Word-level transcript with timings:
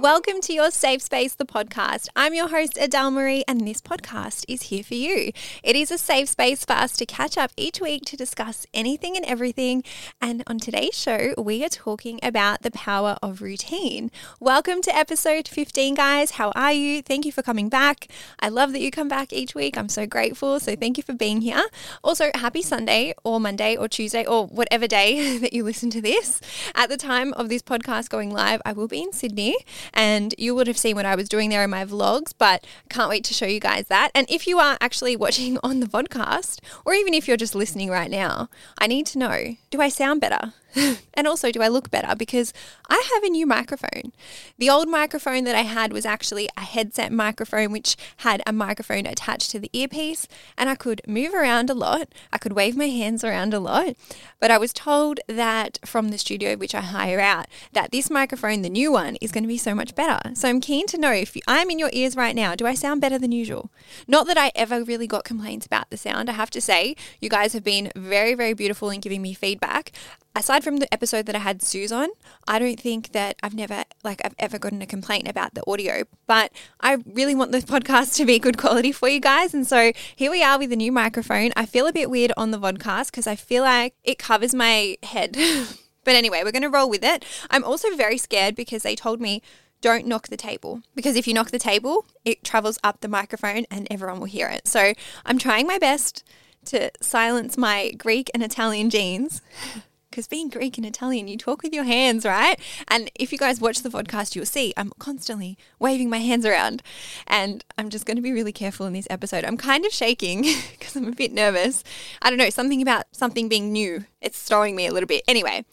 Welcome 0.00 0.40
to 0.44 0.54
Your 0.54 0.70
Safe 0.70 1.02
Space, 1.02 1.34
the 1.34 1.44
podcast. 1.44 2.08
I'm 2.16 2.32
your 2.32 2.48
host, 2.48 2.78
Adele 2.80 3.10
Marie, 3.10 3.44
and 3.46 3.68
this 3.68 3.82
podcast 3.82 4.46
is 4.48 4.62
here 4.62 4.82
for 4.82 4.94
you. 4.94 5.30
It 5.62 5.76
is 5.76 5.90
a 5.90 5.98
safe 5.98 6.30
space 6.30 6.64
for 6.64 6.72
us 6.72 6.96
to 6.96 7.04
catch 7.04 7.36
up 7.36 7.52
each 7.54 7.82
week 7.82 8.06
to 8.06 8.16
discuss 8.16 8.66
anything 8.72 9.14
and 9.14 9.26
everything. 9.26 9.84
And 10.18 10.42
on 10.46 10.58
today's 10.58 10.98
show, 10.98 11.34
we 11.36 11.62
are 11.66 11.68
talking 11.68 12.18
about 12.22 12.62
the 12.62 12.70
power 12.70 13.18
of 13.22 13.42
routine. 13.42 14.10
Welcome 14.40 14.80
to 14.82 14.96
episode 14.96 15.46
15, 15.46 15.96
guys. 15.96 16.30
How 16.32 16.50
are 16.52 16.72
you? 16.72 17.02
Thank 17.02 17.26
you 17.26 17.32
for 17.32 17.42
coming 17.42 17.68
back. 17.68 18.06
I 18.38 18.48
love 18.48 18.72
that 18.72 18.80
you 18.80 18.90
come 18.90 19.08
back 19.08 19.34
each 19.34 19.54
week. 19.54 19.76
I'm 19.76 19.90
so 19.90 20.06
grateful. 20.06 20.60
So 20.60 20.76
thank 20.76 20.96
you 20.96 21.02
for 21.02 21.12
being 21.12 21.42
here. 21.42 21.66
Also, 22.02 22.30
happy 22.34 22.62
Sunday 22.62 23.12
or 23.22 23.38
Monday 23.38 23.76
or 23.76 23.86
Tuesday 23.86 24.24
or 24.24 24.46
whatever 24.46 24.86
day 24.86 25.36
that 25.40 25.52
you 25.52 25.62
listen 25.62 25.90
to 25.90 26.00
this. 26.00 26.40
At 26.74 26.88
the 26.88 26.96
time 26.96 27.34
of 27.34 27.50
this 27.50 27.60
podcast 27.60 28.08
going 28.08 28.30
live, 28.30 28.62
I 28.64 28.72
will 28.72 28.88
be 28.88 29.02
in 29.02 29.12
Sydney 29.12 29.56
and 29.92 30.34
you 30.38 30.54
would 30.54 30.66
have 30.66 30.78
seen 30.78 30.96
what 30.96 31.06
I 31.06 31.14
was 31.14 31.28
doing 31.28 31.50
there 31.50 31.64
in 31.64 31.70
my 31.70 31.84
vlogs, 31.84 32.32
but 32.36 32.66
can't 32.88 33.10
wait 33.10 33.24
to 33.24 33.34
show 33.34 33.46
you 33.46 33.60
guys 33.60 33.86
that. 33.88 34.10
And 34.14 34.26
if 34.30 34.46
you 34.46 34.58
are 34.58 34.76
actually 34.80 35.16
watching 35.16 35.58
on 35.62 35.80
the 35.80 35.86
podcast, 35.86 36.60
or 36.84 36.94
even 36.94 37.14
if 37.14 37.26
you're 37.28 37.36
just 37.36 37.54
listening 37.54 37.90
right 37.90 38.10
now, 38.10 38.48
I 38.78 38.86
need 38.86 39.06
to 39.06 39.18
know 39.18 39.56
do 39.70 39.80
I 39.80 39.88
sound 39.88 40.20
better? 40.20 40.54
and 41.14 41.26
also, 41.26 41.50
do 41.50 41.62
I 41.62 41.68
look 41.68 41.90
better? 41.90 42.14
Because 42.16 42.52
I 42.88 43.02
have 43.14 43.24
a 43.24 43.30
new 43.30 43.46
microphone. 43.46 44.12
The 44.58 44.70
old 44.70 44.88
microphone 44.88 45.44
that 45.44 45.54
I 45.54 45.62
had 45.62 45.92
was 45.92 46.06
actually 46.06 46.48
a 46.56 46.62
headset 46.62 47.12
microphone, 47.12 47.72
which 47.72 47.96
had 48.18 48.42
a 48.46 48.52
microphone 48.52 49.06
attached 49.06 49.50
to 49.50 49.58
the 49.58 49.70
earpiece, 49.72 50.28
and 50.56 50.68
I 50.68 50.74
could 50.74 51.02
move 51.06 51.34
around 51.34 51.70
a 51.70 51.74
lot. 51.74 52.08
I 52.32 52.38
could 52.38 52.52
wave 52.52 52.76
my 52.76 52.88
hands 52.88 53.24
around 53.24 53.54
a 53.54 53.60
lot. 53.60 53.96
But 54.38 54.50
I 54.50 54.58
was 54.58 54.72
told 54.72 55.20
that 55.26 55.78
from 55.84 56.08
the 56.08 56.18
studio, 56.18 56.56
which 56.56 56.74
I 56.74 56.80
hire 56.80 57.20
out, 57.20 57.46
that 57.72 57.90
this 57.90 58.10
microphone, 58.10 58.62
the 58.62 58.70
new 58.70 58.92
one, 58.92 59.16
is 59.16 59.32
going 59.32 59.44
to 59.44 59.48
be 59.48 59.58
so 59.58 59.74
much 59.74 59.94
better. 59.94 60.34
So 60.34 60.48
I'm 60.48 60.60
keen 60.60 60.86
to 60.88 60.98
know 60.98 61.12
if 61.12 61.36
I'm 61.46 61.70
in 61.70 61.78
your 61.78 61.90
ears 61.92 62.16
right 62.16 62.34
now, 62.34 62.54
do 62.54 62.66
I 62.66 62.74
sound 62.74 63.00
better 63.00 63.18
than 63.18 63.32
usual? 63.32 63.70
Not 64.06 64.26
that 64.26 64.38
I 64.38 64.52
ever 64.54 64.82
really 64.82 65.06
got 65.06 65.24
complaints 65.24 65.66
about 65.66 65.90
the 65.90 65.96
sound. 65.96 66.30
I 66.30 66.34
have 66.34 66.50
to 66.50 66.60
say, 66.60 66.96
you 67.20 67.28
guys 67.28 67.52
have 67.52 67.64
been 67.64 67.90
very, 67.96 68.34
very 68.34 68.54
beautiful 68.54 68.90
in 68.90 69.00
giving 69.00 69.22
me 69.22 69.34
feedback 69.34 69.92
aside 70.34 70.62
from 70.62 70.78
the 70.78 70.92
episode 70.92 71.26
that 71.26 71.34
I 71.34 71.40
had 71.40 71.62
Suze 71.62 71.92
on, 71.92 72.08
I 72.46 72.58
don't 72.58 72.78
think 72.78 73.12
that 73.12 73.36
I've 73.42 73.54
never 73.54 73.84
like 74.04 74.20
I've 74.24 74.34
ever 74.38 74.58
gotten 74.58 74.82
a 74.82 74.86
complaint 74.86 75.28
about 75.28 75.54
the 75.54 75.62
audio. 75.68 76.04
But 76.26 76.52
I 76.80 76.98
really 77.06 77.34
want 77.34 77.52
this 77.52 77.64
podcast 77.66 78.16
to 78.16 78.24
be 78.24 78.38
good 78.38 78.58
quality 78.58 78.92
for 78.92 79.08
you 79.08 79.20
guys. 79.20 79.54
And 79.54 79.66
so 79.66 79.92
here 80.14 80.30
we 80.30 80.42
are 80.42 80.58
with 80.58 80.72
a 80.72 80.76
new 80.76 80.92
microphone. 80.92 81.50
I 81.56 81.66
feel 81.66 81.86
a 81.86 81.92
bit 81.92 82.10
weird 82.10 82.32
on 82.36 82.50
the 82.50 82.58
vodcast 82.58 83.06
because 83.06 83.26
I 83.26 83.36
feel 83.36 83.62
like 83.62 83.94
it 84.04 84.18
covers 84.18 84.54
my 84.54 84.96
head. 85.02 85.36
but 86.04 86.14
anyway, 86.14 86.42
we're 86.44 86.52
gonna 86.52 86.70
roll 86.70 86.88
with 86.88 87.04
it. 87.04 87.24
I'm 87.50 87.64
also 87.64 87.94
very 87.96 88.18
scared 88.18 88.54
because 88.54 88.82
they 88.82 88.94
told 88.94 89.20
me 89.20 89.42
don't 89.80 90.06
knock 90.06 90.28
the 90.28 90.36
table 90.36 90.82
because 90.94 91.16
if 91.16 91.26
you 91.26 91.34
knock 91.34 91.50
the 91.50 91.58
table, 91.58 92.04
it 92.24 92.44
travels 92.44 92.78
up 92.84 93.00
the 93.00 93.08
microphone 93.08 93.64
and 93.70 93.86
everyone 93.90 94.20
will 94.20 94.26
hear 94.26 94.48
it. 94.48 94.68
So 94.68 94.92
I'm 95.24 95.38
trying 95.38 95.66
my 95.66 95.78
best 95.78 96.22
to 96.66 96.90
silence 97.00 97.56
my 97.56 97.90
Greek 97.92 98.30
and 98.34 98.42
Italian 98.42 98.90
genes 98.90 99.40
because 100.10 100.26
being 100.26 100.48
Greek 100.48 100.76
and 100.76 100.86
Italian, 100.86 101.28
you 101.28 101.36
talk 101.36 101.62
with 101.62 101.72
your 101.72 101.84
hands, 101.84 102.24
right? 102.24 102.58
And 102.88 103.10
if 103.14 103.32
you 103.32 103.38
guys 103.38 103.60
watch 103.60 103.82
the 103.82 103.88
podcast, 103.88 104.34
you'll 104.34 104.46
see 104.46 104.74
I'm 104.76 104.92
constantly 104.98 105.56
waving 105.78 106.10
my 106.10 106.18
hands 106.18 106.44
around. 106.44 106.82
And 107.26 107.64
I'm 107.78 107.90
just 107.90 108.06
going 108.06 108.16
to 108.16 108.22
be 108.22 108.32
really 108.32 108.52
careful 108.52 108.86
in 108.86 108.92
this 108.92 109.06
episode. 109.08 109.44
I'm 109.44 109.56
kind 109.56 109.86
of 109.86 109.92
shaking 109.92 110.42
because 110.72 110.96
I'm 110.96 111.06
a 111.06 111.12
bit 111.12 111.32
nervous. 111.32 111.84
I 112.20 112.28
don't 112.28 112.38
know, 112.38 112.50
something 112.50 112.82
about 112.82 113.04
something 113.12 113.48
being 113.48 113.72
new. 113.72 114.04
It's 114.20 114.42
throwing 114.42 114.74
me 114.74 114.86
a 114.86 114.92
little 114.92 115.06
bit. 115.06 115.22
Anyway, 115.28 115.64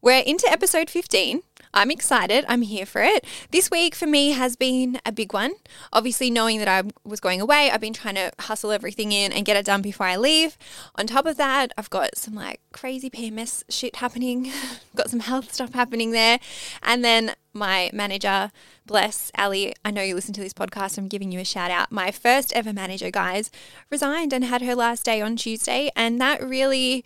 we're 0.00 0.22
into 0.22 0.50
episode 0.50 0.88
15. 0.88 1.42
I'm 1.74 1.90
excited. 1.90 2.44
I'm 2.48 2.62
here 2.62 2.86
for 2.86 3.02
it. 3.02 3.26
This 3.50 3.70
week 3.70 3.94
for 3.96 4.06
me 4.06 4.30
has 4.30 4.54
been 4.54 5.00
a 5.04 5.10
big 5.10 5.32
one. 5.32 5.52
Obviously, 5.92 6.30
knowing 6.30 6.60
that 6.60 6.68
I 6.68 6.88
was 7.04 7.18
going 7.18 7.40
away, 7.40 7.70
I've 7.70 7.80
been 7.80 7.92
trying 7.92 8.14
to 8.14 8.30
hustle 8.38 8.70
everything 8.70 9.10
in 9.10 9.32
and 9.32 9.44
get 9.44 9.56
it 9.56 9.66
done 9.66 9.82
before 9.82 10.06
I 10.06 10.16
leave. 10.16 10.56
On 10.94 11.06
top 11.06 11.26
of 11.26 11.36
that, 11.36 11.72
I've 11.76 11.90
got 11.90 12.16
some 12.16 12.34
like 12.34 12.60
crazy 12.72 13.10
PMS 13.10 13.64
shit 13.68 13.96
happening, 13.96 14.52
got 14.96 15.10
some 15.10 15.20
health 15.20 15.52
stuff 15.52 15.74
happening 15.74 16.12
there. 16.12 16.38
And 16.82 17.04
then 17.04 17.34
my 17.52 17.90
manager, 17.92 18.50
bless 18.86 19.32
Ali, 19.36 19.74
I 19.84 19.90
know 19.90 20.02
you 20.02 20.14
listen 20.14 20.34
to 20.34 20.40
this 20.40 20.54
podcast, 20.54 20.96
I'm 20.96 21.08
giving 21.08 21.32
you 21.32 21.40
a 21.40 21.44
shout 21.44 21.72
out. 21.72 21.90
My 21.90 22.12
first 22.12 22.52
ever 22.52 22.72
manager, 22.72 23.10
guys, 23.10 23.50
resigned 23.90 24.32
and 24.32 24.44
had 24.44 24.62
her 24.62 24.74
last 24.76 25.04
day 25.04 25.20
on 25.20 25.36
Tuesday. 25.36 25.90
And 25.96 26.20
that 26.20 26.42
really 26.42 27.04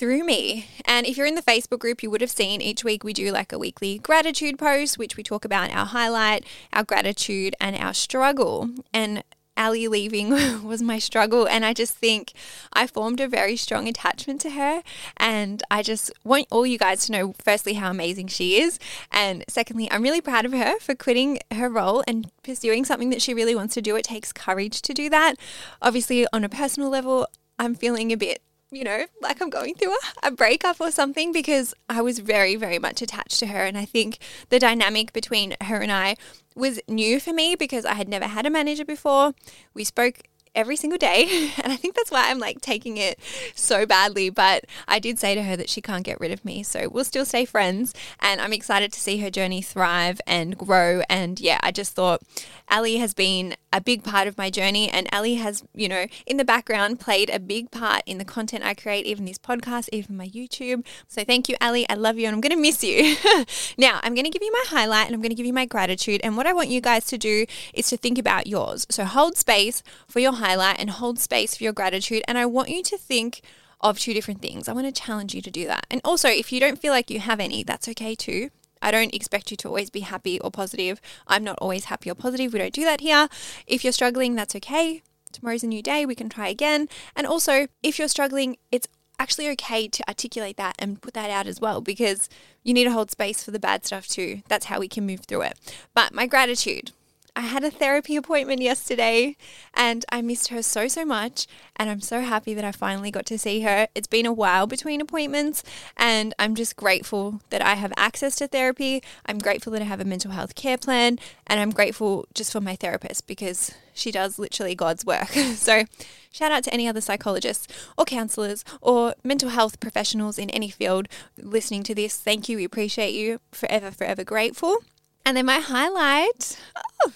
threw 0.00 0.24
me. 0.24 0.66
And 0.86 1.06
if 1.06 1.18
you're 1.18 1.26
in 1.26 1.34
the 1.34 1.42
Facebook 1.42 1.78
group, 1.78 2.02
you 2.02 2.10
would 2.10 2.22
have 2.22 2.30
seen 2.30 2.62
each 2.62 2.82
week 2.82 3.04
we 3.04 3.12
do 3.12 3.30
like 3.30 3.52
a 3.52 3.58
weekly 3.58 3.98
gratitude 3.98 4.58
post, 4.58 4.96
which 4.96 5.18
we 5.18 5.22
talk 5.22 5.44
about 5.44 5.70
our 5.70 5.84
highlight, 5.84 6.46
our 6.72 6.82
gratitude, 6.82 7.54
and 7.60 7.76
our 7.76 7.92
struggle. 7.92 8.70
And 8.94 9.22
Ali 9.58 9.88
leaving 9.88 10.30
was 10.64 10.80
my 10.80 10.98
struggle. 10.98 11.46
And 11.46 11.66
I 11.66 11.74
just 11.74 11.94
think 11.94 12.32
I 12.72 12.86
formed 12.86 13.20
a 13.20 13.28
very 13.28 13.56
strong 13.56 13.88
attachment 13.88 14.40
to 14.40 14.50
her. 14.52 14.82
And 15.18 15.62
I 15.70 15.82
just 15.82 16.10
want 16.24 16.46
all 16.50 16.64
you 16.64 16.78
guys 16.78 17.04
to 17.04 17.12
know, 17.12 17.34
firstly, 17.44 17.74
how 17.74 17.90
amazing 17.90 18.28
she 18.28 18.58
is. 18.58 18.78
And 19.12 19.44
secondly, 19.48 19.86
I'm 19.90 20.02
really 20.02 20.22
proud 20.22 20.46
of 20.46 20.52
her 20.52 20.80
for 20.80 20.94
quitting 20.94 21.40
her 21.52 21.68
role 21.68 22.02
and 22.08 22.30
pursuing 22.42 22.86
something 22.86 23.10
that 23.10 23.20
she 23.20 23.34
really 23.34 23.54
wants 23.54 23.74
to 23.74 23.82
do. 23.82 23.96
It 23.96 24.04
takes 24.04 24.32
courage 24.32 24.80
to 24.80 24.94
do 24.94 25.10
that. 25.10 25.34
Obviously, 25.82 26.26
on 26.32 26.42
a 26.42 26.48
personal 26.48 26.88
level, 26.88 27.26
I'm 27.58 27.74
feeling 27.74 28.10
a 28.10 28.16
bit 28.16 28.40
you 28.70 28.84
know, 28.84 29.06
like 29.20 29.40
I'm 29.42 29.50
going 29.50 29.74
through 29.74 29.92
a, 29.92 30.28
a 30.28 30.30
breakup 30.30 30.80
or 30.80 30.90
something 30.90 31.32
because 31.32 31.74
I 31.88 32.02
was 32.02 32.20
very, 32.20 32.56
very 32.56 32.78
much 32.78 33.02
attached 33.02 33.38
to 33.40 33.48
her. 33.48 33.64
And 33.64 33.76
I 33.76 33.84
think 33.84 34.18
the 34.48 34.58
dynamic 34.58 35.12
between 35.12 35.56
her 35.62 35.78
and 35.78 35.90
I 35.90 36.16
was 36.54 36.80
new 36.88 37.20
for 37.20 37.32
me 37.32 37.54
because 37.54 37.84
I 37.84 37.94
had 37.94 38.08
never 38.08 38.26
had 38.26 38.46
a 38.46 38.50
manager 38.50 38.84
before. 38.84 39.34
We 39.74 39.84
spoke 39.84 40.20
every 40.54 40.76
single 40.76 40.98
day. 40.98 41.50
And 41.62 41.72
I 41.72 41.76
think 41.76 41.94
that's 41.94 42.10
why 42.10 42.30
I'm 42.30 42.38
like 42.38 42.60
taking 42.60 42.96
it 42.96 43.18
so 43.54 43.84
badly. 43.84 44.30
But 44.30 44.64
I 44.88 44.98
did 44.98 45.18
say 45.18 45.34
to 45.34 45.42
her 45.42 45.56
that 45.56 45.68
she 45.68 45.82
can't 45.82 46.04
get 46.04 46.18
rid 46.20 46.30
of 46.30 46.44
me. 46.44 46.62
So 46.62 46.88
we'll 46.88 47.04
still 47.04 47.24
stay 47.24 47.44
friends. 47.44 47.92
And 48.18 48.40
I'm 48.40 48.52
excited 48.52 48.92
to 48.92 49.00
see 49.00 49.18
her 49.18 49.30
journey 49.30 49.60
thrive 49.60 50.20
and 50.26 50.56
grow. 50.56 51.02
And 51.10 51.38
yeah, 51.38 51.58
I 51.62 51.70
just 51.70 51.92
thought 51.92 52.22
Ali 52.70 52.96
has 52.96 53.12
been 53.12 53.56
a 53.72 53.80
big 53.80 54.02
part 54.02 54.26
of 54.26 54.38
my 54.38 54.48
journey. 54.48 54.88
And 54.88 55.06
Ali 55.12 55.34
has, 55.34 55.64
you 55.74 55.88
know, 55.88 56.06
in 56.24 56.38
the 56.38 56.44
background 56.44 56.98
played 56.98 57.28
a 57.30 57.38
big 57.38 57.70
part 57.70 58.02
in 58.06 58.18
the 58.18 58.24
content 58.24 58.64
I 58.64 58.74
create, 58.74 59.06
even 59.06 59.26
this 59.26 59.38
podcast, 59.38 59.88
even 59.92 60.16
my 60.16 60.28
YouTube. 60.28 60.86
So 61.08 61.24
thank 61.24 61.48
you, 61.48 61.56
Ali. 61.60 61.86
I 61.90 61.94
love 61.94 62.18
you 62.18 62.26
and 62.26 62.34
I'm 62.34 62.40
going 62.40 62.56
to 62.56 62.60
miss 62.60 62.82
you. 62.82 63.16
now, 63.78 64.00
I'm 64.02 64.14
going 64.14 64.24
to 64.24 64.30
give 64.30 64.42
you 64.42 64.52
my 64.52 64.64
highlight 64.68 65.06
and 65.06 65.14
I'm 65.14 65.20
going 65.20 65.30
to 65.30 65.36
give 65.36 65.46
you 65.46 65.52
my 65.52 65.66
gratitude. 65.66 66.20
And 66.24 66.36
what 66.36 66.46
I 66.46 66.52
want 66.52 66.68
you 66.68 66.80
guys 66.80 67.04
to 67.06 67.18
do 67.18 67.44
is 67.74 67.88
to 67.90 67.96
think 67.96 68.18
about 68.18 68.46
yours. 68.46 68.86
So 68.88 69.04
hold 69.04 69.36
space 69.36 69.82
for 70.08 70.20
your 70.20 70.32
highlight 70.40 70.80
and 70.80 70.90
hold 70.90 71.18
space 71.18 71.56
for 71.56 71.64
your 71.64 71.72
gratitude. 71.72 72.22
And 72.26 72.36
I 72.36 72.46
want 72.46 72.70
you 72.70 72.82
to 72.82 72.98
think 72.98 73.42
of 73.80 73.98
two 73.98 74.12
different 74.12 74.42
things. 74.42 74.68
I 74.68 74.72
want 74.72 74.86
to 74.86 75.02
challenge 75.02 75.34
you 75.34 75.42
to 75.42 75.50
do 75.50 75.66
that. 75.66 75.86
And 75.90 76.00
also, 76.04 76.28
if 76.28 76.52
you 76.52 76.60
don't 76.60 76.80
feel 76.80 76.92
like 76.92 77.10
you 77.10 77.20
have 77.20 77.40
any, 77.40 77.62
that's 77.62 77.88
okay 77.88 78.14
too. 78.14 78.50
I 78.82 78.90
don't 78.90 79.14
expect 79.14 79.50
you 79.50 79.56
to 79.58 79.68
always 79.68 79.90
be 79.90 80.00
happy 80.00 80.40
or 80.40 80.50
positive. 80.50 81.00
I'm 81.26 81.44
not 81.44 81.58
always 81.60 81.86
happy 81.86 82.10
or 82.10 82.14
positive. 82.14 82.52
We 82.52 82.58
don't 82.58 82.72
do 82.72 82.84
that 82.84 83.00
here. 83.00 83.28
If 83.66 83.84
you're 83.84 83.92
struggling, 83.92 84.34
that's 84.34 84.56
okay. 84.56 85.02
Tomorrow's 85.32 85.62
a 85.62 85.66
new 85.66 85.82
day. 85.82 86.06
We 86.06 86.14
can 86.14 86.28
try 86.28 86.48
again. 86.48 86.88
And 87.14 87.26
also, 87.26 87.68
if 87.82 87.98
you're 87.98 88.08
struggling, 88.08 88.56
it's 88.72 88.88
actually 89.18 89.50
okay 89.50 89.86
to 89.86 90.08
articulate 90.08 90.56
that 90.56 90.74
and 90.78 91.02
put 91.02 91.12
that 91.12 91.28
out 91.28 91.46
as 91.46 91.60
well 91.60 91.82
because 91.82 92.28
you 92.62 92.72
need 92.72 92.84
to 92.84 92.92
hold 92.92 93.10
space 93.10 93.44
for 93.44 93.50
the 93.50 93.60
bad 93.60 93.84
stuff 93.84 94.08
too. 94.08 94.40
That's 94.48 94.66
how 94.66 94.80
we 94.80 94.88
can 94.88 95.06
move 95.06 95.20
through 95.20 95.42
it. 95.42 95.58
But 95.94 96.14
my 96.14 96.26
gratitude. 96.26 96.92
I 97.36 97.42
had 97.42 97.64
a 97.64 97.70
therapy 97.70 98.16
appointment 98.16 98.60
yesterday 98.60 99.36
and 99.74 100.04
I 100.10 100.22
missed 100.22 100.48
her 100.48 100.62
so, 100.62 100.88
so 100.88 101.04
much. 101.04 101.46
And 101.76 101.88
I'm 101.88 102.00
so 102.00 102.20
happy 102.20 102.54
that 102.54 102.64
I 102.64 102.72
finally 102.72 103.10
got 103.10 103.26
to 103.26 103.38
see 103.38 103.60
her. 103.62 103.88
It's 103.94 104.06
been 104.06 104.26
a 104.26 104.32
while 104.32 104.66
between 104.66 105.00
appointments 105.00 105.62
and 105.96 106.34
I'm 106.38 106.54
just 106.54 106.76
grateful 106.76 107.40
that 107.50 107.62
I 107.62 107.74
have 107.74 107.92
access 107.96 108.36
to 108.36 108.48
therapy. 108.48 109.02
I'm 109.26 109.38
grateful 109.38 109.72
that 109.72 109.82
I 109.82 109.86
have 109.86 110.00
a 110.00 110.04
mental 110.04 110.32
health 110.32 110.54
care 110.54 110.78
plan 110.78 111.18
and 111.46 111.60
I'm 111.60 111.70
grateful 111.70 112.26
just 112.34 112.52
for 112.52 112.60
my 112.60 112.76
therapist 112.76 113.26
because 113.26 113.72
she 113.92 114.10
does 114.10 114.38
literally 114.38 114.74
God's 114.74 115.04
work. 115.04 115.28
so, 115.54 115.84
shout 116.32 116.52
out 116.52 116.64
to 116.64 116.72
any 116.72 116.88
other 116.88 117.00
psychologists 117.00 117.68
or 117.98 118.04
counselors 118.04 118.64
or 118.80 119.14
mental 119.22 119.50
health 119.50 119.80
professionals 119.80 120.38
in 120.38 120.50
any 120.50 120.70
field 120.70 121.08
listening 121.36 121.82
to 121.84 121.94
this. 121.94 122.16
Thank 122.16 122.48
you. 122.48 122.56
We 122.56 122.64
appreciate 122.64 123.14
you. 123.14 123.40
Forever, 123.52 123.90
forever 123.90 124.24
grateful. 124.24 124.78
And 125.24 125.36
then 125.36 125.46
my 125.46 125.60
highlight. 125.60 126.58
Oh, 127.06 127.12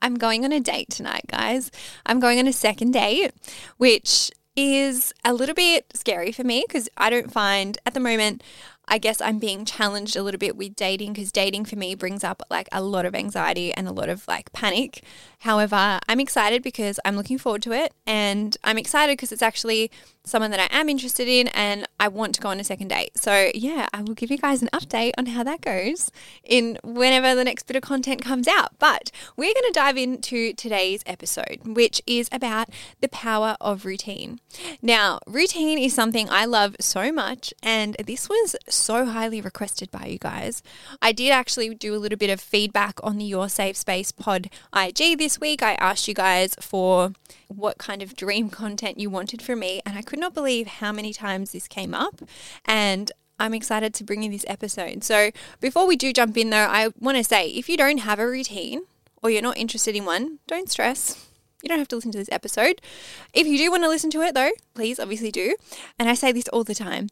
I'm 0.00 0.14
going 0.14 0.44
on 0.44 0.52
a 0.52 0.60
date 0.60 0.90
tonight, 0.90 1.24
guys. 1.28 1.70
I'm 2.06 2.20
going 2.20 2.38
on 2.38 2.46
a 2.46 2.52
second 2.52 2.92
date, 2.92 3.32
which 3.76 4.30
is 4.54 5.12
a 5.24 5.32
little 5.32 5.54
bit 5.54 5.86
scary 5.94 6.32
for 6.32 6.44
me 6.44 6.64
because 6.66 6.88
I 6.96 7.10
don't 7.10 7.32
find 7.32 7.78
at 7.86 7.94
the 7.94 8.00
moment 8.00 8.42
I 8.90 8.98
guess 8.98 9.20
I'm 9.20 9.38
being 9.38 9.64
challenged 9.64 10.16
a 10.16 10.22
little 10.22 10.38
bit 10.38 10.56
with 10.56 10.74
dating 10.74 11.12
because 11.12 11.30
dating 11.30 11.66
for 11.66 11.76
me 11.76 11.94
brings 11.94 12.24
up 12.24 12.42
like 12.50 12.68
a 12.72 12.82
lot 12.82 13.04
of 13.04 13.14
anxiety 13.14 13.72
and 13.72 13.86
a 13.86 13.92
lot 13.92 14.08
of 14.08 14.26
like 14.26 14.52
panic. 14.52 15.04
However, 15.40 16.00
I'm 16.08 16.20
excited 16.20 16.62
because 16.62 16.98
I'm 17.04 17.14
looking 17.14 17.38
forward 17.38 17.62
to 17.62 17.72
it 17.72 17.92
and 18.06 18.56
I'm 18.64 18.78
excited 18.78 19.12
because 19.12 19.30
it's 19.30 19.42
actually 19.42 19.90
someone 20.28 20.50
that 20.50 20.60
I 20.60 20.78
am 20.78 20.88
interested 20.88 21.28
in 21.28 21.48
and 21.48 21.88
I 21.98 22.08
want 22.08 22.34
to 22.36 22.40
go 22.40 22.48
on 22.48 22.60
a 22.60 22.64
second 22.64 22.88
date. 22.88 23.18
So, 23.18 23.50
yeah, 23.54 23.88
I 23.92 24.02
will 24.02 24.14
give 24.14 24.30
you 24.30 24.38
guys 24.38 24.62
an 24.62 24.68
update 24.72 25.12
on 25.18 25.26
how 25.26 25.42
that 25.42 25.60
goes 25.60 26.10
in 26.44 26.78
whenever 26.84 27.34
the 27.34 27.44
next 27.44 27.66
bit 27.66 27.76
of 27.76 27.82
content 27.82 28.22
comes 28.22 28.46
out. 28.46 28.78
But 28.78 29.10
we're 29.36 29.52
going 29.52 29.66
to 29.66 29.72
dive 29.72 29.96
into 29.96 30.52
today's 30.52 31.02
episode, 31.06 31.60
which 31.64 32.00
is 32.06 32.28
about 32.30 32.68
the 33.00 33.08
power 33.08 33.56
of 33.60 33.84
routine. 33.84 34.40
Now, 34.80 35.18
routine 35.26 35.78
is 35.78 35.94
something 35.94 36.28
I 36.30 36.44
love 36.44 36.76
so 36.80 37.10
much, 37.10 37.52
and 37.62 37.96
this 38.06 38.28
was 38.28 38.54
so 38.68 39.06
highly 39.06 39.40
requested 39.40 39.90
by 39.90 40.06
you 40.06 40.18
guys. 40.18 40.62
I 41.02 41.12
did 41.12 41.30
actually 41.30 41.74
do 41.74 41.94
a 41.94 41.98
little 41.98 42.18
bit 42.18 42.30
of 42.30 42.40
feedback 42.40 43.00
on 43.02 43.18
the 43.18 43.24
Your 43.24 43.48
Safe 43.48 43.76
Space 43.76 44.12
Pod 44.12 44.50
IG 44.74 45.18
this 45.18 45.40
week. 45.40 45.62
I 45.62 45.74
asked 45.74 46.08
you 46.08 46.14
guys 46.14 46.54
for 46.60 47.12
what 47.48 47.78
kind 47.78 48.02
of 48.02 48.14
dream 48.14 48.48
content 48.62 48.98
you 48.98 49.10
wanted 49.10 49.42
from 49.42 49.60
me, 49.60 49.80
and 49.84 49.98
I 49.98 50.02
could 50.02 50.18
not 50.18 50.34
believe 50.34 50.66
how 50.66 50.92
many 50.92 51.12
times 51.12 51.52
this 51.52 51.68
came 51.68 51.94
up. 51.94 52.20
And 52.64 53.10
I'm 53.40 53.54
excited 53.54 53.94
to 53.94 54.04
bring 54.04 54.22
you 54.22 54.30
this 54.30 54.44
episode. 54.48 55.04
So, 55.04 55.30
before 55.60 55.86
we 55.86 55.96
do 55.96 56.12
jump 56.12 56.36
in, 56.36 56.50
though, 56.50 56.56
I 56.56 56.90
want 56.98 57.16
to 57.18 57.24
say 57.24 57.48
if 57.48 57.68
you 57.68 57.76
don't 57.76 57.98
have 57.98 58.18
a 58.18 58.26
routine 58.26 58.82
or 59.22 59.30
you're 59.30 59.42
not 59.42 59.56
interested 59.56 59.94
in 59.94 60.04
one, 60.04 60.38
don't 60.46 60.70
stress. 60.70 61.26
You 61.62 61.68
don't 61.68 61.78
have 61.78 61.88
to 61.88 61.96
listen 61.96 62.12
to 62.12 62.18
this 62.18 62.28
episode. 62.30 62.80
If 63.32 63.46
you 63.46 63.58
do 63.58 63.70
want 63.70 63.82
to 63.82 63.88
listen 63.88 64.10
to 64.10 64.22
it, 64.22 64.34
though, 64.34 64.52
please 64.74 65.00
obviously 65.00 65.32
do. 65.32 65.56
And 65.98 66.08
I 66.08 66.14
say 66.14 66.30
this 66.32 66.48
all 66.48 66.64
the 66.64 66.74
time 66.74 67.08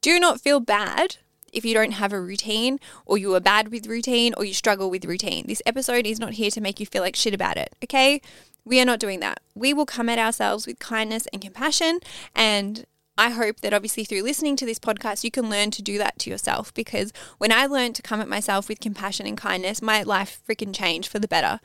do 0.00 0.20
not 0.20 0.40
feel 0.40 0.60
bad 0.60 1.16
if 1.52 1.64
you 1.64 1.74
don't 1.74 1.92
have 1.92 2.12
a 2.12 2.20
routine 2.20 2.78
or 3.06 3.18
you 3.18 3.34
are 3.34 3.40
bad 3.40 3.68
with 3.68 3.86
routine 3.86 4.34
or 4.36 4.44
you 4.44 4.54
struggle 4.54 4.90
with 4.90 5.04
routine. 5.04 5.46
This 5.46 5.62
episode 5.66 6.06
is 6.06 6.20
not 6.20 6.34
here 6.34 6.50
to 6.50 6.60
make 6.60 6.80
you 6.80 6.86
feel 6.86 7.02
like 7.02 7.16
shit 7.16 7.34
about 7.34 7.56
it, 7.56 7.74
okay? 7.82 8.20
We 8.66 8.80
are 8.80 8.84
not 8.84 9.00
doing 9.00 9.20
that. 9.20 9.40
We 9.54 9.72
will 9.72 9.86
come 9.86 10.10
at 10.10 10.18
ourselves 10.18 10.66
with 10.66 10.78
kindness 10.78 11.26
and 11.32 11.40
compassion. 11.40 12.00
And 12.34 12.84
I 13.16 13.30
hope 13.30 13.60
that 13.60 13.72
obviously 13.72 14.04
through 14.04 14.22
listening 14.22 14.56
to 14.56 14.66
this 14.66 14.78
podcast, 14.78 15.24
you 15.24 15.30
can 15.30 15.48
learn 15.48 15.70
to 15.70 15.82
do 15.82 15.96
that 15.96 16.18
to 16.18 16.30
yourself 16.30 16.74
because 16.74 17.12
when 17.38 17.52
I 17.52 17.64
learned 17.64 17.94
to 17.94 18.02
come 18.02 18.20
at 18.20 18.28
myself 18.28 18.68
with 18.68 18.80
compassion 18.80 19.26
and 19.26 19.38
kindness, 19.38 19.80
my 19.80 20.02
life 20.02 20.40
freaking 20.46 20.74
changed 20.74 21.08
for 21.08 21.18
the 21.18 21.28
better. 21.28 21.60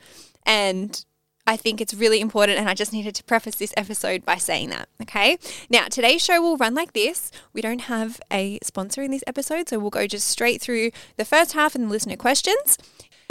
And 0.45 1.03
I 1.47 1.57
think 1.57 1.81
it's 1.81 1.93
really 1.93 2.21
important, 2.21 2.59
and 2.59 2.69
I 2.69 2.75
just 2.75 2.93
needed 2.93 3.15
to 3.15 3.23
preface 3.23 3.55
this 3.55 3.73
episode 3.75 4.23
by 4.23 4.35
saying 4.35 4.69
that. 4.69 4.87
Okay. 5.01 5.39
Now, 5.69 5.85
today's 5.85 6.23
show 6.23 6.39
will 6.41 6.55
run 6.55 6.75
like 6.75 6.93
this. 6.93 7.31
We 7.51 7.61
don't 7.61 7.81
have 7.81 8.21
a 8.31 8.59
sponsor 8.61 9.01
in 9.01 9.11
this 9.11 9.23
episode, 9.25 9.67
so 9.67 9.79
we'll 9.79 9.89
go 9.89 10.05
just 10.07 10.27
straight 10.27 10.61
through 10.61 10.91
the 11.17 11.25
first 11.25 11.53
half 11.53 11.73
and 11.73 11.85
the 11.85 11.89
listener 11.89 12.15
questions. 12.15 12.77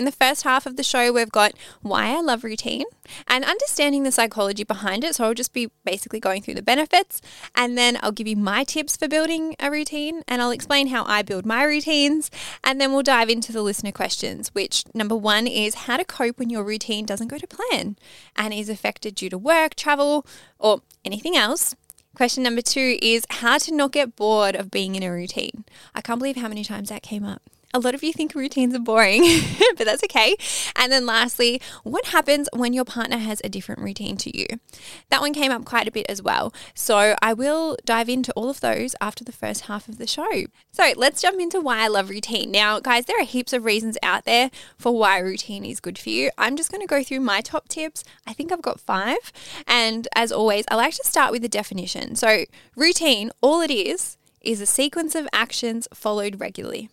In 0.00 0.06
the 0.06 0.12
first 0.12 0.44
half 0.44 0.64
of 0.64 0.76
the 0.76 0.82
show, 0.82 1.12
we've 1.12 1.30
got 1.30 1.52
why 1.82 2.16
I 2.16 2.22
love 2.22 2.42
routine 2.42 2.86
and 3.28 3.44
understanding 3.44 4.02
the 4.02 4.10
psychology 4.10 4.64
behind 4.64 5.04
it. 5.04 5.14
So 5.14 5.24
I'll 5.24 5.34
just 5.34 5.52
be 5.52 5.68
basically 5.84 6.20
going 6.20 6.40
through 6.40 6.54
the 6.54 6.62
benefits 6.62 7.20
and 7.54 7.76
then 7.76 7.98
I'll 8.00 8.10
give 8.10 8.26
you 8.26 8.34
my 8.34 8.64
tips 8.64 8.96
for 8.96 9.08
building 9.08 9.56
a 9.60 9.70
routine 9.70 10.22
and 10.26 10.40
I'll 10.40 10.52
explain 10.52 10.86
how 10.86 11.04
I 11.04 11.20
build 11.20 11.44
my 11.44 11.64
routines. 11.64 12.30
And 12.64 12.80
then 12.80 12.94
we'll 12.94 13.02
dive 13.02 13.28
into 13.28 13.52
the 13.52 13.60
listener 13.60 13.92
questions, 13.92 14.48
which 14.54 14.84
number 14.94 15.14
one 15.14 15.46
is 15.46 15.74
how 15.74 15.98
to 15.98 16.04
cope 16.06 16.38
when 16.38 16.48
your 16.48 16.64
routine 16.64 17.04
doesn't 17.04 17.28
go 17.28 17.36
to 17.36 17.46
plan 17.46 17.98
and 18.34 18.54
is 18.54 18.70
affected 18.70 19.16
due 19.16 19.28
to 19.28 19.36
work, 19.36 19.74
travel, 19.74 20.26
or 20.58 20.80
anything 21.04 21.36
else. 21.36 21.76
Question 22.14 22.42
number 22.42 22.62
two 22.62 22.96
is 23.02 23.26
how 23.28 23.58
to 23.58 23.74
not 23.74 23.92
get 23.92 24.16
bored 24.16 24.54
of 24.54 24.70
being 24.70 24.94
in 24.94 25.02
a 25.02 25.12
routine. 25.12 25.66
I 25.94 26.00
can't 26.00 26.18
believe 26.18 26.36
how 26.36 26.48
many 26.48 26.64
times 26.64 26.88
that 26.88 27.02
came 27.02 27.22
up. 27.22 27.42
A 27.72 27.78
lot 27.78 27.94
of 27.94 28.02
you 28.02 28.12
think 28.12 28.34
routines 28.34 28.74
are 28.74 28.80
boring, 28.80 29.22
but 29.76 29.86
that's 29.86 30.02
okay. 30.04 30.34
And 30.74 30.90
then 30.90 31.06
lastly, 31.06 31.62
what 31.84 32.06
happens 32.06 32.48
when 32.52 32.72
your 32.72 32.84
partner 32.84 33.18
has 33.18 33.40
a 33.44 33.48
different 33.48 33.80
routine 33.80 34.16
to 34.18 34.36
you? 34.36 34.46
That 35.10 35.20
one 35.20 35.32
came 35.32 35.52
up 35.52 35.64
quite 35.64 35.86
a 35.86 35.92
bit 35.92 36.06
as 36.08 36.20
well. 36.20 36.52
So 36.74 37.14
I 37.22 37.32
will 37.32 37.76
dive 37.84 38.08
into 38.08 38.32
all 38.32 38.50
of 38.50 38.60
those 38.60 38.96
after 39.00 39.22
the 39.22 39.30
first 39.30 39.62
half 39.62 39.88
of 39.88 39.98
the 39.98 40.08
show. 40.08 40.46
So 40.72 40.92
let's 40.96 41.22
jump 41.22 41.40
into 41.40 41.60
why 41.60 41.84
I 41.84 41.88
love 41.88 42.10
routine. 42.10 42.50
Now, 42.50 42.80
guys, 42.80 43.04
there 43.04 43.20
are 43.20 43.24
heaps 43.24 43.52
of 43.52 43.64
reasons 43.64 43.96
out 44.02 44.24
there 44.24 44.50
for 44.76 44.96
why 44.98 45.18
routine 45.18 45.64
is 45.64 45.78
good 45.78 45.98
for 45.98 46.10
you. 46.10 46.30
I'm 46.36 46.56
just 46.56 46.72
going 46.72 46.82
to 46.82 46.88
go 46.88 47.04
through 47.04 47.20
my 47.20 47.40
top 47.40 47.68
tips. 47.68 48.02
I 48.26 48.32
think 48.32 48.50
I've 48.50 48.62
got 48.62 48.80
five. 48.80 49.32
And 49.68 50.08
as 50.16 50.32
always, 50.32 50.64
I 50.72 50.74
like 50.74 50.94
to 50.94 51.04
start 51.04 51.30
with 51.30 51.42
the 51.42 51.48
definition. 51.48 52.16
So, 52.16 52.46
routine, 52.74 53.30
all 53.40 53.60
it 53.60 53.70
is, 53.70 54.16
is 54.40 54.60
a 54.60 54.66
sequence 54.66 55.14
of 55.14 55.28
actions 55.32 55.86
followed 55.94 56.40
regularly. 56.40 56.90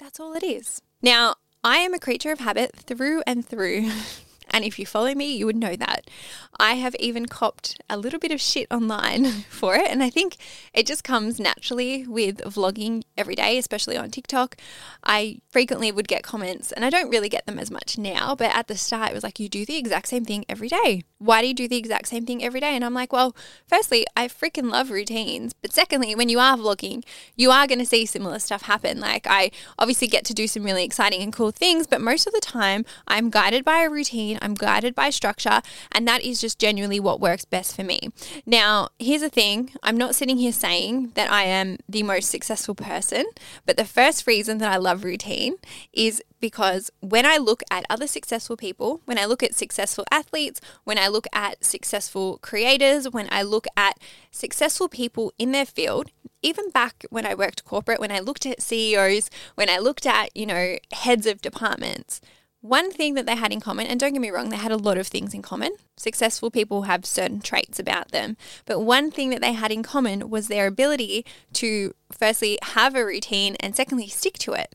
That's 0.00 0.18
all 0.18 0.32
it 0.32 0.42
is. 0.42 0.80
Now, 1.02 1.34
I 1.62 1.76
am 1.76 1.92
a 1.92 1.98
creature 1.98 2.32
of 2.32 2.40
habit 2.40 2.74
through 2.74 3.22
and 3.26 3.46
through. 3.46 3.90
And 4.50 4.64
if 4.64 4.78
you 4.78 4.86
follow 4.86 5.14
me, 5.14 5.34
you 5.34 5.46
would 5.46 5.56
know 5.56 5.76
that. 5.76 6.10
I 6.58 6.74
have 6.74 6.94
even 6.96 7.26
copped 7.26 7.80
a 7.88 7.96
little 7.96 8.18
bit 8.18 8.32
of 8.32 8.40
shit 8.40 8.66
online 8.70 9.24
for 9.48 9.76
it. 9.76 9.88
And 9.88 10.02
I 10.02 10.10
think 10.10 10.36
it 10.74 10.86
just 10.86 11.04
comes 11.04 11.40
naturally 11.40 12.06
with 12.06 12.38
vlogging 12.38 13.02
every 13.16 13.34
day, 13.34 13.56
especially 13.58 13.96
on 13.96 14.10
TikTok. 14.10 14.56
I 15.04 15.38
frequently 15.48 15.90
would 15.92 16.08
get 16.08 16.22
comments, 16.22 16.72
and 16.72 16.84
I 16.84 16.90
don't 16.90 17.10
really 17.10 17.28
get 17.28 17.46
them 17.46 17.58
as 17.58 17.70
much 17.70 17.96
now, 17.96 18.34
but 18.34 18.54
at 18.54 18.66
the 18.66 18.76
start, 18.76 19.10
it 19.10 19.14
was 19.14 19.22
like, 19.22 19.40
you 19.40 19.48
do 19.48 19.64
the 19.64 19.76
exact 19.76 20.08
same 20.08 20.24
thing 20.24 20.44
every 20.48 20.68
day. 20.68 21.02
Why 21.18 21.40
do 21.40 21.48
you 21.48 21.54
do 21.54 21.68
the 21.68 21.76
exact 21.76 22.08
same 22.08 22.26
thing 22.26 22.42
every 22.44 22.60
day? 22.60 22.74
And 22.74 22.84
I'm 22.84 22.94
like, 22.94 23.12
well, 23.12 23.34
firstly, 23.66 24.06
I 24.16 24.28
freaking 24.28 24.70
love 24.70 24.90
routines. 24.90 25.52
But 25.52 25.72
secondly, 25.72 26.14
when 26.14 26.28
you 26.28 26.38
are 26.38 26.56
vlogging, 26.56 27.04
you 27.36 27.50
are 27.50 27.66
going 27.66 27.78
to 27.78 27.86
see 27.86 28.06
similar 28.06 28.38
stuff 28.38 28.62
happen. 28.62 29.00
Like, 29.00 29.26
I 29.28 29.50
obviously 29.78 30.08
get 30.08 30.24
to 30.26 30.34
do 30.34 30.46
some 30.46 30.64
really 30.64 30.84
exciting 30.84 31.22
and 31.22 31.32
cool 31.32 31.50
things, 31.50 31.86
but 31.86 32.00
most 32.00 32.26
of 32.26 32.32
the 32.32 32.40
time, 32.40 32.84
I'm 33.06 33.30
guided 33.30 33.64
by 33.64 33.82
a 33.82 33.90
routine. 33.90 34.38
I'm 34.40 34.54
guided 34.54 34.94
by 34.94 35.10
structure, 35.10 35.62
and 35.92 36.06
that 36.08 36.22
is 36.22 36.40
just 36.40 36.58
genuinely 36.58 37.00
what 37.00 37.20
works 37.20 37.44
best 37.44 37.76
for 37.76 37.84
me. 37.84 38.10
Now, 38.46 38.88
here's 38.98 39.20
the 39.20 39.28
thing 39.28 39.72
I'm 39.82 39.96
not 39.96 40.14
sitting 40.14 40.38
here 40.38 40.52
saying 40.52 41.12
that 41.14 41.30
I 41.30 41.44
am 41.44 41.78
the 41.88 42.02
most 42.02 42.30
successful 42.30 42.74
person, 42.74 43.26
but 43.66 43.76
the 43.76 43.84
first 43.84 44.26
reason 44.26 44.58
that 44.58 44.72
I 44.72 44.76
love 44.76 45.04
routine 45.04 45.56
is 45.92 46.22
because 46.40 46.90
when 47.00 47.26
I 47.26 47.36
look 47.36 47.62
at 47.70 47.84
other 47.90 48.06
successful 48.06 48.56
people, 48.56 49.02
when 49.04 49.18
I 49.18 49.26
look 49.26 49.42
at 49.42 49.54
successful 49.54 50.04
athletes, 50.10 50.60
when 50.84 50.98
I 50.98 51.08
look 51.08 51.26
at 51.32 51.64
successful 51.64 52.38
creators, 52.38 53.10
when 53.10 53.28
I 53.30 53.42
look 53.42 53.66
at 53.76 53.98
successful 54.30 54.88
people 54.88 55.32
in 55.38 55.52
their 55.52 55.66
field, 55.66 56.10
even 56.42 56.70
back 56.70 57.04
when 57.10 57.26
I 57.26 57.34
worked 57.34 57.64
corporate, 57.64 58.00
when 58.00 58.10
I 58.10 58.20
looked 58.20 58.46
at 58.46 58.62
CEOs, 58.62 59.30
when 59.54 59.68
I 59.68 59.78
looked 59.78 60.06
at, 60.06 60.34
you 60.36 60.46
know, 60.46 60.76
heads 60.92 61.26
of 61.26 61.42
departments, 61.42 62.20
one 62.60 62.92
thing 62.92 63.14
that 63.14 63.24
they 63.26 63.36
had 63.36 63.52
in 63.52 63.60
common, 63.60 63.86
and 63.86 63.98
don't 63.98 64.12
get 64.12 64.20
me 64.20 64.30
wrong, 64.30 64.50
they 64.50 64.56
had 64.56 64.72
a 64.72 64.76
lot 64.76 64.98
of 64.98 65.06
things 65.06 65.32
in 65.32 65.40
common. 65.40 65.72
Successful 65.96 66.50
people 66.50 66.82
have 66.82 67.06
certain 67.06 67.40
traits 67.40 67.78
about 67.78 68.10
them. 68.10 68.36
But 68.66 68.80
one 68.80 69.10
thing 69.10 69.30
that 69.30 69.40
they 69.40 69.52
had 69.52 69.72
in 69.72 69.82
common 69.82 70.28
was 70.28 70.48
their 70.48 70.66
ability 70.66 71.24
to, 71.54 71.94
firstly, 72.12 72.58
have 72.62 72.94
a 72.94 73.04
routine 73.04 73.56
and 73.60 73.74
secondly, 73.74 74.08
stick 74.08 74.34
to 74.38 74.52
it. 74.52 74.74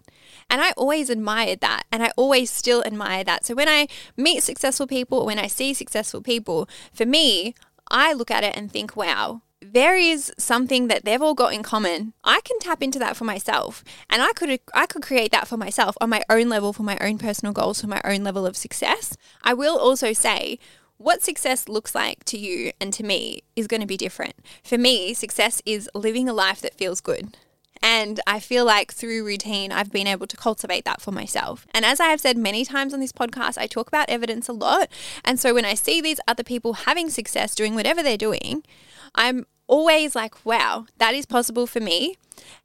And 0.50 0.62
I 0.62 0.72
always 0.72 1.10
admired 1.10 1.62
that. 1.62 1.84
And 1.92 2.02
I 2.02 2.12
always 2.18 2.50
still 2.50 2.84
admire 2.84 3.24
that. 3.24 3.46
So 3.46 3.54
when 3.54 3.70
I 3.70 3.88
meet 4.18 4.42
successful 4.42 4.88
people, 4.88 5.26
when 5.26 5.40
I 5.40 5.48
see 5.48 5.74
successful 5.74 6.22
people, 6.22 6.68
for 6.94 7.06
me, 7.06 7.54
I 7.92 8.14
look 8.14 8.32
at 8.32 8.44
it 8.44 8.58
and 8.58 8.72
think, 8.72 8.96
wow, 8.96 9.42
there 9.74 9.96
is 9.96 10.32
something 10.38 10.88
that 10.88 11.06
they've 11.06 11.22
all 11.22 11.34
got 11.34 11.54
in 11.54 11.64
common. 11.64 12.14
I 12.24 12.42
can 12.44 12.60
tap 12.60 12.82
into 12.84 13.00
that 13.00 13.18
for 13.18 13.24
myself 13.24 13.84
and 14.10 14.22
I 14.22 14.32
could 14.34 14.60
I 14.74 14.86
could 14.86 15.02
create 15.02 15.32
that 15.32 15.48
for 15.48 15.58
myself 15.58 15.96
on 16.02 16.10
my 16.10 16.22
own 16.30 16.50
level 16.50 16.74
for 16.74 16.84
my 16.84 16.98
own 17.00 17.18
personal 17.18 17.54
goals 17.54 17.82
for 17.82 17.88
my 17.88 18.02
own 18.04 18.24
level 18.24 18.46
of 18.46 18.58
success. 18.58 19.18
I 19.44 19.54
will 19.54 19.78
also 19.78 20.14
say 20.14 20.60
what 20.98 21.24
success 21.24 21.68
looks 21.68 21.94
like 21.94 22.24
to 22.26 22.38
you 22.38 22.72
and 22.80 22.94
to 22.94 23.04
me 23.04 23.44
is 23.56 23.68
going 23.68 23.82
to 23.82 23.88
be 23.88 23.98
different. 23.98 24.36
For 24.64 24.78
me, 24.78 25.14
success 25.14 25.62
is 25.66 25.90
living 25.94 26.30
a 26.30 26.34
life 26.34 26.62
that 26.62 26.76
feels 26.76 27.02
good. 27.02 27.36
And 27.82 28.20
I 28.26 28.40
feel 28.40 28.66
like 28.66 28.94
through 28.94 29.26
routine, 29.26 29.72
I've 29.72 29.92
been 29.92 30.08
able 30.08 30.26
to 30.28 30.38
cultivate 30.38 30.86
that 30.86 31.02
for 31.02 31.12
myself. 31.12 31.68
And 31.72 31.86
as 31.86 32.00
I 32.00 32.06
have 32.06 32.22
said 32.22 32.38
many 32.38 32.64
times 32.64 32.94
on 32.94 33.00
this 33.00 33.12
podcast, 33.12 33.58
I 33.58 33.68
talk 33.68 33.88
about 33.88 34.10
evidence 34.10 34.48
a 34.48 34.54
lot. 34.54 34.88
And 35.24 35.40
so 35.40 35.54
when 35.54 35.66
I 35.66 35.74
see 35.74 36.02
these 36.02 36.20
other 36.28 36.44
people 36.44 36.74
having 36.74 37.10
success 37.10 37.54
doing 37.54 37.76
whatever 37.76 38.02
they're 38.02 38.18
doing, 38.18 38.64
I'm 39.14 39.46
always 39.68 40.16
like, 40.16 40.46
wow, 40.46 40.86
that 40.98 41.14
is 41.14 41.26
possible 41.26 41.68
for 41.68 41.80
me. 41.80 42.16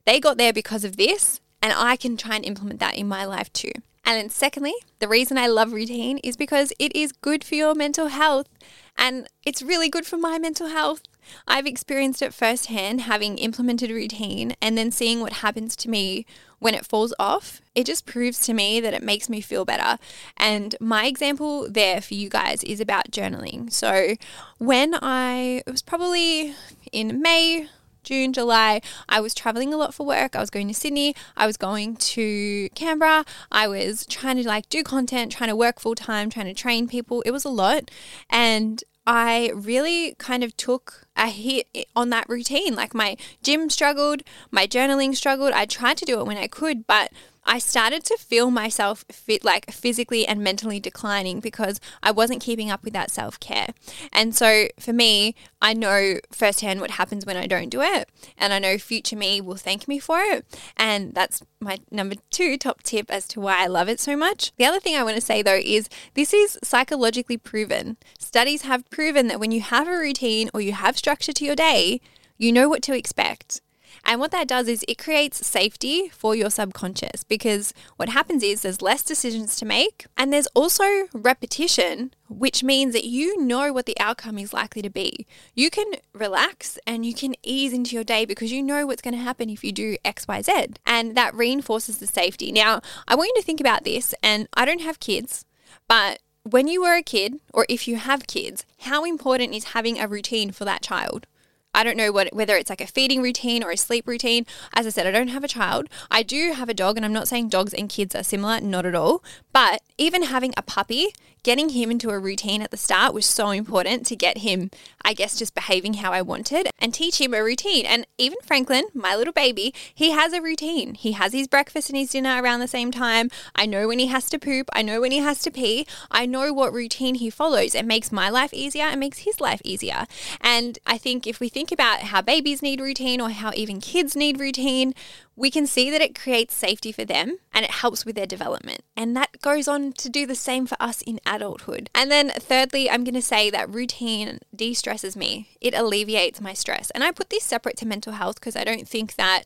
They 0.04 0.20
got 0.20 0.38
there 0.38 0.52
because 0.52 0.84
of 0.84 0.96
this, 0.96 1.40
and 1.62 1.72
I 1.72 1.96
can 1.96 2.16
try 2.16 2.36
and 2.36 2.44
implement 2.44 2.80
that 2.80 2.96
in 2.96 3.08
my 3.08 3.24
life 3.24 3.52
too. 3.52 3.72
And 4.04 4.16
then, 4.16 4.30
secondly, 4.30 4.74
the 4.98 5.08
reason 5.08 5.38
I 5.38 5.46
love 5.46 5.72
routine 5.72 6.18
is 6.18 6.36
because 6.36 6.72
it 6.78 6.94
is 6.96 7.12
good 7.12 7.44
for 7.44 7.54
your 7.54 7.74
mental 7.74 8.08
health 8.08 8.48
and 8.96 9.28
it's 9.44 9.62
really 9.62 9.88
good 9.88 10.06
for 10.06 10.16
my 10.16 10.38
mental 10.38 10.68
health. 10.68 11.02
I've 11.46 11.66
experienced 11.66 12.22
it 12.22 12.34
firsthand 12.34 13.02
having 13.02 13.38
implemented 13.38 13.90
a 13.90 13.94
routine 13.94 14.54
and 14.60 14.76
then 14.76 14.90
seeing 14.90 15.20
what 15.20 15.34
happens 15.34 15.76
to 15.76 15.90
me 15.90 16.26
when 16.58 16.74
it 16.74 16.86
falls 16.86 17.14
off. 17.18 17.60
It 17.74 17.86
just 17.86 18.06
proves 18.06 18.40
to 18.40 18.54
me 18.54 18.80
that 18.80 18.94
it 18.94 19.02
makes 19.02 19.28
me 19.28 19.40
feel 19.40 19.64
better. 19.64 19.98
And 20.36 20.76
my 20.80 21.06
example 21.06 21.68
there 21.70 22.00
for 22.00 22.14
you 22.14 22.28
guys 22.28 22.62
is 22.64 22.80
about 22.80 23.10
journaling. 23.10 23.72
So 23.72 24.14
when 24.58 24.94
I, 25.00 25.62
it 25.66 25.70
was 25.70 25.82
probably 25.82 26.54
in 26.92 27.20
May, 27.20 27.68
June, 28.02 28.32
July, 28.32 28.80
I 29.08 29.20
was 29.20 29.34
traveling 29.34 29.74
a 29.74 29.76
lot 29.76 29.94
for 29.94 30.06
work. 30.06 30.34
I 30.34 30.40
was 30.40 30.50
going 30.50 30.68
to 30.68 30.74
Sydney. 30.74 31.14
I 31.36 31.46
was 31.46 31.56
going 31.56 31.96
to 31.96 32.68
Canberra. 32.74 33.24
I 33.52 33.68
was 33.68 34.06
trying 34.06 34.36
to 34.36 34.46
like 34.46 34.68
do 34.68 34.82
content, 34.82 35.32
trying 35.32 35.50
to 35.50 35.56
work 35.56 35.80
full 35.80 35.94
time, 35.94 36.30
trying 36.30 36.46
to 36.46 36.54
train 36.54 36.88
people. 36.88 37.22
It 37.22 37.30
was 37.30 37.44
a 37.44 37.50
lot. 37.50 37.90
And 38.28 38.82
I 39.06 39.50
really 39.54 40.14
kind 40.18 40.44
of 40.44 40.56
took 40.56 41.06
a 41.16 41.28
hit 41.28 41.68
on 41.96 42.10
that 42.10 42.28
routine. 42.28 42.74
Like 42.74 42.94
my 42.94 43.16
gym 43.42 43.70
struggled, 43.70 44.22
my 44.50 44.66
journaling 44.66 45.16
struggled. 45.16 45.52
I 45.52 45.66
tried 45.66 45.96
to 45.98 46.04
do 46.04 46.20
it 46.20 46.26
when 46.26 46.36
I 46.36 46.46
could, 46.46 46.86
but 46.86 47.10
I 47.44 47.58
started 47.58 48.04
to 48.04 48.16
feel 48.18 48.50
myself 48.50 49.04
fit 49.10 49.44
like 49.44 49.70
physically 49.70 50.26
and 50.26 50.40
mentally 50.40 50.78
declining 50.78 51.40
because 51.40 51.80
I 52.02 52.10
wasn't 52.10 52.42
keeping 52.42 52.70
up 52.70 52.84
with 52.84 52.92
that 52.92 53.10
self 53.10 53.40
care. 53.40 53.68
And 54.12 54.34
so 54.34 54.68
for 54.78 54.92
me, 54.92 55.34
I 55.60 55.74
know 55.74 56.18
firsthand 56.30 56.80
what 56.80 56.92
happens 56.92 57.26
when 57.26 57.36
I 57.36 57.46
don't 57.46 57.68
do 57.68 57.80
it. 57.82 58.08
And 58.36 58.52
I 58.52 58.58
know 58.58 58.78
future 58.78 59.16
me 59.16 59.40
will 59.40 59.56
thank 59.56 59.88
me 59.88 59.98
for 59.98 60.20
it. 60.20 60.44
And 60.76 61.14
that's 61.14 61.42
my 61.60 61.78
number 61.90 62.16
two 62.30 62.56
top 62.56 62.82
tip 62.82 63.10
as 63.10 63.26
to 63.28 63.40
why 63.40 63.62
I 63.62 63.66
love 63.66 63.88
it 63.88 64.00
so 64.00 64.16
much. 64.16 64.52
The 64.56 64.64
other 64.64 64.80
thing 64.80 64.96
I 64.96 65.02
want 65.02 65.16
to 65.16 65.22
say 65.22 65.42
though 65.42 65.60
is 65.62 65.88
this 66.14 66.32
is 66.32 66.58
psychologically 66.62 67.36
proven. 67.36 67.96
Studies 68.18 68.62
have 68.62 68.88
proven 68.90 69.28
that 69.28 69.40
when 69.40 69.52
you 69.52 69.60
have 69.60 69.88
a 69.88 69.98
routine 69.98 70.50
or 70.54 70.60
you 70.60 70.72
have 70.72 70.96
structure 70.96 71.32
to 71.32 71.44
your 71.44 71.56
day, 71.56 72.00
you 72.38 72.52
know 72.52 72.68
what 72.68 72.82
to 72.84 72.96
expect. 72.96 73.60
And 74.04 74.20
what 74.20 74.30
that 74.32 74.48
does 74.48 74.68
is 74.68 74.84
it 74.88 74.98
creates 74.98 75.46
safety 75.46 76.08
for 76.08 76.34
your 76.34 76.50
subconscious 76.50 77.24
because 77.24 77.72
what 77.96 78.08
happens 78.08 78.42
is 78.42 78.62
there's 78.62 78.82
less 78.82 79.02
decisions 79.02 79.56
to 79.56 79.64
make 79.64 80.06
and 80.16 80.32
there's 80.32 80.46
also 80.48 80.84
repetition, 81.12 82.12
which 82.28 82.62
means 82.62 82.92
that 82.94 83.04
you 83.04 83.40
know 83.40 83.72
what 83.72 83.86
the 83.86 83.98
outcome 84.00 84.38
is 84.38 84.52
likely 84.52 84.82
to 84.82 84.90
be. 84.90 85.26
You 85.54 85.70
can 85.70 85.92
relax 86.14 86.78
and 86.86 87.04
you 87.04 87.14
can 87.14 87.34
ease 87.42 87.72
into 87.72 87.94
your 87.94 88.04
day 88.04 88.24
because 88.24 88.52
you 88.52 88.62
know 88.62 88.86
what's 88.86 89.02
going 89.02 89.14
to 89.14 89.20
happen 89.20 89.50
if 89.50 89.62
you 89.62 89.72
do 89.72 89.96
XYZ. 90.04 90.76
And 90.86 91.16
that 91.16 91.34
reinforces 91.34 91.98
the 91.98 92.06
safety. 92.06 92.52
Now, 92.52 92.80
I 93.06 93.14
want 93.14 93.32
you 93.34 93.40
to 93.40 93.46
think 93.46 93.60
about 93.60 93.84
this, 93.84 94.14
and 94.22 94.48
I 94.54 94.64
don't 94.64 94.80
have 94.80 95.00
kids, 95.00 95.44
but 95.88 96.20
when 96.42 96.68
you 96.68 96.82
were 96.82 96.94
a 96.94 97.02
kid, 97.02 97.34
or 97.52 97.66
if 97.68 97.86
you 97.86 97.96
have 97.96 98.26
kids, 98.26 98.64
how 98.80 99.04
important 99.04 99.54
is 99.54 99.64
having 99.64 99.98
a 100.00 100.08
routine 100.08 100.52
for 100.52 100.64
that 100.64 100.82
child? 100.82 101.26
I 101.74 101.84
don't 101.84 101.96
know 101.96 102.12
what 102.12 102.32
whether 102.32 102.56
it's 102.56 102.70
like 102.70 102.80
a 102.80 102.86
feeding 102.86 103.22
routine 103.22 103.62
or 103.62 103.70
a 103.70 103.76
sleep 103.76 104.06
routine. 104.06 104.46
As 104.74 104.86
I 104.86 104.90
said, 104.90 105.06
I 105.06 105.10
don't 105.10 105.28
have 105.28 105.44
a 105.44 105.48
child. 105.48 105.88
I 106.10 106.22
do 106.22 106.52
have 106.52 106.68
a 106.68 106.74
dog, 106.74 106.96
and 106.96 107.04
I'm 107.04 107.12
not 107.12 107.28
saying 107.28 107.48
dogs 107.48 107.74
and 107.74 107.88
kids 107.88 108.14
are 108.14 108.22
similar, 108.22 108.60
not 108.60 108.86
at 108.86 108.94
all. 108.94 109.22
But 109.52 109.82
even 109.98 110.24
having 110.24 110.52
a 110.56 110.62
puppy, 110.62 111.14
getting 111.42 111.70
him 111.70 111.90
into 111.90 112.10
a 112.10 112.18
routine 112.18 112.62
at 112.62 112.70
the 112.70 112.76
start 112.76 113.14
was 113.14 113.26
so 113.26 113.50
important 113.50 114.06
to 114.06 114.16
get 114.16 114.38
him, 114.38 114.70
I 115.02 115.12
guess, 115.12 115.38
just 115.38 115.54
behaving 115.54 115.94
how 115.94 116.12
I 116.12 116.22
wanted 116.22 116.68
and 116.78 116.92
teach 116.92 117.20
him 117.20 117.34
a 117.34 117.42
routine. 117.42 117.86
And 117.86 118.06
even 118.18 118.38
Franklin, 118.42 118.84
my 118.94 119.14
little 119.16 119.32
baby, 119.32 119.74
he 119.94 120.10
has 120.10 120.32
a 120.32 120.40
routine. 120.40 120.94
He 120.94 121.12
has 121.12 121.32
his 121.32 121.48
breakfast 121.48 121.88
and 121.88 121.98
his 121.98 122.10
dinner 122.10 122.42
around 122.42 122.60
the 122.60 122.68
same 122.68 122.90
time. 122.90 123.30
I 123.54 123.66
know 123.66 123.88
when 123.88 123.98
he 123.98 124.06
has 124.06 124.28
to 124.30 124.38
poop. 124.38 124.68
I 124.72 124.82
know 124.82 125.00
when 125.00 125.12
he 125.12 125.18
has 125.18 125.40
to 125.42 125.50
pee. 125.50 125.86
I 126.10 126.26
know 126.26 126.52
what 126.52 126.72
routine 126.72 127.16
he 127.16 127.30
follows. 127.30 127.74
It 127.74 127.86
makes 127.86 128.12
my 128.12 128.28
life 128.28 128.52
easier. 128.52 128.86
It 128.86 128.98
makes 128.98 129.18
his 129.18 129.40
life 129.40 129.60
easier. 129.64 130.06
And 130.40 130.78
I 130.86 130.98
think 130.98 131.26
if 131.26 131.40
we 131.40 131.48
think 131.48 131.72
about 131.72 132.00
how 132.00 132.22
babies 132.22 132.62
need 132.62 132.80
routine 132.80 133.20
or 133.20 133.30
how 133.30 133.52
even 133.54 133.80
kids 133.80 134.16
need 134.16 134.40
routine, 134.40 134.94
we 135.40 135.50
can 135.50 135.66
see 135.66 135.90
that 135.90 136.02
it 136.02 136.14
creates 136.14 136.54
safety 136.54 136.92
for 136.92 137.02
them 137.02 137.38
and 137.50 137.64
it 137.64 137.70
helps 137.70 138.04
with 138.04 138.14
their 138.14 138.26
development. 138.26 138.82
And 138.94 139.16
that 139.16 139.40
goes 139.40 139.66
on 139.66 139.94
to 139.94 140.10
do 140.10 140.26
the 140.26 140.34
same 140.34 140.66
for 140.66 140.76
us 140.78 141.00
in 141.00 141.18
adulthood. 141.24 141.88
And 141.94 142.10
then, 142.10 142.28
thirdly, 142.28 142.90
I'm 142.90 143.04
going 143.04 143.14
to 143.14 143.22
say 143.22 143.48
that 143.48 143.72
routine 143.72 144.40
de 144.54 144.74
stresses 144.74 145.16
me, 145.16 145.48
it 145.58 145.72
alleviates 145.72 146.42
my 146.42 146.52
stress. 146.52 146.90
And 146.90 147.02
I 147.02 147.10
put 147.10 147.30
this 147.30 147.42
separate 147.42 147.78
to 147.78 147.86
mental 147.86 148.12
health 148.12 148.34
because 148.34 148.54
I 148.54 148.64
don't 148.64 148.86
think 148.86 149.14
that 149.14 149.44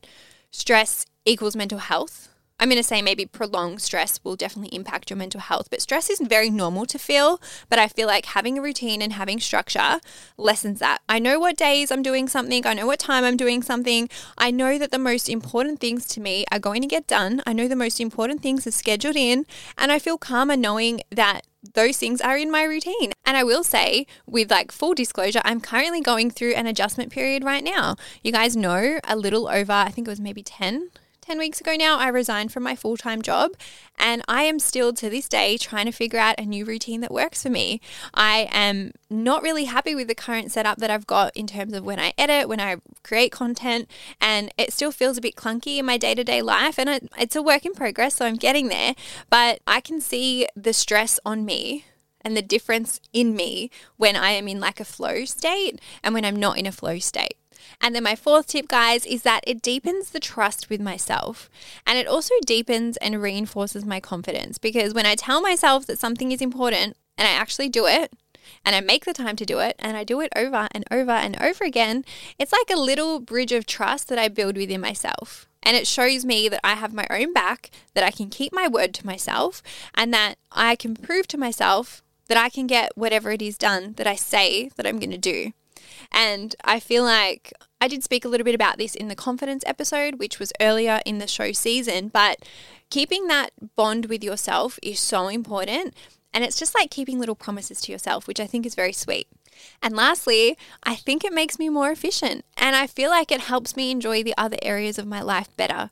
stress 0.51 1.07
equals 1.25 1.55
mental 1.55 1.79
health. 1.79 2.34
I'm 2.61 2.69
going 2.69 2.79
to 2.81 2.85
say 2.85 3.03
maybe 3.03 3.27
prolonged 3.27 3.83
stress 3.83 4.21
will 4.23 4.37
definitely 4.37 4.75
impact 4.75 5.11
your 5.11 5.17
mental 5.17 5.41
health, 5.41 5.69
but 5.71 5.83
stress 5.83 6.09
is 6.09 6.21
very 6.21 6.51
normal 6.51 6.87
to 6.87 6.99
feel. 6.99 7.41
But 7.69 7.81
I 7.81 7.89
feel 7.89 8.07
like 8.07 8.27
having 8.27 8.57
a 8.57 8.63
routine 8.63 9.03
and 9.03 9.13
having 9.13 9.41
structure 9.41 10.01
lessens 10.39 10.79
that. 10.79 11.03
I 11.09 11.19
know 11.19 11.41
what 11.41 11.57
days 11.57 11.91
I'm 11.91 12.03
doing 12.03 12.29
something, 12.29 12.65
I 12.65 12.75
know 12.75 12.87
what 12.87 13.01
time 13.01 13.25
I'm 13.25 13.37
doing 13.37 13.61
something. 13.63 14.09
I 14.39 14.51
know 14.51 14.79
that 14.79 14.93
the 14.93 14.99
most 14.99 15.29
important 15.29 15.81
things 15.81 16.07
to 16.09 16.21
me 16.21 16.45
are 16.53 16.61
going 16.61 16.81
to 16.83 16.89
get 16.89 17.09
done. 17.09 17.43
I 17.45 17.53
know 17.53 17.67
the 17.67 17.77
most 17.77 18.01
important 18.01 18.41
things 18.41 18.67
are 18.67 18.71
scheduled 18.71 19.17
in, 19.17 19.47
and 19.77 19.91
I 19.91 19.99
feel 19.99 20.17
calmer 20.17 20.57
knowing 20.57 21.01
that 21.11 21.43
those 21.75 21.97
things 21.97 22.21
are 22.21 22.37
in 22.37 22.51
my 22.51 22.63
routine. 22.63 23.13
And 23.25 23.37
I 23.37 23.43
will 23.43 23.65
say, 23.65 24.07
with 24.27 24.51
like 24.51 24.71
full 24.71 24.95
disclosure, 24.95 25.41
I'm 25.45 25.61
currently 25.61 26.01
going 26.01 26.31
through 26.31 26.55
an 26.55 26.67
adjustment 26.67 27.11
period 27.11 27.43
right 27.43 27.65
now. 27.65 27.97
You 28.23 28.33
guys 28.33 28.57
know 28.57 29.01
a 29.03 29.17
little 29.17 29.49
over, 29.49 29.73
I 29.73 29.91
think 29.91 30.07
it 30.07 30.11
was 30.11 30.21
maybe 30.21 30.43
10 30.43 30.91
10 31.25 31.39
weeks 31.39 31.59
ago 31.59 31.75
now, 31.75 31.99
I 31.99 32.09
resigned 32.09 32.53
from 32.53 32.65
my 32.65 32.77
full 32.77 32.99
time 32.99 33.23
job, 33.23 33.53
and 33.99 34.23
I 34.29 34.43
am 34.43 34.59
still 34.59 34.93
to 34.93 35.09
this 35.09 35.27
day 35.27 35.57
trying 35.57 35.87
to 35.87 35.93
figure 35.93 36.19
out 36.19 36.39
a 36.39 36.45
new 36.45 36.67
routine 36.67 37.01
that 37.01 37.11
works 37.11 37.43
for 37.43 37.49
me. 37.49 37.81
I 38.13 38.49
am 38.53 38.93
not 39.09 39.43
really 39.43 39.65
happy 39.65 39.95
with 39.95 40.09
the 40.09 40.15
current 40.15 40.53
setup 40.53 40.79
that 40.79 40.91
I've 40.91 41.07
got 41.07 41.35
in 41.35 41.47
terms 41.47 41.73
of 41.73 41.83
when 41.83 41.99
I 41.99 42.13
edit, 42.19 42.47
when 42.47 42.61
I 42.61 42.77
create 43.03 43.33
content, 43.33 43.89
and 44.21 44.53
it 44.59 44.71
still 44.73 44.93
feels 44.93 45.17
a 45.17 45.23
bit 45.23 45.35
clunky 45.35 45.79
in 45.79 45.87
my 45.87 45.97
day 45.97 46.15
to 46.15 46.25
day 46.25 46.43
life. 46.43 46.79
And 46.79 46.91
it, 46.91 47.09
it's 47.17 47.37
a 47.37 47.43
work 47.43 47.65
in 47.65 47.73
progress, 47.73 48.17
so 48.17 48.27
I'm 48.27 48.37
getting 48.37 48.69
there, 48.69 48.95
but 49.31 49.61
I 49.67 49.81
can 49.81 50.03
see 50.03 50.47
the 50.55 50.75
stress 50.75 51.19
on 51.25 51.47
me 51.47 51.87
and 52.21 52.37
the 52.37 52.43
difference 52.43 53.01
in 53.15 53.35
me 53.35 53.71
when 53.97 54.15
I 54.15 54.31
am 54.33 54.47
in 54.47 54.61
like 54.61 54.79
a 54.79 54.85
flow 54.85 55.25
state 55.25 55.81
and 56.03 56.13
when 56.13 56.25
I'm 56.25 56.37
not 56.37 56.59
in 56.59 56.67
a 56.67 56.73
flow 56.73 56.99
state. 56.99 57.37
And 57.81 57.95
then 57.95 58.03
my 58.03 58.17
fourth 58.17 58.47
tip, 58.47 58.69
guys, 58.69 59.07
is 59.07 59.23
that 59.23 59.45
it 59.47 59.63
deepens 59.63 60.11
the 60.11 60.21
trust 60.21 60.71
with 60.71 60.81
myself. 60.81 61.49
And 61.87 61.99
it 61.99 62.07
also 62.07 62.35
deepens 62.47 62.97
and 62.99 63.23
reinforces 63.23 63.85
my 63.85 64.01
confidence 64.01 64.59
because 64.59 64.95
when 64.95 65.07
I 65.07 65.15
tell 65.15 65.41
myself 65.41 65.87
that 65.87 65.99
something 65.99 66.33
is 66.33 66.41
important 66.41 66.97
and 67.17 67.29
I 67.29 67.33
actually 67.33 67.69
do 67.69 67.87
it, 67.87 68.13
and 68.65 68.75
I 68.75 68.81
make 68.81 69.05
the 69.05 69.13
time 69.13 69.37
to 69.37 69.47
do 69.47 69.59
it 69.59 69.77
and 69.79 69.97
I 69.97 70.05
do 70.05 70.21
it 70.21 70.33
over 70.37 70.69
and 70.73 70.85
over 70.91 71.13
and 71.13 71.41
over 71.41 71.65
again, 71.65 72.05
it's 72.39 72.53
like 72.53 72.71
a 72.71 72.81
little 72.81 73.21
bridge 73.21 73.53
of 73.53 73.67
trust 73.67 74.09
that 74.09 74.19
I 74.19 74.29
build 74.29 74.57
within 74.57 74.81
myself. 74.81 75.49
And 75.63 75.77
it 75.77 75.87
shows 75.87 76.25
me 76.25 76.49
that 76.51 76.61
I 76.63 76.75
have 76.75 76.93
my 76.93 77.07
own 77.11 77.33
back, 77.33 77.71
that 77.95 78.05
I 78.05 78.11
can 78.11 78.29
keep 78.29 78.53
my 78.53 78.69
word 78.69 78.93
to 78.95 79.07
myself, 79.07 79.63
and 79.95 80.13
that 80.13 80.37
I 80.53 80.77
can 80.77 80.95
prove 80.95 81.27
to 81.29 81.39
myself 81.39 82.03
that 82.27 82.39
I 82.39 82.49
can 82.49 82.67
get 82.67 82.97
whatever 82.97 83.31
it 83.31 83.43
is 83.43 83.59
done 83.59 83.95
that 83.95 84.07
I 84.07 84.15
say 84.15 84.71
that 84.77 84.87
I'm 84.87 84.99
going 84.99 85.11
to 85.11 85.19
do. 85.19 85.53
And 86.13 86.55
I 86.65 86.81
feel 86.81 87.05
like 87.05 87.53
I 87.81 87.89
did 87.89 88.03
speak 88.03 88.25
a 88.25 88.29
little 88.29 88.45
bit 88.45 88.55
about 88.55 88.79
this 88.79 88.95
in 88.95 89.09
the 89.09 89.15
confidence 89.15 89.65
episode, 89.67 90.19
which 90.19 90.39
was 90.39 90.53
earlier 90.61 91.01
in 91.05 91.19
the 91.19 91.27
show 91.27 91.53
season, 91.53 92.09
but 92.09 92.39
keeping 92.91 93.27
that 93.29 93.51
bond 93.77 94.07
with 94.07 94.23
yourself 94.25 94.79
is 94.83 95.01
so 95.01 95.29
important. 95.29 95.95
And 96.33 96.43
it's 96.43 96.59
just 96.59 96.75
like 96.75 96.91
keeping 96.91 97.19
little 97.19 97.37
promises 97.37 97.81
to 97.83 97.93
yourself, 97.93 98.27
which 98.27 98.41
I 98.41 98.47
think 98.47 98.67
is 98.67 98.75
very 98.75 98.93
sweet. 98.93 99.29
And 99.81 99.95
lastly, 99.95 100.59
I 100.83 100.97
think 100.97 101.25
it 101.25 101.33
makes 101.33 101.59
me 101.59 101.69
more 101.69 101.91
efficient 101.91 102.45
and 102.57 102.75
I 102.75 102.89
feel 102.89 103.11
like 103.11 103.31
it 103.31 103.43
helps 103.43 103.77
me 103.77 103.91
enjoy 103.91 104.23
the 104.23 104.35
other 104.37 104.57
areas 104.63 104.99
of 104.99 105.07
my 105.07 105.23
life 105.23 105.57
better 105.57 105.91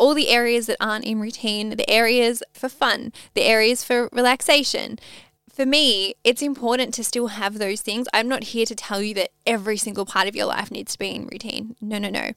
all 0.00 0.14
the 0.14 0.30
areas 0.30 0.64
that 0.66 0.78
aren't 0.80 1.04
in 1.04 1.20
routine, 1.20 1.76
the 1.76 1.90
areas 1.90 2.42
for 2.54 2.70
fun, 2.70 3.12
the 3.34 3.42
areas 3.42 3.84
for 3.84 4.08
relaxation, 4.12 4.98
for 5.52 5.66
me, 5.66 6.14
it's 6.24 6.42
important 6.42 6.94
to 6.94 7.04
still 7.04 7.28
have 7.28 7.58
those 7.58 7.80
things. 7.80 8.06
I'm 8.12 8.28
not 8.28 8.44
here 8.44 8.66
to 8.66 8.74
tell 8.74 9.02
you 9.02 9.14
that 9.14 9.30
every 9.46 9.76
single 9.76 10.06
part 10.06 10.28
of 10.28 10.36
your 10.36 10.46
life 10.46 10.70
needs 10.70 10.92
to 10.92 10.98
be 10.98 11.14
in 11.14 11.26
routine. 11.26 11.76
No, 11.80 11.98
no, 11.98 12.08
no. 12.08 12.32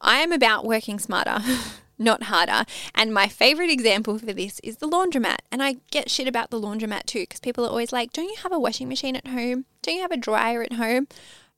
I 0.00 0.18
am 0.18 0.32
about 0.32 0.64
working 0.64 0.98
smarter, 0.98 1.38
not 1.98 2.24
harder. 2.24 2.64
And 2.94 3.12
my 3.12 3.28
favorite 3.28 3.70
example 3.70 4.18
for 4.18 4.32
this 4.32 4.60
is 4.62 4.76
the 4.76 4.88
laundromat. 4.88 5.38
And 5.50 5.62
I 5.62 5.76
get 5.90 6.10
shit 6.10 6.28
about 6.28 6.50
the 6.50 6.60
laundromat 6.60 7.04
too 7.06 7.20
because 7.20 7.40
people 7.40 7.64
are 7.64 7.70
always 7.70 7.92
like, 7.92 8.12
don't 8.12 8.28
you 8.28 8.36
have 8.42 8.52
a 8.52 8.58
washing 8.58 8.88
machine 8.88 9.16
at 9.16 9.26
home? 9.26 9.64
Don't 9.82 9.96
you 9.96 10.02
have 10.02 10.12
a 10.12 10.16
dryer 10.16 10.62
at 10.62 10.74
home? 10.74 11.08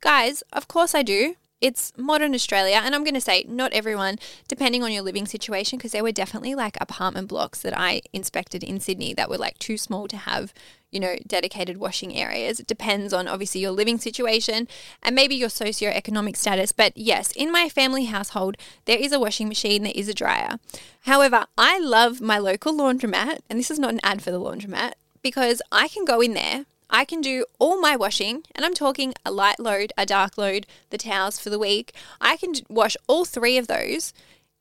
Guys, 0.01 0.43
of 0.53 0.69
course 0.69 0.95
I 0.95 1.03
do 1.03 1.37
it's 1.61 1.93
modern 1.97 2.35
Australia, 2.35 2.81
and 2.85 2.95
I'm 2.95 3.05
going 3.05 3.15
to 3.15 3.21
say 3.21 3.45
not 3.49 3.73
everyone, 3.73 4.19
depending 4.47 4.83
on 4.83 4.93
your 4.93 5.03
living 5.03 5.27
situation, 5.27 5.79
because 5.79 5.93
there 5.93 6.03
were 6.03 6.13
definitely 6.13 6.55
like 6.55 6.77
apartment 6.81 7.29
blocks 7.29 7.61
that 7.63 7.77
I 7.77 8.03
inspected 8.13 8.63
in 8.63 8.79
Sydney 8.81 9.15
that 9.15 9.31
were 9.31 9.39
like 9.39 9.59
too 9.59 9.79
small 9.79 10.07
to 10.09 10.19
have, 10.19 10.53
you 10.91 11.01
know, 11.01 11.17
dedicated 11.27 11.79
washing 11.79 12.15
areas. 12.15 12.61
It 12.61 12.67
depends 12.67 13.13
on 13.13 13.27
obviously 13.27 13.63
your 13.63 13.71
living 13.71 13.99
situation 13.99 14.69
and 15.03 15.15
maybe 15.15 15.35
your 15.35 15.49
socio-economic 15.49 16.37
status. 16.37 16.73
But 16.73 16.97
yes, 16.97 17.33
in 17.33 17.51
my 17.51 17.69
family 17.71 18.05
household, 18.05 18.57
there 18.85 18.99
is 18.99 19.13
a 19.13 19.21
washing 19.21 19.49
machine, 19.49 19.83
there 19.83 19.93
is 19.95 20.09
a 20.09 20.15
dryer. 20.15 20.59
However, 21.03 21.47
I 21.57 21.79
love 21.79 22.21
my 22.21 22.39
local 22.39 22.75
laundromat, 22.75 23.39
and 23.49 23.59
this 23.59 23.71
is 23.71 23.79
not 23.79 23.95
an 23.95 24.01
ad 24.03 24.21
for 24.21 24.31
the 24.31 24.41
laundromat, 24.41 24.93
because 25.23 25.63
I 25.73 25.89
can 25.89 26.05
go 26.05 26.21
in 26.21 26.35
there 26.35 26.67
I 26.89 27.05
can 27.05 27.21
do 27.21 27.45
all 27.59 27.81
my 27.81 27.97
washing, 27.97 28.45
and 28.55 28.65
I'm 28.65 28.75
talking 28.75 29.15
a 29.25 29.31
light 29.31 29.59
load, 29.59 29.93
a 29.99 30.07
dark 30.07 30.39
load, 30.39 30.67
the 30.91 30.99
towels 30.99 31.39
for 31.39 31.51
the 31.51 31.59
week. 31.59 31.93
I 32.21 32.37
can 32.37 32.55
wash 32.69 32.97
all 33.07 33.25
three 33.25 33.59
of 33.59 33.67
those 33.67 34.13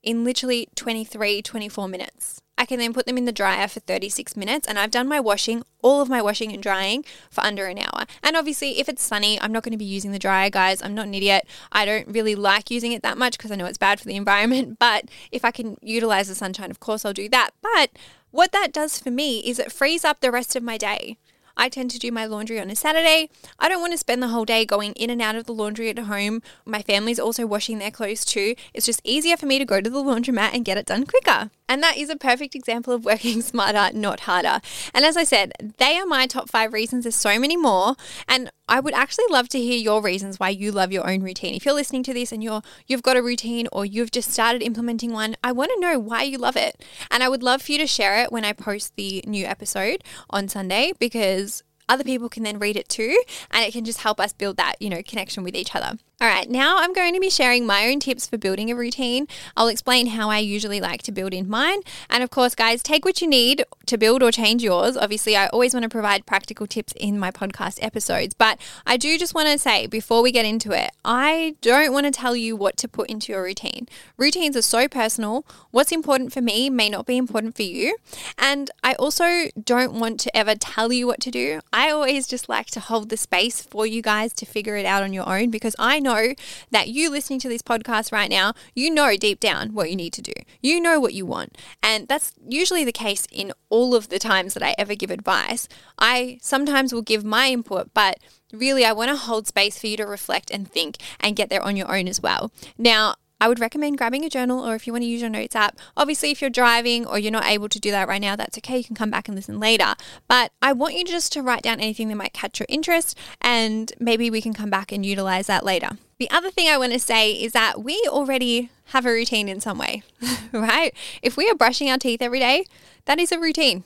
in 0.03 0.23
literally 0.23 0.69
23, 0.75 1.41
24 1.41 1.87
minutes. 1.87 2.41
I 2.57 2.65
can 2.65 2.79
then 2.79 2.93
put 2.93 3.05
them 3.05 3.17
in 3.17 3.25
the 3.25 3.31
dryer 3.31 3.67
for 3.67 3.81
36 3.81 4.37
minutes 4.37 4.67
and 4.67 4.79
I've 4.79 4.91
done 4.91 5.09
my 5.09 5.19
washing, 5.19 5.63
all 5.81 6.01
of 6.01 6.07
my 6.07 6.21
washing 6.21 6.53
and 6.53 6.63
drying 6.63 7.03
for 7.29 7.41
under 7.43 7.65
an 7.65 7.79
hour. 7.79 8.05
And 8.23 8.37
obviously, 8.37 8.79
if 8.79 8.87
it's 8.87 9.03
sunny, 9.03 9.39
I'm 9.41 9.51
not 9.51 9.63
going 9.63 9.73
to 9.73 9.77
be 9.77 9.83
using 9.83 10.11
the 10.11 10.19
dryer, 10.19 10.49
guys. 10.49 10.81
I'm 10.81 10.95
not 10.95 11.07
an 11.07 11.13
idiot. 11.13 11.45
I 11.71 11.85
don't 11.85 12.07
really 12.07 12.35
like 12.35 12.71
using 12.71 12.93
it 12.93 13.01
that 13.01 13.17
much 13.17 13.37
because 13.37 13.51
I 13.51 13.55
know 13.55 13.65
it's 13.65 13.77
bad 13.77 13.99
for 13.99 14.07
the 14.07 14.15
environment. 14.15 14.77
But 14.85 15.05
if 15.31 15.43
I 15.43 15.51
can 15.51 15.77
utilize 15.81 16.27
the 16.27 16.35
sunshine, 16.35 16.69
of 16.69 16.79
course, 16.79 17.05
I'll 17.05 17.13
do 17.13 17.27
that. 17.29 17.51
But 17.61 17.91
what 18.29 18.51
that 18.51 18.71
does 18.71 18.99
for 18.99 19.09
me 19.09 19.39
is 19.39 19.57
it 19.57 19.71
frees 19.71 20.05
up 20.05 20.21
the 20.21 20.31
rest 20.31 20.55
of 20.55 20.63
my 20.63 20.77
day. 20.77 21.17
I 21.57 21.69
tend 21.69 21.91
to 21.91 21.99
do 21.99 22.11
my 22.11 22.25
laundry 22.25 22.59
on 22.59 22.69
a 22.69 22.75
Saturday. 22.75 23.29
I 23.59 23.69
don't 23.69 23.81
want 23.81 23.93
to 23.93 23.97
spend 23.97 24.21
the 24.21 24.27
whole 24.27 24.45
day 24.45 24.65
going 24.65 24.93
in 24.93 25.09
and 25.09 25.21
out 25.21 25.35
of 25.35 25.45
the 25.45 25.53
laundry 25.53 25.89
at 25.89 25.97
home. 25.99 26.41
My 26.65 26.81
family's 26.81 27.19
also 27.19 27.45
washing 27.45 27.79
their 27.79 27.91
clothes 27.91 28.25
too. 28.25 28.55
It's 28.73 28.85
just 28.85 29.01
easier 29.03 29.37
for 29.37 29.45
me 29.45 29.57
to 29.59 29.65
go 29.65 29.81
to 29.81 29.89
the 29.89 30.03
laundromat 30.03 30.53
and 30.53 30.65
get 30.65 30.77
it 30.77 30.85
done 30.85 31.05
quicker. 31.05 31.49
And 31.67 31.81
that 31.81 31.97
is 31.97 32.09
a 32.09 32.15
perfect 32.15 32.55
example 32.55 32.93
of 32.93 33.05
working 33.15 33.41
smarter, 33.41 33.95
not 33.97 34.21
harder. 34.21 34.61
And 34.93 35.05
as 35.05 35.17
I 35.17 35.23
said, 35.23 35.53
they 35.77 35.97
are 35.97 36.05
my 36.05 36.27
top 36.27 36.49
five 36.49 36.73
reasons. 36.73 37.03
There's 37.03 37.15
so 37.15 37.39
many 37.39 37.57
more. 37.57 37.95
And 38.27 38.51
I 38.67 38.79
would 38.79 38.93
actually 38.93 39.25
love 39.29 39.49
to 39.49 39.59
hear 39.59 39.77
your 39.77 40.01
reasons 40.01 40.39
why 40.39 40.49
you 40.49 40.71
love 40.71 40.91
your 40.91 41.09
own 41.09 41.21
routine. 41.21 41.53
If 41.53 41.65
you're 41.65 41.73
listening 41.73 42.03
to 42.03 42.13
this 42.13 42.31
and 42.31 42.43
you're 42.43 42.61
you've 42.87 43.03
got 43.03 43.17
a 43.17 43.23
routine 43.23 43.67
or 43.71 43.85
you've 43.85 44.11
just 44.11 44.31
started 44.31 44.61
implementing 44.63 45.11
one, 45.11 45.35
I 45.43 45.51
want 45.51 45.71
to 45.73 45.79
know 45.79 45.99
why 45.99 46.23
you 46.23 46.37
love 46.37 46.55
it. 46.55 46.83
And 47.11 47.23
I 47.23 47.29
would 47.29 47.43
love 47.43 47.61
for 47.61 47.71
you 47.71 47.77
to 47.79 47.87
share 47.87 48.21
it 48.23 48.31
when 48.31 48.45
I 48.45 48.53
post 48.53 48.95
the 48.95 49.23
new 49.27 49.45
episode 49.45 50.03
on 50.29 50.47
Sunday 50.47 50.93
because 50.99 51.63
other 51.87 52.03
people 52.03 52.29
can 52.29 52.43
then 52.43 52.57
read 52.59 52.75
it 52.75 52.89
too 52.89 53.21
and 53.51 53.63
it 53.63 53.71
can 53.71 53.85
just 53.85 54.01
help 54.01 54.19
us 54.19 54.33
build 54.33 54.57
that, 54.57 54.75
you 54.79 54.89
know, 54.89 55.01
connection 55.03 55.43
with 55.43 55.55
each 55.55 55.75
other. 55.75 55.97
All 56.21 56.29
right, 56.29 56.49
now 56.49 56.77
I'm 56.77 56.93
going 56.93 57.13
to 57.13 57.19
be 57.19 57.29
sharing 57.29 57.65
my 57.65 57.87
own 57.87 57.99
tips 57.99 58.25
for 58.25 58.37
building 58.37 58.71
a 58.71 58.75
routine. 58.75 59.27
I'll 59.57 59.67
explain 59.67 60.07
how 60.07 60.29
I 60.29 60.39
usually 60.39 60.79
like 60.79 61.01
to 61.03 61.11
build 61.11 61.33
in 61.33 61.49
mine. 61.49 61.81
And 62.09 62.23
of 62.23 62.29
course, 62.29 62.55
guys, 62.55 62.81
take 62.81 63.03
what 63.03 63.21
you 63.21 63.27
need 63.27 63.65
to 63.85 63.97
build 63.97 64.23
or 64.23 64.31
change 64.31 64.63
yours. 64.63 64.95
Obviously, 64.95 65.35
I 65.35 65.47
always 65.47 65.73
want 65.73 65.83
to 65.83 65.89
provide 65.89 66.25
practical 66.25 66.67
tips 66.67 66.93
in 66.95 67.19
my 67.19 67.31
podcast 67.31 67.79
episodes, 67.83 68.33
but 68.33 68.57
I 68.87 68.95
do 68.95 69.17
just 69.17 69.35
want 69.35 69.49
to 69.49 69.57
say 69.57 69.87
before 69.87 70.21
we 70.21 70.31
get 70.31 70.45
into 70.45 70.71
it, 70.71 70.91
I 71.03 71.55
don't 71.59 71.91
want 71.91 72.05
to 72.05 72.11
tell 72.11 72.33
you 72.33 72.55
what 72.55 72.77
to 72.77 72.87
put 72.87 73.09
into 73.09 73.33
your 73.33 73.43
routine. 73.43 73.89
Routines 74.15 74.55
are 74.55 74.61
so 74.61 74.87
personal. 74.87 75.45
What's 75.71 75.91
important 75.91 76.31
for 76.31 76.39
me 76.39 76.69
may 76.69 76.89
not 76.89 77.05
be 77.05 77.17
important 77.17 77.57
for 77.57 77.63
you. 77.63 77.97
And 78.37 78.71
I 78.81 78.93
also 78.93 79.49
don't 79.61 79.99
want 79.99 80.21
to 80.21 80.35
ever 80.35 80.55
tell 80.55 80.93
you 80.93 81.07
what 81.07 81.19
to 81.21 81.29
do. 81.29 81.59
I 81.73 81.89
always 81.89 82.25
just 82.25 82.47
like 82.47 82.67
to 82.67 82.79
hold 82.79 83.09
the 83.09 83.17
space 83.17 83.61
for 83.61 83.85
you 83.85 84.01
guys 84.01 84.31
to 84.35 84.45
figure 84.45 84.77
it 84.77 84.85
out 84.85 85.03
on 85.03 85.11
your 85.11 85.27
own 85.27 85.49
because 85.49 85.75
I 85.77 86.04
know 86.05 86.33
that 86.71 86.87
you 86.87 87.09
listening 87.09 87.39
to 87.39 87.49
this 87.49 87.61
podcast 87.61 88.13
right 88.13 88.29
now, 88.29 88.53
you 88.73 88.89
know 88.89 89.17
deep 89.17 89.41
down 89.41 89.73
what 89.73 89.89
you 89.89 89.95
need 89.97 90.13
to 90.13 90.21
do. 90.21 90.33
You 90.61 90.79
know 90.79 90.99
what 90.99 91.13
you 91.13 91.25
want. 91.25 91.57
And 91.83 92.07
that's 92.07 92.31
usually 92.47 92.85
the 92.85 92.91
case 92.93 93.27
in 93.31 93.51
all 93.69 93.93
of 93.93 94.07
the 94.07 94.19
times 94.19 94.53
that 94.53 94.63
I 94.63 94.73
ever 94.77 94.95
give 94.95 95.11
advice. 95.11 95.67
I 95.99 96.39
sometimes 96.41 96.93
will 96.93 97.01
give 97.01 97.25
my 97.25 97.49
input, 97.49 97.93
but 97.93 98.19
really 98.53 98.85
I 98.85 98.93
want 98.93 99.09
to 99.09 99.17
hold 99.17 99.47
space 99.47 99.77
for 99.77 99.87
you 99.87 99.97
to 99.97 100.05
reflect 100.05 100.49
and 100.51 100.69
think 100.71 100.97
and 101.19 101.35
get 101.35 101.49
there 101.49 101.61
on 101.61 101.75
your 101.75 101.93
own 101.93 102.07
as 102.07 102.21
well. 102.21 102.51
Now, 102.77 103.15
I 103.39 103.47
would 103.47 103.59
recommend 103.59 103.97
grabbing 103.97 104.23
a 104.23 104.29
journal 104.29 104.65
or 104.65 104.75
if 104.75 104.87
you 104.87 104.93
want 104.93 105.03
to 105.03 105.07
use 105.07 105.21
your 105.21 105.29
notes 105.29 105.55
app. 105.55 105.77
Obviously, 105.97 106.31
if 106.31 106.41
you're 106.41 106.49
driving 106.49 107.05
or 107.05 107.19
you're 107.19 107.31
not 107.31 107.45
able 107.45 107.69
to 107.69 107.79
do 107.79 107.91
that 107.91 108.07
right 108.07 108.21
now, 108.21 108.35
that's 108.35 108.57
okay. 108.59 108.77
You 108.77 108.83
can 108.83 108.95
come 108.95 109.11
back 109.11 109.27
and 109.27 109.35
listen 109.35 109.59
later. 109.59 109.93
But 110.27 110.51
I 110.61 110.73
want 110.73 110.95
you 110.95 111.03
just 111.03 111.33
to 111.33 111.41
write 111.41 111.63
down 111.63 111.79
anything 111.79 112.07
that 112.09 112.15
might 112.15 112.33
catch 112.33 112.59
your 112.59 112.67
interest 112.69 113.17
and 113.41 113.91
maybe 113.99 114.29
we 114.29 114.41
can 114.41 114.53
come 114.53 114.69
back 114.69 114.91
and 114.91 115.05
utilize 115.05 115.47
that 115.47 115.65
later. 115.65 115.89
The 116.17 116.31
other 116.31 116.49
thing 116.49 116.69
I 116.69 116.77
want 116.77 116.93
to 116.93 116.99
say 116.99 117.33
is 117.33 117.51
that 117.51 117.83
we 117.83 118.01
already 118.07 118.69
have 118.89 119.05
a 119.05 119.11
routine 119.11 119.49
in 119.49 119.59
some 119.59 119.77
way, 119.77 120.03
right? 120.53 120.93
If 121.21 121.35
we 121.35 121.49
are 121.49 121.55
brushing 121.55 121.89
our 121.89 121.97
teeth 121.97 122.21
every 122.21 122.39
day, 122.39 122.65
that 123.05 123.19
is 123.19 123.31
a 123.31 123.39
routine. 123.39 123.83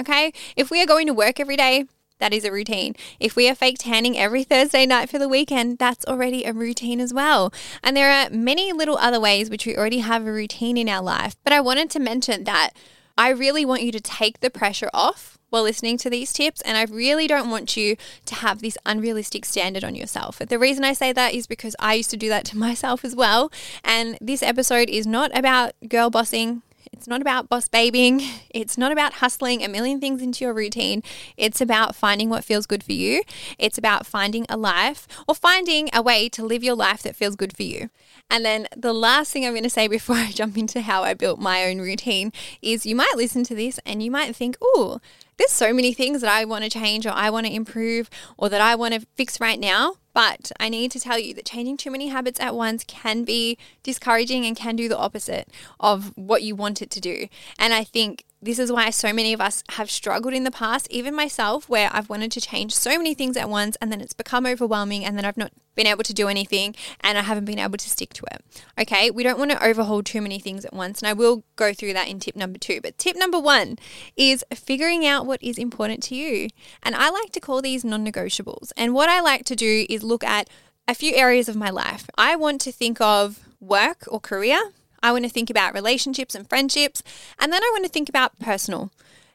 Okay. 0.00 0.32
If 0.56 0.70
we 0.70 0.82
are 0.82 0.86
going 0.86 1.06
to 1.06 1.14
work 1.14 1.40
every 1.40 1.56
day, 1.56 1.86
that 2.20 2.32
is 2.32 2.44
a 2.44 2.52
routine. 2.52 2.94
If 3.18 3.36
we 3.36 3.48
are 3.48 3.54
fake 3.54 3.78
tanning 3.78 4.16
every 4.16 4.44
Thursday 4.44 4.86
night 4.86 5.10
for 5.10 5.18
the 5.18 5.28
weekend, 5.28 5.78
that's 5.78 6.06
already 6.06 6.44
a 6.44 6.52
routine 6.52 7.00
as 7.00 7.12
well. 7.12 7.52
And 7.82 7.96
there 7.96 8.10
are 8.10 8.30
many 8.30 8.72
little 8.72 8.98
other 8.98 9.20
ways 9.20 9.50
which 9.50 9.66
we 9.66 9.76
already 9.76 9.98
have 9.98 10.26
a 10.26 10.32
routine 10.32 10.76
in 10.76 10.88
our 10.88 11.02
life. 11.02 11.34
But 11.42 11.52
I 11.52 11.60
wanted 11.60 11.90
to 11.90 11.98
mention 11.98 12.44
that 12.44 12.70
I 13.18 13.30
really 13.30 13.64
want 13.64 13.82
you 13.82 13.92
to 13.92 14.00
take 14.00 14.40
the 14.40 14.50
pressure 14.50 14.90
off 14.94 15.38
while 15.50 15.64
listening 15.64 15.98
to 15.98 16.08
these 16.08 16.32
tips, 16.32 16.60
and 16.62 16.76
I 16.76 16.84
really 16.84 17.26
don't 17.26 17.50
want 17.50 17.76
you 17.76 17.96
to 18.26 18.34
have 18.36 18.62
this 18.62 18.78
unrealistic 18.86 19.44
standard 19.44 19.84
on 19.84 19.94
yourself. 19.94 20.38
The 20.38 20.58
reason 20.58 20.84
I 20.84 20.92
say 20.92 21.12
that 21.12 21.34
is 21.34 21.46
because 21.46 21.76
I 21.78 21.94
used 21.94 22.10
to 22.10 22.16
do 22.16 22.28
that 22.28 22.44
to 22.46 22.58
myself 22.66 23.04
as 23.04 23.14
well. 23.14 23.52
And 23.84 24.16
this 24.20 24.42
episode 24.42 24.88
is 24.88 25.06
not 25.06 25.36
about 25.36 25.72
girl 25.88 26.08
bossing. 26.08 26.62
It's 26.92 27.06
not 27.06 27.20
about 27.20 27.48
boss 27.48 27.68
babying. 27.68 28.20
It's 28.52 28.76
not 28.76 28.90
about 28.90 29.14
hustling 29.14 29.62
a 29.62 29.68
million 29.68 30.00
things 30.00 30.20
into 30.20 30.44
your 30.44 30.52
routine. 30.52 31.04
It's 31.36 31.60
about 31.60 31.94
finding 31.94 32.28
what 32.28 32.44
feels 32.44 32.66
good 32.66 32.82
for 32.82 32.92
you. 32.92 33.22
It's 33.58 33.78
about 33.78 34.06
finding 34.06 34.44
a 34.48 34.56
life 34.56 35.06
or 35.28 35.36
finding 35.36 35.88
a 35.92 36.02
way 36.02 36.28
to 36.30 36.44
live 36.44 36.64
your 36.64 36.74
life 36.74 37.02
that 37.04 37.14
feels 37.14 37.36
good 37.36 37.56
for 37.56 37.62
you. 37.62 37.90
And 38.28 38.44
then 38.44 38.66
the 38.76 38.92
last 38.92 39.32
thing 39.32 39.46
I'm 39.46 39.52
going 39.52 39.62
to 39.62 39.70
say 39.70 39.86
before 39.98 40.16
I 40.16 40.32
jump 40.32 40.58
into 40.58 40.80
how 40.80 41.04
I 41.04 41.14
built 41.14 41.38
my 41.38 41.64
own 41.64 41.78
routine 41.78 42.32
is 42.60 42.84
you 42.84 42.96
might 42.96 43.14
listen 43.14 43.44
to 43.44 43.54
this 43.54 43.78
and 43.86 44.02
you 44.02 44.10
might 44.10 44.34
think, 44.34 44.56
oh, 44.60 45.00
there's 45.38 45.52
so 45.52 45.72
many 45.72 45.94
things 45.94 46.20
that 46.22 46.30
I 46.30 46.44
want 46.44 46.64
to 46.64 46.70
change 46.70 47.06
or 47.06 47.12
I 47.12 47.30
want 47.30 47.46
to 47.46 47.54
improve 47.54 48.10
or 48.36 48.48
that 48.48 48.60
I 48.60 48.74
want 48.74 48.94
to 48.94 49.06
fix 49.14 49.40
right 49.40 49.60
now. 49.60 49.94
But 50.12 50.50
I 50.58 50.68
need 50.68 50.90
to 50.92 51.00
tell 51.00 51.18
you 51.18 51.34
that 51.34 51.44
changing 51.46 51.76
too 51.76 51.90
many 51.90 52.08
habits 52.08 52.40
at 52.40 52.54
once 52.54 52.84
can 52.86 53.24
be 53.24 53.56
discouraging 53.82 54.44
and 54.44 54.56
can 54.56 54.76
do 54.76 54.88
the 54.88 54.98
opposite 54.98 55.48
of 55.78 56.12
what 56.16 56.42
you 56.42 56.56
want 56.56 56.82
it 56.82 56.90
to 56.90 57.00
do. 57.00 57.28
And 57.58 57.72
I 57.72 57.84
think 57.84 58.24
this 58.42 58.58
is 58.58 58.72
why 58.72 58.88
so 58.90 59.12
many 59.12 59.32
of 59.32 59.40
us 59.40 59.62
have 59.70 59.90
struggled 59.90 60.32
in 60.32 60.44
the 60.44 60.50
past, 60.50 60.88
even 60.90 61.14
myself, 61.14 61.68
where 61.68 61.90
I've 61.92 62.08
wanted 62.08 62.32
to 62.32 62.40
change 62.40 62.74
so 62.74 62.96
many 62.96 63.12
things 63.12 63.36
at 63.36 63.50
once 63.50 63.76
and 63.80 63.92
then 63.92 64.00
it's 64.00 64.14
become 64.14 64.46
overwhelming 64.46 65.04
and 65.04 65.18
then 65.18 65.26
I've 65.26 65.36
not 65.36 65.52
been 65.74 65.86
able 65.86 66.04
to 66.04 66.14
do 66.14 66.28
anything 66.28 66.74
and 67.00 67.18
I 67.18 67.22
haven't 67.22 67.44
been 67.44 67.58
able 67.58 67.76
to 67.76 67.88
stick 67.90 68.12
to 68.14 68.24
it. 68.32 68.42
Okay, 68.80 69.10
we 69.10 69.22
don't 69.22 69.38
want 69.38 69.50
to 69.50 69.64
overhaul 69.64 70.02
too 70.02 70.22
many 70.22 70.38
things 70.38 70.64
at 70.64 70.72
once, 70.72 71.02
and 71.02 71.08
I 71.08 71.12
will 71.12 71.44
go 71.56 71.74
through 71.74 71.92
that 71.92 72.08
in 72.08 72.18
tip 72.18 72.34
number 72.34 72.58
two. 72.58 72.80
But 72.80 72.96
tip 72.96 73.16
number 73.16 73.38
one 73.38 73.76
is 74.16 74.44
figuring 74.54 75.06
out 75.06 75.26
what 75.26 75.42
is 75.42 75.58
important 75.58 76.02
to 76.04 76.14
you. 76.14 76.48
And 76.82 76.94
I 76.94 77.10
like 77.10 77.32
to 77.32 77.40
call 77.40 77.60
these 77.60 77.84
non 77.84 78.06
negotiables. 78.06 78.72
And 78.76 78.94
what 78.94 79.10
I 79.10 79.20
like 79.20 79.44
to 79.46 79.56
do 79.56 79.84
is 79.90 80.02
look 80.02 80.24
at 80.24 80.48
a 80.88 80.94
few 80.94 81.14
areas 81.14 81.48
of 81.48 81.56
my 81.56 81.70
life. 81.70 82.08
I 82.16 82.36
want 82.36 82.62
to 82.62 82.72
think 82.72 83.00
of 83.00 83.40
work 83.60 84.04
or 84.08 84.18
career 84.18 84.72
I 85.02 85.12
want 85.12 85.24
to 85.24 85.30
think 85.30 85.50
about 85.50 85.74
relationships 85.74 86.34
and 86.34 86.48
friendships. 86.48 87.02
And 87.38 87.52
then 87.52 87.62
I 87.62 87.70
want 87.72 87.84
to 87.84 87.90
think 87.90 88.08
about 88.08 88.38
personal 88.38 88.90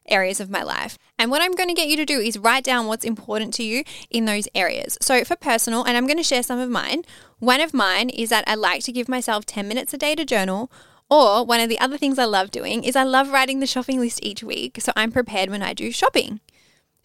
areas 0.08 0.40
of 0.40 0.50
my 0.50 0.64
life. 0.64 0.98
And 1.18 1.32
what 1.32 1.42
I'm 1.42 1.54
going 1.54 1.70
to 1.70 1.76
get 1.76 1.88
you 1.88 1.98
to 1.98 2.06
do 2.06 2.20
is 2.20 2.38
write 2.38 2.64
down 2.64 2.88
what's 2.88 3.06
important 3.06 3.54
to 3.56 3.64
you 3.64 3.84
in 4.10 4.26
those 4.26 4.48
areas. 4.54 4.98
So, 5.02 5.24
for 5.24 5.36
personal, 5.36 5.84
and 5.84 5.98
I'm 5.98 6.08
going 6.08 6.18
to 6.18 6.24
share 6.24 6.44
some 6.44 6.60
of 6.60 6.70
mine, 6.70 7.04
one 7.40 7.62
of 7.62 7.74
mine 7.74 8.10
is 8.10 8.30
that 8.30 8.44
I 8.48 8.56
like 8.56 8.84
to 8.84 8.92
give 8.92 9.10
myself 9.10 9.46
10 9.46 9.68
minutes 9.68 9.94
a 9.94 9.98
day 9.98 10.16
to 10.16 10.26
journal. 10.26 10.72
Or 11.08 11.46
one 11.46 11.60
of 11.60 11.70
the 11.70 11.80
other 11.80 11.98
things 12.00 12.18
I 12.18 12.26
love 12.26 12.50
doing 12.50 12.84
is 12.84 12.96
I 12.96 13.04
love 13.04 13.30
writing 13.30 13.60
the 13.60 13.68
shopping 13.68 14.00
list 14.00 14.20
each 14.24 14.42
week 14.42 14.80
so 14.82 14.92
I'm 14.96 15.12
prepared 15.12 15.52
when 15.52 15.62
I 15.62 15.74
do 15.74 15.92
shopping. 15.92 16.40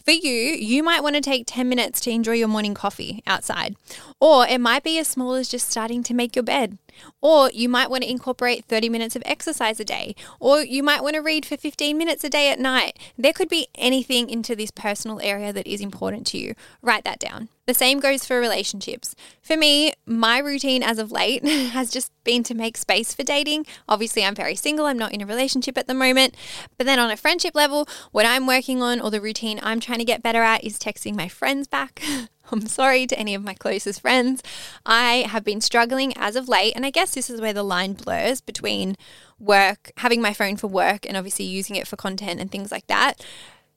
For 0.02 0.12
you, 0.12 0.30
you 0.30 0.82
might 0.82 1.02
want 1.02 1.16
to 1.16 1.20
take 1.20 1.44
10 1.46 1.68
minutes 1.68 2.00
to 2.00 2.10
enjoy 2.10 2.32
your 2.32 2.48
morning 2.48 2.72
coffee 2.72 3.22
outside. 3.26 3.76
Or 4.18 4.46
it 4.46 4.58
might 4.58 4.82
be 4.82 4.98
as 4.98 5.06
small 5.06 5.34
as 5.34 5.48
just 5.48 5.70
starting 5.70 6.02
to 6.04 6.14
make 6.14 6.34
your 6.34 6.42
bed. 6.42 6.78
Or 7.20 7.50
you 7.52 7.68
might 7.68 7.90
want 7.90 8.04
to 8.04 8.10
incorporate 8.10 8.64
30 8.64 8.88
minutes 8.88 9.16
of 9.16 9.22
exercise 9.26 9.80
a 9.80 9.84
day. 9.84 10.14
Or 10.38 10.62
you 10.62 10.82
might 10.82 11.02
want 11.02 11.14
to 11.14 11.20
read 11.20 11.46
for 11.46 11.56
15 11.56 11.96
minutes 11.96 12.24
a 12.24 12.30
day 12.30 12.50
at 12.50 12.58
night. 12.58 12.98
There 13.16 13.32
could 13.32 13.48
be 13.48 13.68
anything 13.74 14.30
into 14.30 14.56
this 14.56 14.70
personal 14.70 15.20
area 15.22 15.52
that 15.52 15.66
is 15.66 15.80
important 15.80 16.26
to 16.28 16.38
you. 16.38 16.54
Write 16.82 17.04
that 17.04 17.18
down. 17.18 17.48
The 17.70 17.74
same 17.74 18.00
goes 18.00 18.24
for 18.24 18.40
relationships. 18.40 19.14
For 19.42 19.56
me, 19.56 19.92
my 20.04 20.38
routine 20.38 20.82
as 20.82 20.98
of 20.98 21.12
late 21.12 21.44
has 21.46 21.90
just 21.90 22.10
been 22.24 22.42
to 22.42 22.54
make 22.54 22.76
space 22.76 23.14
for 23.14 23.22
dating. 23.22 23.64
Obviously, 23.88 24.24
I'm 24.24 24.34
very 24.34 24.56
single, 24.56 24.86
I'm 24.86 24.98
not 24.98 25.12
in 25.12 25.20
a 25.20 25.26
relationship 25.26 25.78
at 25.78 25.86
the 25.86 25.94
moment. 25.94 26.34
But 26.76 26.86
then 26.86 26.98
on 26.98 27.12
a 27.12 27.16
friendship 27.16 27.54
level, 27.54 27.86
what 28.10 28.26
I'm 28.26 28.46
working 28.46 28.82
on 28.82 29.00
or 29.00 29.12
the 29.12 29.20
routine 29.20 29.60
I'm 29.62 29.78
trying 29.78 30.00
to 30.00 30.04
get 30.04 30.20
better 30.20 30.42
at 30.42 30.64
is 30.64 30.80
texting 30.80 31.14
my 31.14 31.28
friends 31.28 31.68
back. 31.68 32.02
I'm 32.52 32.66
sorry 32.66 33.06
to 33.06 33.18
any 33.18 33.34
of 33.34 33.44
my 33.44 33.54
closest 33.54 34.00
friends. 34.00 34.42
I 34.84 35.26
have 35.28 35.44
been 35.44 35.60
struggling 35.60 36.12
as 36.16 36.36
of 36.36 36.48
late, 36.48 36.74
and 36.74 36.84
I 36.84 36.90
guess 36.90 37.14
this 37.14 37.30
is 37.30 37.40
where 37.40 37.52
the 37.52 37.62
line 37.62 37.94
blurs 37.94 38.40
between 38.40 38.96
work, 39.38 39.92
having 39.98 40.20
my 40.20 40.32
phone 40.32 40.56
for 40.56 40.66
work, 40.66 41.06
and 41.06 41.16
obviously 41.16 41.44
using 41.44 41.76
it 41.76 41.86
for 41.86 41.96
content 41.96 42.40
and 42.40 42.50
things 42.50 42.70
like 42.70 42.86
that. 42.88 43.24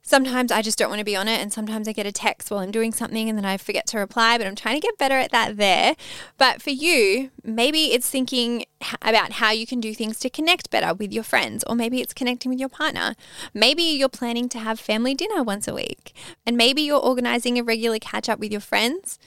Sometimes 0.06 0.52
I 0.52 0.62
just 0.62 0.78
don't 0.78 0.90
want 0.90 1.00
to 1.00 1.06
be 1.06 1.16
on 1.16 1.30
it, 1.30 1.40
and 1.40 1.52
sometimes 1.52 1.88
I 1.88 1.94
get 1.94 2.06
a 2.06 2.12
text 2.12 2.52
while 2.52 2.60
I'm 2.60 2.72
doing 2.72 2.92
something 2.92 3.30
and 3.30 3.38
then 3.38 3.46
I 3.46 3.56
forget 3.56 3.88
to 3.88 3.98
reply, 3.98 4.38
but 4.38 4.46
I'm 4.46 4.54
trying 4.54 4.76
to 4.76 4.86
get 4.86 4.98
better 4.98 5.16
at 5.16 5.32
that 5.32 5.56
there. 5.56 5.96
But 6.38 6.62
for 6.62 6.72
you, 6.72 7.32
maybe 7.42 7.94
it's 7.94 8.10
thinking 8.10 8.66
about 9.02 9.34
how 9.34 9.52
you 9.52 9.66
can 9.66 9.80
do 9.80 9.94
things 9.94 10.20
to 10.20 10.30
connect 10.30 10.70
better 10.70 10.94
with 10.94 11.14
your 11.14 11.24
friends, 11.24 11.64
or 11.68 11.76
maybe 11.76 12.02
it's 12.02 12.14
connecting 12.14 12.52
with 12.52 12.60
your 12.60 12.68
partner. 12.68 13.16
Maybe 13.54 13.84
you're 13.84 14.10
planning 14.10 14.50
to 14.50 14.60
have 14.60 14.78
family 14.78 15.16
dinner 15.16 15.42
once 15.42 15.70
a 15.70 15.74
week, 15.74 16.14
and 16.46 16.58
maybe 16.58 16.82
you're 16.82 17.00
organizing 17.00 17.58
a 17.58 17.64
regular 17.64 17.98
catch 17.98 18.28
up 18.28 18.40
with 18.40 18.52
your 18.52 18.62
friends, 18.62 19.18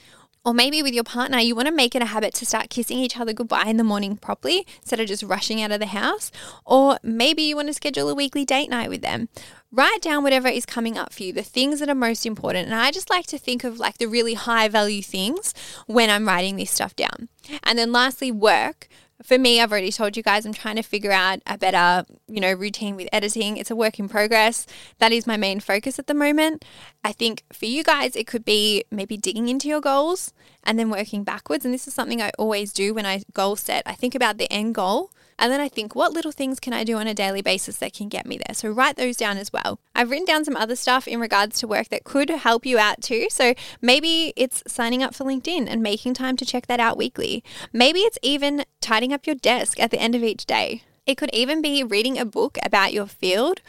or 0.47 0.53
maybe 0.53 0.81
with 0.81 0.93
your 0.93 1.03
partner, 1.03 1.39
you 1.39 1.53
want 1.55 1.67
to 1.67 1.73
make 1.73 1.93
it 1.93 2.01
a 2.01 2.05
habit 2.05 2.33
to 2.35 2.45
start 2.45 2.69
kissing 2.69 2.97
each 2.99 3.19
other 3.19 3.33
goodbye 3.33 3.65
in 3.65 3.75
the 3.75 3.83
morning 3.83 4.15
properly 4.15 4.65
instead 4.77 5.01
of 5.01 5.05
just 5.05 5.21
rushing 5.21 5.61
out 5.61 5.73
of 5.73 5.81
the 5.81 5.87
house. 5.87 6.31
Or 6.65 6.99
maybe 7.03 7.41
you 7.41 7.57
want 7.57 7.67
to 7.67 7.73
schedule 7.73 8.07
a 8.07 8.15
weekly 8.15 8.45
date 8.45 8.69
night 8.69 8.89
with 8.89 9.01
them. 9.01 9.27
Write 9.73 10.01
down 10.01 10.23
whatever 10.23 10.47
is 10.47 10.65
coming 10.65 10.97
up 10.97 11.11
for 11.11 11.23
you, 11.23 11.33
the 11.33 11.43
things 11.43 11.81
that 11.81 11.89
are 11.89 11.95
most 11.95 12.25
important. 12.25 12.67
And 12.67 12.75
I 12.75 12.91
just 12.91 13.09
like 13.09 13.25
to 13.25 13.37
think 13.37 13.65
of 13.65 13.77
like 13.77 13.97
the 13.97 14.05
really 14.05 14.35
high 14.35 14.69
value 14.69 15.01
things 15.01 15.53
when 15.85 16.09
I'm 16.09 16.25
writing 16.25 16.55
this 16.55 16.71
stuff 16.71 16.95
down. 16.95 17.27
And 17.63 17.77
then 17.77 17.91
lastly, 17.91 18.31
work 18.31 18.87
for 19.23 19.37
me, 19.37 19.59
I've 19.59 19.71
already 19.71 19.91
told 19.91 20.15
you 20.15 20.23
guys 20.23 20.45
I'm 20.45 20.53
trying 20.53 20.75
to 20.75 20.83
figure 20.83 21.11
out 21.11 21.39
a 21.47 21.57
better, 21.57 22.05
you 22.27 22.39
know, 22.39 22.53
routine 22.53 22.95
with 22.95 23.09
editing. 23.11 23.57
It's 23.57 23.71
a 23.71 23.75
work 23.75 23.97
in 23.99 24.07
progress. 24.07 24.67
That 24.99 25.11
is 25.11 25.25
my 25.25 25.37
main 25.37 25.59
focus 25.59 25.97
at 25.97 26.07
the 26.07 26.13
moment. 26.13 26.63
I 27.03 27.11
think 27.11 27.43
for 27.51 27.65
you 27.65 27.83
guys, 27.83 28.15
it 28.15 28.27
could 28.27 28.45
be 28.45 28.83
maybe 28.91 29.17
digging 29.17 29.49
into 29.49 29.67
your 29.67 29.81
goals 29.81 30.33
and 30.63 30.77
then 30.77 30.89
working 30.89 31.23
backwards. 31.23 31.65
And 31.65 31.73
this 31.73 31.87
is 31.87 31.93
something 31.93 32.21
I 32.21 32.31
always 32.37 32.71
do 32.71 32.93
when 32.93 33.05
I 33.05 33.23
goal 33.33 33.55
set. 33.55 33.83
I 33.85 33.93
think 33.93 34.13
about 34.13 34.37
the 34.37 34.51
end 34.51 34.75
goal 34.75 35.11
and 35.39 35.51
then 35.51 35.61
I 35.61 35.69
think, 35.69 35.95
what 35.95 36.13
little 36.13 36.31
things 36.31 36.59
can 36.59 36.73
I 36.73 36.83
do 36.83 36.97
on 36.97 37.07
a 37.07 37.13
daily 37.13 37.41
basis 37.41 37.77
that 37.77 37.93
can 37.93 38.09
get 38.09 38.25
me 38.25 38.37
there? 38.37 38.55
So 38.55 38.69
write 38.69 38.95
those 38.95 39.17
down 39.17 39.37
as 39.37 39.53
well. 39.53 39.79
I've 39.93 40.09
written 40.09 40.25
down 40.25 40.45
some 40.45 40.55
other 40.55 40.75
stuff 40.75 41.07
in 41.07 41.19
regards 41.19 41.59
to 41.59 41.67
work 41.67 41.89
that 41.89 42.03
could 42.03 42.29
help 42.29 42.65
you 42.65 42.79
out 42.79 43.01
too. 43.01 43.27
So 43.29 43.53
maybe 43.81 44.33
it's 44.35 44.63
signing 44.67 45.03
up 45.03 45.13
for 45.13 45.25
LinkedIn 45.25 45.67
and 45.69 45.83
making 45.83 46.15
time 46.15 46.37
to 46.37 46.45
check 46.45 46.67
that 46.67 46.79
out 46.79 46.97
weekly. 46.97 47.43
Maybe 47.71 47.99
it's 47.99 48.17
even 48.23 48.65
tidying 48.81 49.13
up 49.13 49.27
your 49.27 49.35
desk 49.35 49.79
at 49.79 49.91
the 49.91 49.99
end 49.99 50.15
of 50.15 50.23
each 50.23 50.45
day. 50.45 50.81
It 51.05 51.15
could 51.15 51.33
even 51.33 51.61
be 51.61 51.83
reading 51.83 52.17
a 52.17 52.25
book 52.25 52.57
about 52.63 52.93
your 52.93 53.07
field 53.07 53.61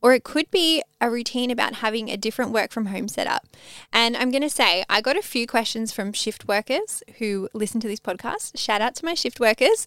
or 0.00 0.14
it 0.14 0.24
could 0.24 0.50
be 0.50 0.82
a 1.00 1.10
routine 1.10 1.50
about 1.50 1.74
having 1.74 2.08
a 2.08 2.16
different 2.16 2.52
work 2.52 2.72
from 2.72 2.86
home 2.86 3.08
setup. 3.08 3.46
And 3.92 4.16
I'm 4.16 4.30
going 4.30 4.42
to 4.42 4.50
say, 4.50 4.84
I 4.88 5.00
got 5.00 5.16
a 5.16 5.22
few 5.22 5.46
questions 5.46 5.92
from 5.92 6.12
shift 6.12 6.48
workers 6.48 7.02
who 7.18 7.48
listen 7.52 7.80
to 7.80 7.88
this 7.88 8.00
podcast. 8.00 8.58
Shout 8.58 8.80
out 8.80 8.94
to 8.96 9.04
my 9.04 9.12
shift 9.14 9.38
workers. 9.38 9.86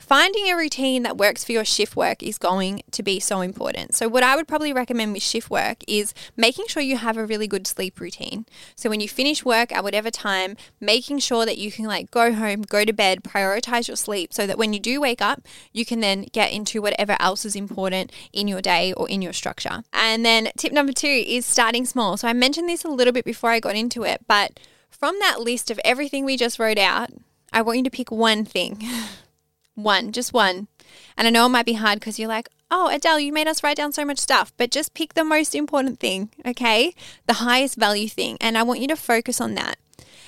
Finding 0.00 0.46
a 0.46 0.56
routine 0.56 1.04
that 1.04 1.16
works 1.16 1.44
for 1.44 1.52
your 1.52 1.64
shift 1.64 1.94
work 1.94 2.22
is 2.22 2.38
going 2.38 2.82
to 2.90 3.02
be 3.02 3.20
so 3.20 3.40
important. 3.40 3.94
So, 3.94 4.08
what 4.08 4.24
I 4.24 4.34
would 4.34 4.48
probably 4.48 4.72
recommend 4.72 5.12
with 5.12 5.22
shift 5.22 5.48
work 5.48 5.78
is 5.86 6.12
making 6.36 6.66
sure 6.68 6.82
you 6.82 6.96
have 6.96 7.16
a 7.16 7.24
really 7.24 7.46
good 7.46 7.66
sleep 7.66 8.00
routine. 8.00 8.44
So, 8.74 8.90
when 8.90 9.00
you 9.00 9.08
finish 9.08 9.44
work 9.44 9.70
at 9.70 9.84
whatever 9.84 10.10
time, 10.10 10.56
making 10.80 11.20
sure 11.20 11.46
that 11.46 11.58
you 11.58 11.70
can 11.70 11.84
like 11.84 12.10
go 12.10 12.32
home, 12.32 12.62
go 12.62 12.84
to 12.84 12.92
bed, 12.92 13.22
prioritize 13.22 13.86
your 13.86 13.96
sleep 13.96 14.32
so 14.32 14.46
that 14.46 14.58
when 14.58 14.72
you 14.72 14.80
do 14.80 15.00
wake 15.00 15.22
up, 15.22 15.42
you 15.72 15.84
can 15.84 16.00
then 16.00 16.26
get 16.32 16.52
into 16.52 16.82
whatever 16.82 17.16
else 17.20 17.44
is 17.44 17.54
important 17.54 18.12
in 18.32 18.48
your 18.48 18.60
day 18.60 18.92
or 18.92 19.08
in 19.08 19.22
your 19.22 19.32
structure. 19.32 19.82
And 19.92 20.24
then 20.24 20.47
tip 20.56 20.72
number 20.72 20.92
two 20.92 21.06
is 21.06 21.46
starting 21.46 21.84
small. 21.84 22.16
So 22.16 22.28
I 22.28 22.32
mentioned 22.32 22.68
this 22.68 22.84
a 22.84 22.88
little 22.88 23.12
bit 23.12 23.24
before 23.24 23.50
I 23.50 23.60
got 23.60 23.76
into 23.76 24.04
it, 24.04 24.22
but 24.26 24.58
from 24.90 25.18
that 25.20 25.40
list 25.40 25.70
of 25.70 25.80
everything 25.84 26.24
we 26.24 26.36
just 26.36 26.58
wrote 26.58 26.78
out, 26.78 27.10
I 27.52 27.62
want 27.62 27.78
you 27.78 27.84
to 27.84 27.90
pick 27.90 28.10
one 28.10 28.44
thing. 28.44 28.82
one, 29.74 30.12
just 30.12 30.32
one. 30.32 30.68
And 31.16 31.26
I 31.26 31.30
know 31.30 31.46
it 31.46 31.50
might 31.50 31.66
be 31.66 31.74
hard 31.74 32.00
because 32.00 32.18
you're 32.18 32.28
like, 32.28 32.48
oh, 32.70 32.88
Adele, 32.92 33.20
you 33.20 33.32
made 33.32 33.48
us 33.48 33.62
write 33.62 33.76
down 33.76 33.92
so 33.92 34.04
much 34.04 34.18
stuff, 34.18 34.52
but 34.56 34.70
just 34.70 34.94
pick 34.94 35.14
the 35.14 35.24
most 35.24 35.54
important 35.54 36.00
thing, 36.00 36.30
okay? 36.44 36.94
The 37.26 37.34
highest 37.34 37.76
value 37.76 38.08
thing. 38.08 38.36
And 38.40 38.58
I 38.58 38.62
want 38.62 38.80
you 38.80 38.88
to 38.88 38.96
focus 38.96 39.40
on 39.40 39.54
that. 39.54 39.76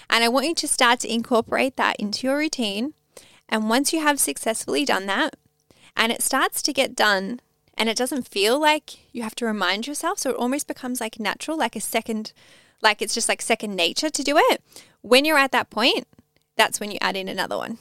And 0.08 0.24
I 0.24 0.28
want 0.28 0.46
you 0.46 0.54
to 0.54 0.68
start 0.68 1.00
to 1.00 1.12
incorporate 1.12 1.76
that 1.76 1.96
into 1.98 2.26
your 2.26 2.38
routine. 2.38 2.94
And 3.48 3.68
once 3.68 3.92
you 3.92 4.00
have 4.00 4.18
successfully 4.18 4.84
done 4.84 5.06
that, 5.06 5.34
and 5.96 6.12
it 6.12 6.22
starts 6.22 6.62
to 6.62 6.72
get 6.72 6.94
done 6.94 7.40
and 7.80 7.88
it 7.88 7.96
doesn't 7.96 8.28
feel 8.28 8.60
like 8.60 9.10
you 9.10 9.22
have 9.22 9.34
to 9.36 9.46
remind 9.46 9.86
yourself. 9.86 10.18
So 10.18 10.30
it 10.30 10.36
almost 10.36 10.68
becomes 10.68 11.00
like 11.00 11.18
natural, 11.18 11.56
like 11.56 11.74
a 11.74 11.80
second, 11.80 12.34
like 12.82 13.00
it's 13.00 13.14
just 13.14 13.26
like 13.26 13.40
second 13.40 13.74
nature 13.74 14.10
to 14.10 14.22
do 14.22 14.36
it. 14.36 14.62
When 15.00 15.24
you're 15.24 15.38
at 15.38 15.50
that 15.52 15.70
point, 15.70 16.06
that's 16.56 16.78
when 16.78 16.90
you 16.90 16.98
add 17.00 17.16
in 17.16 17.26
another 17.26 17.56
one. 17.56 17.78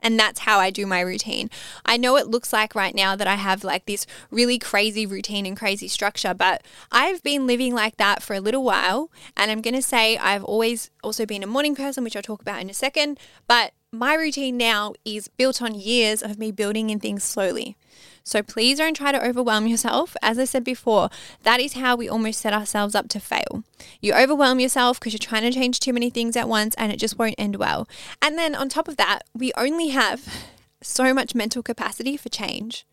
And 0.00 0.18
that's 0.18 0.40
how 0.40 0.58
I 0.58 0.70
do 0.70 0.86
my 0.86 1.00
routine. 1.00 1.50
I 1.84 1.98
know 1.98 2.16
it 2.16 2.28
looks 2.28 2.50
like 2.50 2.74
right 2.74 2.94
now 2.94 3.14
that 3.14 3.26
I 3.26 3.34
have 3.34 3.62
like 3.62 3.84
this 3.84 4.06
really 4.30 4.58
crazy 4.58 5.04
routine 5.04 5.44
and 5.44 5.56
crazy 5.56 5.88
structure, 5.88 6.32
but 6.32 6.62
I've 6.90 7.22
been 7.22 7.46
living 7.46 7.74
like 7.74 7.98
that 7.98 8.22
for 8.22 8.32
a 8.32 8.40
little 8.40 8.64
while. 8.64 9.10
And 9.36 9.50
I'm 9.50 9.60
going 9.60 9.74
to 9.74 9.82
say 9.82 10.16
I've 10.16 10.44
always 10.44 10.90
also 11.04 11.26
been 11.26 11.42
a 11.42 11.46
morning 11.46 11.76
person, 11.76 12.04
which 12.04 12.16
I'll 12.16 12.22
talk 12.22 12.40
about 12.40 12.62
in 12.62 12.70
a 12.70 12.74
second. 12.74 13.18
But 13.46 13.74
my 13.92 14.14
routine 14.14 14.56
now 14.56 14.94
is 15.04 15.28
built 15.28 15.60
on 15.60 15.74
years 15.74 16.22
of 16.22 16.38
me 16.38 16.52
building 16.52 16.88
in 16.88 17.00
things 17.00 17.22
slowly. 17.22 17.76
So 18.26 18.42
please 18.42 18.78
don't 18.78 18.96
try 18.96 19.12
to 19.12 19.24
overwhelm 19.24 19.68
yourself. 19.68 20.16
As 20.20 20.36
I 20.36 20.44
said 20.46 20.64
before, 20.64 21.10
that 21.44 21.60
is 21.60 21.74
how 21.74 21.94
we 21.94 22.08
almost 22.08 22.40
set 22.40 22.52
ourselves 22.52 22.96
up 22.96 23.08
to 23.10 23.20
fail. 23.20 23.62
You 24.00 24.14
overwhelm 24.14 24.58
yourself 24.58 24.98
because 24.98 25.12
you're 25.12 25.18
trying 25.18 25.44
to 25.44 25.52
change 25.52 25.78
too 25.78 25.92
many 25.92 26.10
things 26.10 26.36
at 26.36 26.48
once 26.48 26.74
and 26.74 26.90
it 26.90 26.98
just 26.98 27.20
won't 27.20 27.36
end 27.38 27.54
well. 27.54 27.88
And 28.20 28.36
then 28.36 28.56
on 28.56 28.68
top 28.68 28.88
of 28.88 28.96
that, 28.96 29.20
we 29.32 29.52
only 29.56 29.90
have 29.90 30.48
so 30.82 31.14
much 31.14 31.36
mental 31.36 31.62
capacity 31.62 32.16
for 32.16 32.28
change, 32.28 32.84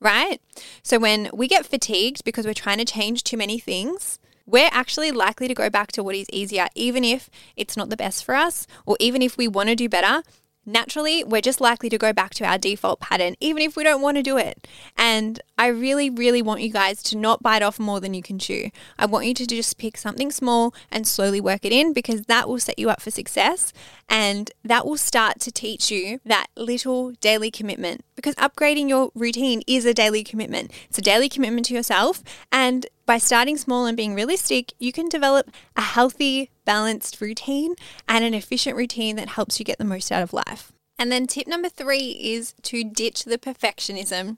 right? 0.00 0.40
So 0.82 0.98
when 0.98 1.30
we 1.32 1.46
get 1.46 1.66
fatigued 1.66 2.24
because 2.24 2.44
we're 2.44 2.52
trying 2.52 2.78
to 2.78 2.84
change 2.84 3.22
too 3.22 3.36
many 3.36 3.60
things, 3.60 4.18
we're 4.44 4.70
actually 4.72 5.12
likely 5.12 5.46
to 5.46 5.54
go 5.54 5.70
back 5.70 5.92
to 5.92 6.02
what 6.02 6.16
is 6.16 6.28
easier, 6.32 6.66
even 6.74 7.04
if 7.04 7.30
it's 7.56 7.76
not 7.76 7.90
the 7.90 7.96
best 7.96 8.24
for 8.24 8.34
us, 8.34 8.66
or 8.84 8.96
even 8.98 9.22
if 9.22 9.36
we 9.36 9.46
want 9.46 9.68
to 9.68 9.76
do 9.76 9.88
better, 9.88 10.24
naturally, 10.66 11.24
we're 11.24 11.40
just 11.40 11.60
likely 11.60 11.88
to 11.88 11.98
go 11.98 12.12
back 12.12 12.34
to 12.34 12.44
our 12.44 12.58
default 12.58 13.00
pattern, 13.00 13.34
even 13.40 13.62
if 13.62 13.76
we 13.76 13.84
don't 13.84 14.02
want 14.02 14.16
to 14.16 14.22
do 14.22 14.36
it. 14.36 14.66
And 14.96 15.40
I 15.58 15.68
really, 15.68 16.10
really 16.10 16.42
want 16.42 16.62
you 16.62 16.70
guys 16.70 17.02
to 17.04 17.16
not 17.16 17.42
bite 17.42 17.62
off 17.62 17.78
more 17.78 18.00
than 18.00 18.14
you 18.14 18.22
can 18.22 18.38
chew. 18.38 18.70
I 18.98 19.06
want 19.06 19.26
you 19.26 19.34
to 19.34 19.46
just 19.46 19.78
pick 19.78 19.96
something 19.96 20.30
small 20.30 20.74
and 20.90 21.06
slowly 21.06 21.40
work 21.40 21.64
it 21.64 21.72
in 21.72 21.92
because 21.92 22.22
that 22.22 22.48
will 22.48 22.58
set 22.58 22.78
you 22.78 22.90
up 22.90 23.00
for 23.00 23.10
success 23.10 23.72
and 24.08 24.50
that 24.64 24.86
will 24.86 24.96
start 24.96 25.40
to 25.40 25.52
teach 25.52 25.90
you 25.90 26.20
that 26.24 26.48
little 26.56 27.12
daily 27.20 27.50
commitment 27.50 28.04
because 28.16 28.34
upgrading 28.34 28.88
your 28.88 29.10
routine 29.14 29.62
is 29.66 29.86
a 29.86 29.94
daily 29.94 30.24
commitment. 30.24 30.70
It's 30.88 30.98
a 30.98 31.02
daily 31.02 31.28
commitment 31.28 31.66
to 31.66 31.74
yourself. 31.74 32.22
And 32.52 32.86
by 33.06 33.18
starting 33.18 33.56
small 33.56 33.86
and 33.86 33.96
being 33.96 34.14
realistic, 34.14 34.72
you 34.78 34.92
can 34.92 35.08
develop 35.08 35.50
a 35.76 35.80
healthy, 35.80 36.50
balanced 36.70 37.20
routine 37.20 37.74
and 38.06 38.24
an 38.24 38.32
efficient 38.32 38.76
routine 38.76 39.16
that 39.16 39.30
helps 39.30 39.58
you 39.58 39.64
get 39.64 39.76
the 39.78 39.84
most 39.84 40.12
out 40.12 40.22
of 40.22 40.32
life. 40.32 40.70
And 41.00 41.10
then 41.10 41.26
tip 41.26 41.48
number 41.48 41.68
three 41.68 42.10
is 42.10 42.54
to 42.62 42.84
ditch 42.84 43.24
the 43.24 43.38
perfectionism. 43.38 44.36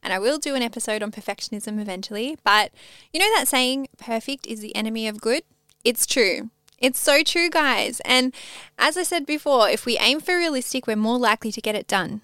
And 0.00 0.12
I 0.12 0.20
will 0.20 0.38
do 0.38 0.54
an 0.54 0.62
episode 0.62 1.02
on 1.02 1.10
perfectionism 1.10 1.80
eventually, 1.80 2.38
but 2.44 2.70
you 3.12 3.18
know 3.18 3.34
that 3.34 3.48
saying, 3.48 3.88
perfect 3.98 4.46
is 4.46 4.60
the 4.60 4.76
enemy 4.76 5.08
of 5.08 5.20
good? 5.20 5.42
It's 5.82 6.06
true. 6.06 6.50
It's 6.78 7.00
so 7.00 7.24
true, 7.24 7.50
guys. 7.50 8.00
And 8.04 8.32
as 8.78 8.96
I 8.96 9.02
said 9.02 9.26
before, 9.26 9.68
if 9.68 9.84
we 9.84 9.98
aim 9.98 10.20
for 10.20 10.36
realistic, 10.36 10.86
we're 10.86 10.94
more 10.94 11.18
likely 11.18 11.50
to 11.50 11.60
get 11.60 11.74
it 11.74 11.88
done. 11.88 12.20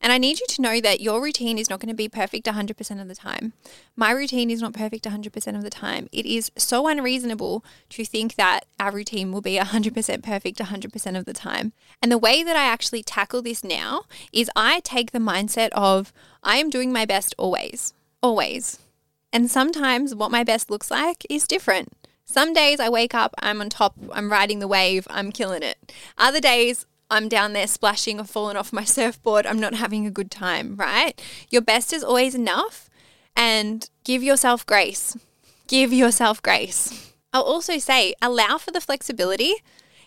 And 0.00 0.12
I 0.12 0.18
need 0.18 0.38
you 0.38 0.46
to 0.50 0.62
know 0.62 0.80
that 0.80 1.00
your 1.00 1.22
routine 1.22 1.58
is 1.58 1.70
not 1.70 1.80
going 1.80 1.88
to 1.88 1.94
be 1.94 2.08
perfect 2.08 2.46
100% 2.46 3.00
of 3.00 3.08
the 3.08 3.14
time. 3.14 3.54
My 3.96 4.10
routine 4.10 4.50
is 4.50 4.60
not 4.60 4.72
perfect 4.72 5.04
100% 5.04 5.56
of 5.56 5.62
the 5.62 5.70
time. 5.70 6.08
It 6.12 6.26
is 6.26 6.52
so 6.56 6.86
unreasonable 6.86 7.64
to 7.90 8.04
think 8.04 8.34
that 8.36 8.66
our 8.78 8.92
routine 8.92 9.32
will 9.32 9.40
be 9.40 9.56
100% 9.56 10.22
perfect 10.22 10.58
100% 10.58 11.18
of 11.18 11.24
the 11.24 11.32
time. 11.32 11.72
And 12.02 12.12
the 12.12 12.18
way 12.18 12.42
that 12.42 12.56
I 12.56 12.64
actually 12.64 13.02
tackle 13.02 13.42
this 13.42 13.64
now 13.64 14.02
is 14.32 14.50
I 14.54 14.80
take 14.80 15.12
the 15.12 15.18
mindset 15.18 15.70
of 15.72 16.12
I 16.42 16.58
am 16.58 16.70
doing 16.70 16.92
my 16.92 17.04
best 17.04 17.34
always, 17.38 17.94
always. 18.22 18.78
And 19.32 19.50
sometimes 19.50 20.14
what 20.14 20.30
my 20.30 20.44
best 20.44 20.70
looks 20.70 20.90
like 20.90 21.26
is 21.28 21.46
different. 21.46 21.92
Some 22.24 22.52
days 22.52 22.80
I 22.80 22.88
wake 22.88 23.14
up, 23.14 23.34
I'm 23.38 23.60
on 23.60 23.68
top, 23.68 23.94
I'm 24.12 24.32
riding 24.32 24.58
the 24.58 24.68
wave, 24.68 25.06
I'm 25.08 25.30
killing 25.30 25.62
it. 25.62 25.92
Other 26.18 26.40
days, 26.40 26.84
I'm 27.10 27.28
down 27.28 27.52
there 27.52 27.66
splashing 27.66 28.20
or 28.20 28.24
falling 28.24 28.56
off 28.56 28.72
my 28.72 28.84
surfboard, 28.96 29.46
I'm 29.46 29.60
not 29.60 29.74
having 29.74 30.06
a 30.06 30.10
good 30.10 30.30
time, 30.30 30.76
right? 30.76 31.20
Your 31.50 31.62
best 31.62 31.92
is 31.92 32.04
always 32.04 32.34
enough 32.34 32.88
and 33.36 33.88
give 34.04 34.22
yourself 34.22 34.64
grace. 34.66 35.16
Give 35.66 35.92
yourself 35.92 36.42
grace. 36.42 37.12
I'll 37.32 37.42
also 37.42 37.78
say 37.78 38.14
allow 38.22 38.58
for 38.58 38.70
the 38.70 38.80
flexibility. 38.80 39.54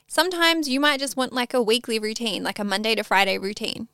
Sometimes 0.08 0.68
you 0.68 0.80
might 0.80 1.00
just 1.00 1.16
want 1.16 1.34
like 1.34 1.54
a 1.54 1.62
weekly 1.62 2.00
routine, 2.00 2.44
like 2.44 2.60
a 2.60 2.64
Monday 2.64 2.96
to 2.96 3.04
Friday 3.04 3.38
routine 3.38 3.88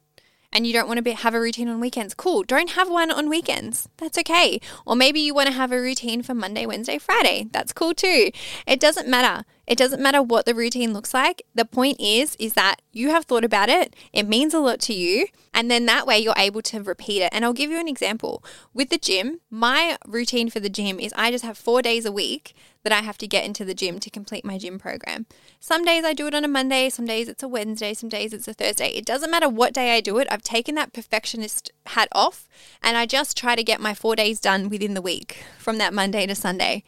and 0.56 0.66
you 0.66 0.72
don't 0.72 0.88
want 0.88 0.98
to 0.98 1.04
be, 1.04 1.12
have 1.12 1.34
a 1.34 1.40
routine 1.40 1.68
on 1.68 1.82
weekends, 1.82 2.14
cool. 2.14 2.42
Don't 2.42 2.72
have 2.72 2.90
one 2.90 3.12
on 3.12 3.30
weekends. 3.30 3.90
That's 3.98 4.18
okay. 4.20 4.62
Or 4.86 4.96
maybe 4.96 5.20
you 5.20 5.34
want 5.34 5.48
to 5.48 5.54
have 5.54 5.74
a 5.74 5.82
routine 5.82 6.24
for 6.24 6.34
Monday, 6.34 6.66
Wednesday, 6.66 6.98
Friday. 6.98 7.48
That's 7.52 7.74
cool 7.74 7.94
too. 7.94 8.32
It 8.66 8.80
doesn't 8.80 9.10
matter. 9.10 9.44
It 9.68 9.78
doesn't 9.78 10.02
matter 10.02 10.22
what 10.22 10.46
the 10.46 10.54
routine 10.56 10.94
looks 10.94 11.14
like. 11.14 11.44
The 11.54 11.66
point 11.66 12.00
is 12.00 12.36
is 12.38 12.54
that 12.54 12.82
you 12.92 13.10
have 13.10 13.26
thought 13.26 13.44
about 13.44 13.70
it. 13.70 13.96
It 14.14 14.28
means 14.28 14.54
a 14.54 14.60
lot 14.60 14.80
to 14.82 14.94
you, 14.94 15.28
and 15.54 15.70
then 15.72 15.86
that 15.86 16.06
way 16.06 16.20
you're 16.20 16.34
able 16.38 16.62
to 16.64 16.84
repeat 16.84 17.22
it. 17.22 17.30
And 17.32 17.44
I'll 17.44 17.54
give 17.54 17.72
you 17.72 17.80
an 17.80 17.88
example. 17.88 18.44
With 18.74 18.90
the 18.90 18.98
gym, 18.98 19.40
my 19.50 19.98
routine 20.06 20.50
for 20.50 20.60
the 20.60 20.70
gym 20.70 21.00
is 21.00 21.14
I 21.16 21.32
just 21.32 21.44
have 21.44 21.58
4 21.58 21.82
days 21.82 22.06
a 22.06 22.12
week 22.12 22.54
that 22.84 22.94
I 22.94 23.02
have 23.02 23.18
to 23.18 23.28
get 23.28 23.44
into 23.44 23.66
the 23.66 23.74
gym 23.74 24.00
to 24.00 24.12
complete 24.12 24.46
my 24.46 24.60
gym 24.60 24.78
program. 24.78 25.26
Some 25.60 25.84
days 25.84 26.04
I 26.04 26.14
do 26.14 26.28
it 26.28 26.36
on 26.36 26.46
a 26.46 26.48
Monday, 26.48 26.90
some 26.90 27.06
days 27.06 27.28
it's 27.28 27.42
a 27.42 27.48
Wednesday, 27.48 27.96
some 27.96 28.10
days 28.10 28.32
it's 28.32 28.48
a 28.48 28.54
Thursday. 28.54 28.90
It 28.90 29.06
doesn't 29.06 29.32
matter 29.32 29.50
what 29.50 29.74
day 29.74 29.98
I 29.98 30.02
do 30.02 30.20
it. 30.20 30.28
I've 30.30 30.44
taken 30.44 30.76
that 30.76 30.94
perfectionist 30.94 31.72
hat 31.88 32.10
off 32.12 32.48
and 32.84 32.96
I 32.96 33.08
just 33.08 33.36
try 33.36 33.56
to 33.56 33.64
get 33.64 33.82
my 33.82 33.96
4 33.96 34.16
days 34.16 34.40
done 34.40 34.70
within 34.70 34.94
the 34.94 35.02
week 35.02 35.44
from 35.58 35.80
that 35.80 35.96
Monday 35.96 36.28
to 36.28 36.36
Sunday. 36.36 36.84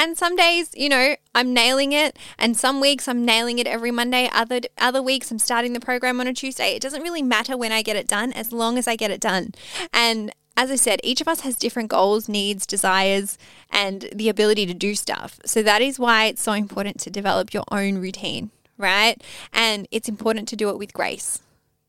And 0.00 0.16
some 0.16 0.34
days, 0.34 0.70
you 0.74 0.88
know, 0.88 1.14
I'm 1.34 1.52
nailing 1.52 1.92
it, 1.92 2.18
and 2.38 2.56
some 2.56 2.80
weeks 2.80 3.06
I'm 3.06 3.22
nailing 3.22 3.58
it 3.58 3.66
every 3.66 3.90
Monday. 3.90 4.30
Other 4.32 4.60
other 4.78 5.02
weeks 5.02 5.30
I'm 5.30 5.38
starting 5.38 5.74
the 5.74 5.78
program 5.78 6.20
on 6.20 6.26
a 6.26 6.32
Tuesday. 6.32 6.74
It 6.74 6.80
doesn't 6.80 7.02
really 7.02 7.20
matter 7.20 7.54
when 7.54 7.70
I 7.70 7.82
get 7.82 7.96
it 7.96 8.08
done 8.08 8.32
as 8.32 8.50
long 8.50 8.78
as 8.78 8.88
I 8.88 8.96
get 8.96 9.10
it 9.10 9.20
done. 9.20 9.52
And 9.92 10.32
as 10.56 10.70
I 10.70 10.76
said, 10.76 11.00
each 11.04 11.20
of 11.20 11.28
us 11.28 11.40
has 11.40 11.54
different 11.56 11.90
goals, 11.90 12.30
needs, 12.30 12.66
desires, 12.66 13.36
and 13.70 14.08
the 14.14 14.30
ability 14.30 14.64
to 14.66 14.74
do 14.74 14.94
stuff. 14.94 15.38
So 15.44 15.62
that 15.62 15.82
is 15.82 15.98
why 15.98 16.24
it's 16.26 16.42
so 16.42 16.52
important 16.52 16.98
to 17.00 17.10
develop 17.10 17.52
your 17.52 17.64
own 17.70 17.98
routine, 17.98 18.50
right? 18.78 19.22
And 19.52 19.86
it's 19.90 20.08
important 20.08 20.48
to 20.48 20.56
do 20.56 20.70
it 20.70 20.78
with 20.78 20.94
grace. 20.94 21.42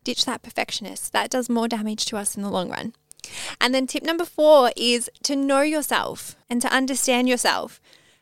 Ditch 0.04 0.26
that 0.26 0.42
perfectionist. 0.42 1.14
That 1.14 1.30
does 1.30 1.50
more 1.50 1.70
damage 1.70 2.06
to 2.08 2.18
us 2.18 2.36
in 2.36 2.44
the 2.44 2.50
long 2.50 2.70
run. 2.70 2.94
And 3.62 3.74
then 3.74 3.88
tip 3.88 4.04
number 4.04 4.26
four 4.26 4.72
is 4.76 5.10
to 5.24 5.36
know 5.38 5.62
yourself 5.62 6.36
and 6.50 6.62
to 6.62 6.74
understand 6.74 7.30
yourself. 7.30 7.80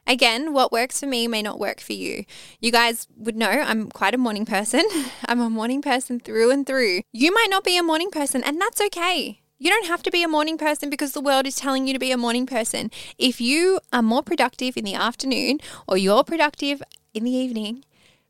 Again, 0.09 0.53
what 0.53 0.71
works 0.71 0.99
for 0.99 1.05
me 1.05 1.27
may 1.27 1.43
not 1.43 1.59
work 1.59 1.79
for 1.79 1.93
you. 1.93 2.25
You 2.59 2.71
guys 2.71 3.07
would 3.15 3.35
know 3.35 3.47
I'm 3.47 3.91
quite 3.91 4.15
a 4.15 4.17
morning 4.17 4.43
person. 4.43 4.83
I'm 5.27 5.39
a 5.39 5.51
morning 5.51 5.83
person 5.83 6.19
through 6.19 6.49
and 6.49 6.65
through. 6.65 7.01
You 7.13 7.31
might 7.31 7.49
not 7.51 7.63
be 7.63 7.77
a 7.77 7.83
morning 7.83 8.09
person, 8.09 8.43
and 8.43 8.59
that's 8.59 8.81
okay. 8.81 9.41
You 9.59 9.69
don't 9.69 9.85
have 9.85 10.01
to 10.01 10.09
be 10.09 10.23
a 10.23 10.27
morning 10.27 10.57
person 10.57 10.89
because 10.89 11.11
the 11.11 11.21
world 11.21 11.45
is 11.45 11.57
telling 11.57 11.85
you 11.85 11.93
to 11.93 11.99
be 11.99 12.11
a 12.11 12.17
morning 12.17 12.47
person. 12.47 12.89
If 13.19 13.39
you 13.39 13.81
are 13.93 14.01
more 14.01 14.23
productive 14.23 14.77
in 14.77 14.83
the 14.83 14.95
afternoon 14.95 15.59
or 15.87 15.95
you're 15.95 16.23
productive 16.23 16.81
in 17.13 17.23
the 17.23 17.31
evening, 17.31 17.83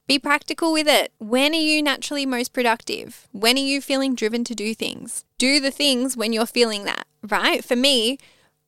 be 0.06 0.20
practical 0.20 0.74
with 0.74 0.88
it. 0.90 1.14
When 1.18 1.54
are 1.54 1.58
you 1.58 1.82
naturally 1.82 2.26
most 2.26 2.52
productive? 2.52 3.30
When 3.32 3.56
are 3.56 3.60
you 3.60 3.80
feeling 3.80 4.16
driven 4.16 4.44
to 4.46 4.56
do 4.56 4.74
things? 4.74 5.24
Do 5.38 5.62
the 5.62 5.72
things 5.72 6.18
when 6.18 6.34
you're 6.34 6.46
feeling 6.46 6.84
that, 6.86 7.06
right? 7.24 7.64
For 7.64 7.78
me, 7.78 8.18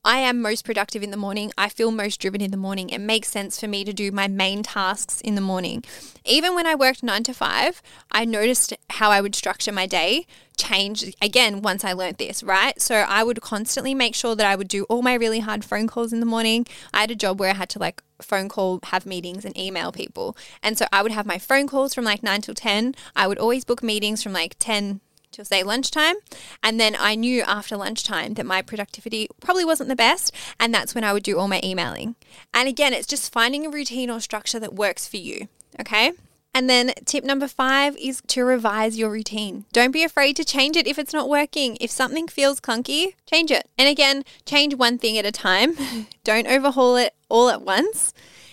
I 0.04 0.18
am 0.18 0.42
most 0.42 0.64
productive 0.64 1.04
in 1.04 1.12
the 1.12 1.16
morning. 1.16 1.52
I 1.56 1.68
feel 1.68 1.92
most 1.92 2.18
driven 2.20 2.40
in 2.40 2.50
the 2.50 2.56
morning. 2.56 2.90
It 2.90 2.98
makes 2.98 3.28
sense 3.28 3.60
for 3.60 3.68
me 3.68 3.84
to 3.84 3.92
do 3.92 4.10
my 4.10 4.26
main 4.26 4.64
tasks 4.64 5.20
in 5.20 5.36
the 5.36 5.40
morning. 5.40 5.84
Even 6.24 6.56
when 6.56 6.66
I 6.66 6.74
worked 6.74 7.04
nine 7.04 7.22
to 7.22 7.32
five, 7.32 7.80
I 8.10 8.24
noticed 8.24 8.72
how 8.90 9.12
I 9.12 9.20
would 9.20 9.36
structure 9.36 9.70
my 9.70 9.86
day 9.86 10.26
change 10.56 11.14
again 11.22 11.62
once 11.62 11.84
I 11.84 11.92
learned 11.92 12.16
this, 12.18 12.42
right? 12.42 12.80
So 12.80 12.96
I 12.96 13.22
would 13.22 13.40
constantly 13.42 13.94
make 13.94 14.16
sure 14.16 14.34
that 14.34 14.46
I 14.46 14.56
would 14.56 14.66
do 14.66 14.82
all 14.84 15.02
my 15.02 15.14
really 15.14 15.38
hard 15.38 15.64
phone 15.64 15.86
calls 15.86 16.12
in 16.12 16.18
the 16.18 16.26
morning. 16.26 16.66
I 16.92 17.02
had 17.02 17.12
a 17.12 17.16
job 17.16 17.38
where 17.38 17.50
I 17.50 17.54
had 17.54 17.68
to 17.70 17.78
like 17.78 18.02
phone 18.20 18.48
call, 18.48 18.80
have 18.86 19.06
meetings, 19.06 19.44
and 19.44 19.56
email 19.56 19.92
people. 19.92 20.36
And 20.64 20.76
so 20.76 20.86
I 20.92 21.02
would 21.02 21.12
have 21.12 21.26
my 21.26 21.38
phone 21.38 21.68
calls 21.68 21.94
from 21.94 22.04
like 22.04 22.24
nine 22.24 22.40
till 22.40 22.54
10. 22.54 22.96
I 23.14 23.28
would 23.28 23.38
always 23.38 23.64
book 23.64 23.84
meetings 23.84 24.20
from 24.20 24.32
like 24.32 24.56
10 24.58 25.00
till 25.32 25.44
say 25.44 25.62
lunchtime. 25.62 26.16
And 26.62 26.78
then 26.78 26.96
I 26.98 27.14
knew 27.14 27.42
after 27.42 27.76
lunchtime 27.76 28.34
that 28.34 28.46
my 28.46 28.62
productivity 28.62 29.28
probably 29.40 29.64
wasn't 29.64 29.88
the 29.88 29.96
best. 29.96 30.32
And 30.60 30.72
that's 30.72 30.94
when 30.94 31.04
I 31.04 31.12
would 31.12 31.22
do 31.22 31.38
all 31.38 31.48
my 31.48 31.60
emailing. 31.64 32.14
And 32.54 32.68
again, 32.68 32.92
it's 32.92 33.06
just 33.06 33.32
finding 33.32 33.66
a 33.66 33.70
routine 33.70 34.10
or 34.10 34.20
structure 34.20 34.60
that 34.60 34.74
works 34.74 35.08
for 35.08 35.16
you. 35.16 35.48
Okay. 35.80 36.12
And 36.54 36.68
then 36.68 36.92
tip 37.06 37.24
number 37.24 37.48
five 37.48 37.96
is 37.96 38.20
to 38.26 38.44
revise 38.44 38.98
your 38.98 39.10
routine. 39.10 39.64
Don't 39.72 39.90
be 39.90 40.04
afraid 40.04 40.36
to 40.36 40.44
change 40.44 40.76
it 40.76 40.86
if 40.86 40.98
it's 40.98 41.14
not 41.14 41.28
working. 41.28 41.78
If 41.80 41.90
something 41.90 42.28
feels 42.28 42.60
clunky, 42.60 43.14
change 43.24 43.50
it. 43.50 43.68
And 43.78 43.88
again, 43.88 44.22
change 44.44 44.74
one 44.74 44.98
thing 44.98 45.16
at 45.16 45.24
a 45.24 45.32
time. 45.32 45.76
Don't 46.24 46.46
overhaul 46.46 46.96
it 46.96 47.14
all 47.30 47.48
at 47.48 47.62
once. 47.62 48.12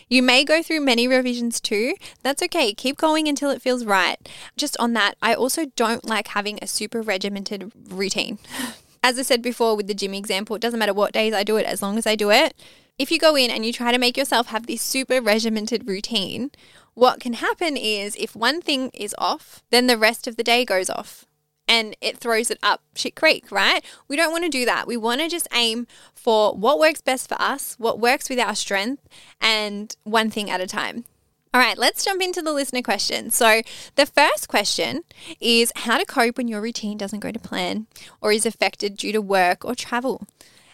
You 0.09 0.23
may 0.23 0.43
go 0.43 0.63
through 0.63 0.81
many 0.81 1.07
revisions 1.07 1.61
too. 1.61 1.93
That's 2.23 2.41
okay. 2.43 2.73
Keep 2.73 2.97
going 2.97 3.27
until 3.27 3.51
it 3.51 3.61
feels 3.61 3.85
right. 3.85 4.17
Just 4.57 4.75
on 4.79 4.93
that, 4.93 5.15
I 5.21 5.35
also 5.35 5.67
don't 5.75 6.03
like 6.03 6.29
having 6.29 6.57
a 6.61 6.67
super 6.67 7.01
regimented 7.01 7.71
routine. 7.89 8.39
As 9.03 9.19
I 9.19 9.21
said 9.21 9.43
before 9.43 9.75
with 9.75 9.87
the 9.87 9.93
gym 9.93 10.15
example, 10.15 10.55
it 10.55 10.61
doesn't 10.61 10.79
matter 10.79 10.93
what 10.93 11.13
days 11.13 11.33
I 11.33 11.43
do 11.43 11.55
it 11.57 11.65
as 11.65 11.81
long 11.81 11.97
as 11.97 12.05
I 12.05 12.15
do 12.15 12.31
it. 12.31 12.53
If 12.97 13.11
you 13.11 13.19
go 13.19 13.37
in 13.37 13.49
and 13.49 13.65
you 13.65 13.71
try 13.71 13.93
to 13.93 13.97
make 13.97 14.17
yourself 14.17 14.47
have 14.47 14.67
this 14.67 14.81
super 14.81 15.21
regimented 15.21 15.87
routine, 15.87 16.51
what 16.95 17.21
can 17.21 17.33
happen 17.33 17.77
is 17.77 18.17
if 18.17 18.35
one 18.35 18.61
thing 18.61 18.89
is 18.93 19.15
off, 19.17 19.63
then 19.69 19.87
the 19.87 19.97
rest 19.97 20.27
of 20.27 20.35
the 20.35 20.43
day 20.43 20.65
goes 20.65 20.89
off 20.89 21.25
and 21.69 21.95
it 22.01 22.17
throws 22.17 22.49
it 22.49 22.57
up 22.63 22.81
shit 22.95 23.15
creek, 23.15 23.51
right? 23.51 23.85
We 24.07 24.17
don't 24.17 24.31
want 24.31 24.43
to 24.43 24.49
do 24.49 24.65
that. 24.65 24.87
We 24.87 24.97
want 24.97 25.21
to 25.21 25.29
just 25.29 25.47
aim 25.53 25.85
for 26.15 26.53
what 26.53 26.79
works 26.79 26.99
best 26.99 27.29
for 27.29 27.39
us, 27.39 27.75
what 27.77 27.99
works 27.99 28.27
with 28.27 28.39
our 28.39 28.55
strength, 28.55 29.07
and 29.39 29.95
one 30.03 30.31
thing 30.31 30.49
at 30.49 30.59
a 30.59 30.67
time. 30.67 31.05
All 31.53 31.61
right, 31.61 31.77
let's 31.77 32.03
jump 32.03 32.21
into 32.21 32.41
the 32.41 32.53
listener 32.53 32.81
question. 32.81 33.31
So, 33.31 33.61
the 33.95 34.05
first 34.05 34.47
question 34.47 35.01
is 35.39 35.71
how 35.75 35.97
to 35.97 36.05
cope 36.05 36.37
when 36.37 36.47
your 36.47 36.61
routine 36.61 36.97
doesn't 36.97 37.21
go 37.21 37.31
to 37.31 37.39
plan 37.39 37.87
or 38.21 38.31
is 38.31 38.45
affected 38.45 38.97
due 38.97 39.11
to 39.11 39.21
work 39.21 39.65
or 39.65 39.73
travel. 39.73 40.27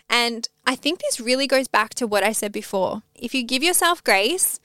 And 0.10 0.48
I 0.66 0.76
think 0.76 1.00
this 1.00 1.20
really 1.20 1.48
goes 1.48 1.68
back 1.68 1.94
to 1.96 2.08
what 2.08 2.24
I 2.24 2.32
said 2.32 2.52
before. 2.52 3.04
If 3.16 3.34
you 3.34 3.44
give 3.44 3.64
yourself 3.64 4.04
grace 4.04 4.60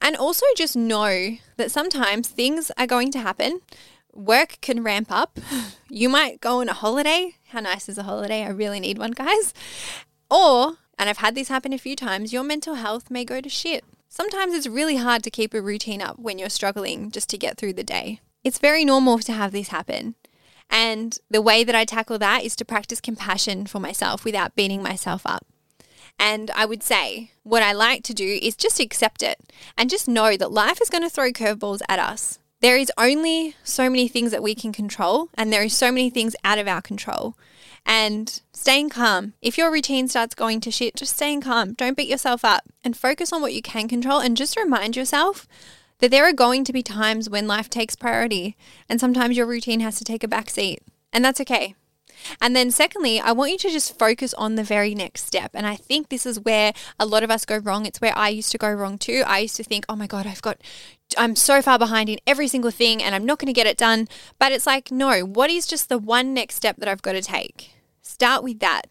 and 0.00 0.16
also 0.16 0.46
just 0.56 0.76
know 0.76 1.36
that 1.56 1.70
sometimes 1.70 2.28
things 2.28 2.72
are 2.76 2.86
going 2.86 3.12
to 3.12 3.20
happen, 3.20 3.60
work 4.12 4.58
can 4.60 4.82
ramp 4.82 5.08
up. 5.10 5.38
You 5.94 6.08
might 6.08 6.40
go 6.40 6.62
on 6.62 6.70
a 6.70 6.72
holiday. 6.72 7.34
How 7.48 7.60
nice 7.60 7.86
is 7.86 7.98
a 7.98 8.04
holiday? 8.04 8.44
I 8.44 8.48
really 8.48 8.80
need 8.80 8.96
one, 8.96 9.10
guys. 9.10 9.52
Or, 10.30 10.78
and 10.98 11.10
I've 11.10 11.18
had 11.18 11.34
this 11.34 11.48
happen 11.48 11.74
a 11.74 11.78
few 11.78 11.94
times, 11.94 12.32
your 12.32 12.44
mental 12.44 12.76
health 12.76 13.10
may 13.10 13.26
go 13.26 13.42
to 13.42 13.48
shit. 13.50 13.84
Sometimes 14.08 14.54
it's 14.54 14.66
really 14.66 14.96
hard 14.96 15.22
to 15.24 15.30
keep 15.30 15.52
a 15.52 15.60
routine 15.60 16.00
up 16.00 16.18
when 16.18 16.38
you're 16.38 16.48
struggling 16.48 17.10
just 17.10 17.28
to 17.28 17.36
get 17.36 17.58
through 17.58 17.74
the 17.74 17.84
day. 17.84 18.20
It's 18.42 18.58
very 18.58 18.86
normal 18.86 19.18
to 19.18 19.32
have 19.34 19.52
this 19.52 19.68
happen. 19.68 20.14
And 20.70 21.18
the 21.30 21.42
way 21.42 21.62
that 21.62 21.74
I 21.74 21.84
tackle 21.84 22.18
that 22.20 22.42
is 22.42 22.56
to 22.56 22.64
practice 22.64 23.02
compassion 23.02 23.66
for 23.66 23.80
myself 23.80 24.24
without 24.24 24.54
beating 24.54 24.82
myself 24.82 25.26
up. 25.26 25.46
And 26.18 26.50
I 26.52 26.64
would 26.64 26.82
say 26.82 27.32
what 27.42 27.62
I 27.62 27.72
like 27.72 28.02
to 28.04 28.14
do 28.14 28.38
is 28.40 28.56
just 28.56 28.80
accept 28.80 29.22
it 29.22 29.40
and 29.76 29.90
just 29.90 30.08
know 30.08 30.36
that 30.36 30.52
life 30.52 30.80
is 30.80 30.88
going 30.88 31.02
to 31.02 31.10
throw 31.10 31.32
curveballs 31.32 31.82
at 31.88 31.98
us. 31.98 32.38
There 32.62 32.76
is 32.76 32.92
only 32.96 33.56
so 33.64 33.90
many 33.90 34.06
things 34.06 34.30
that 34.30 34.42
we 34.42 34.54
can 34.54 34.72
control, 34.72 35.28
and 35.34 35.52
there 35.52 35.64
is 35.64 35.76
so 35.76 35.90
many 35.90 36.10
things 36.10 36.36
out 36.44 36.58
of 36.58 36.68
our 36.68 36.80
control. 36.80 37.34
And 37.84 38.40
staying 38.52 38.90
calm. 38.90 39.32
If 39.42 39.58
your 39.58 39.72
routine 39.72 40.06
starts 40.06 40.36
going 40.36 40.60
to 40.60 40.70
shit, 40.70 40.94
just 40.94 41.16
staying 41.16 41.40
calm. 41.40 41.72
Don't 41.72 41.96
beat 41.96 42.08
yourself 42.08 42.44
up 42.44 42.62
and 42.84 42.96
focus 42.96 43.32
on 43.32 43.42
what 43.42 43.52
you 43.52 43.60
can 43.60 43.88
control 43.88 44.20
and 44.20 44.36
just 44.36 44.56
remind 44.56 44.96
yourself 44.96 45.48
that 45.98 46.12
there 46.12 46.24
are 46.24 46.32
going 46.32 46.62
to 46.64 46.72
be 46.72 46.84
times 46.84 47.28
when 47.28 47.48
life 47.48 47.68
takes 47.68 47.96
priority 47.96 48.56
and 48.88 49.00
sometimes 49.00 49.36
your 49.36 49.46
routine 49.46 49.80
has 49.80 49.96
to 49.96 50.04
take 50.04 50.22
a 50.22 50.28
back 50.28 50.48
seat. 50.48 50.80
And 51.12 51.24
that's 51.24 51.40
okay. 51.40 51.74
And 52.40 52.54
then, 52.54 52.70
secondly, 52.70 53.20
I 53.20 53.32
want 53.32 53.52
you 53.52 53.58
to 53.58 53.70
just 53.70 53.98
focus 53.98 54.32
on 54.34 54.54
the 54.54 54.62
very 54.62 54.94
next 54.94 55.26
step. 55.26 55.50
And 55.54 55.66
I 55.66 55.76
think 55.76 56.08
this 56.08 56.26
is 56.26 56.38
where 56.38 56.72
a 56.98 57.06
lot 57.06 57.22
of 57.22 57.30
us 57.30 57.44
go 57.44 57.58
wrong. 57.58 57.86
It's 57.86 58.00
where 58.00 58.16
I 58.16 58.28
used 58.28 58.52
to 58.52 58.58
go 58.58 58.70
wrong 58.70 58.98
too. 58.98 59.24
I 59.26 59.40
used 59.40 59.56
to 59.56 59.64
think, 59.64 59.84
oh 59.88 59.96
my 59.96 60.06
God, 60.06 60.26
I've 60.26 60.42
got, 60.42 60.60
I'm 61.18 61.36
so 61.36 61.62
far 61.62 61.78
behind 61.78 62.08
in 62.08 62.18
every 62.26 62.48
single 62.48 62.70
thing 62.70 63.02
and 63.02 63.14
I'm 63.14 63.24
not 63.24 63.38
going 63.38 63.46
to 63.46 63.52
get 63.52 63.66
it 63.66 63.76
done. 63.76 64.08
But 64.38 64.52
it's 64.52 64.66
like, 64.66 64.90
no, 64.90 65.20
what 65.20 65.50
is 65.50 65.66
just 65.66 65.88
the 65.88 65.98
one 65.98 66.34
next 66.34 66.56
step 66.56 66.76
that 66.78 66.88
I've 66.88 67.02
got 67.02 67.12
to 67.12 67.22
take? 67.22 67.72
Start 68.02 68.42
with 68.42 68.60
that. 68.60 68.82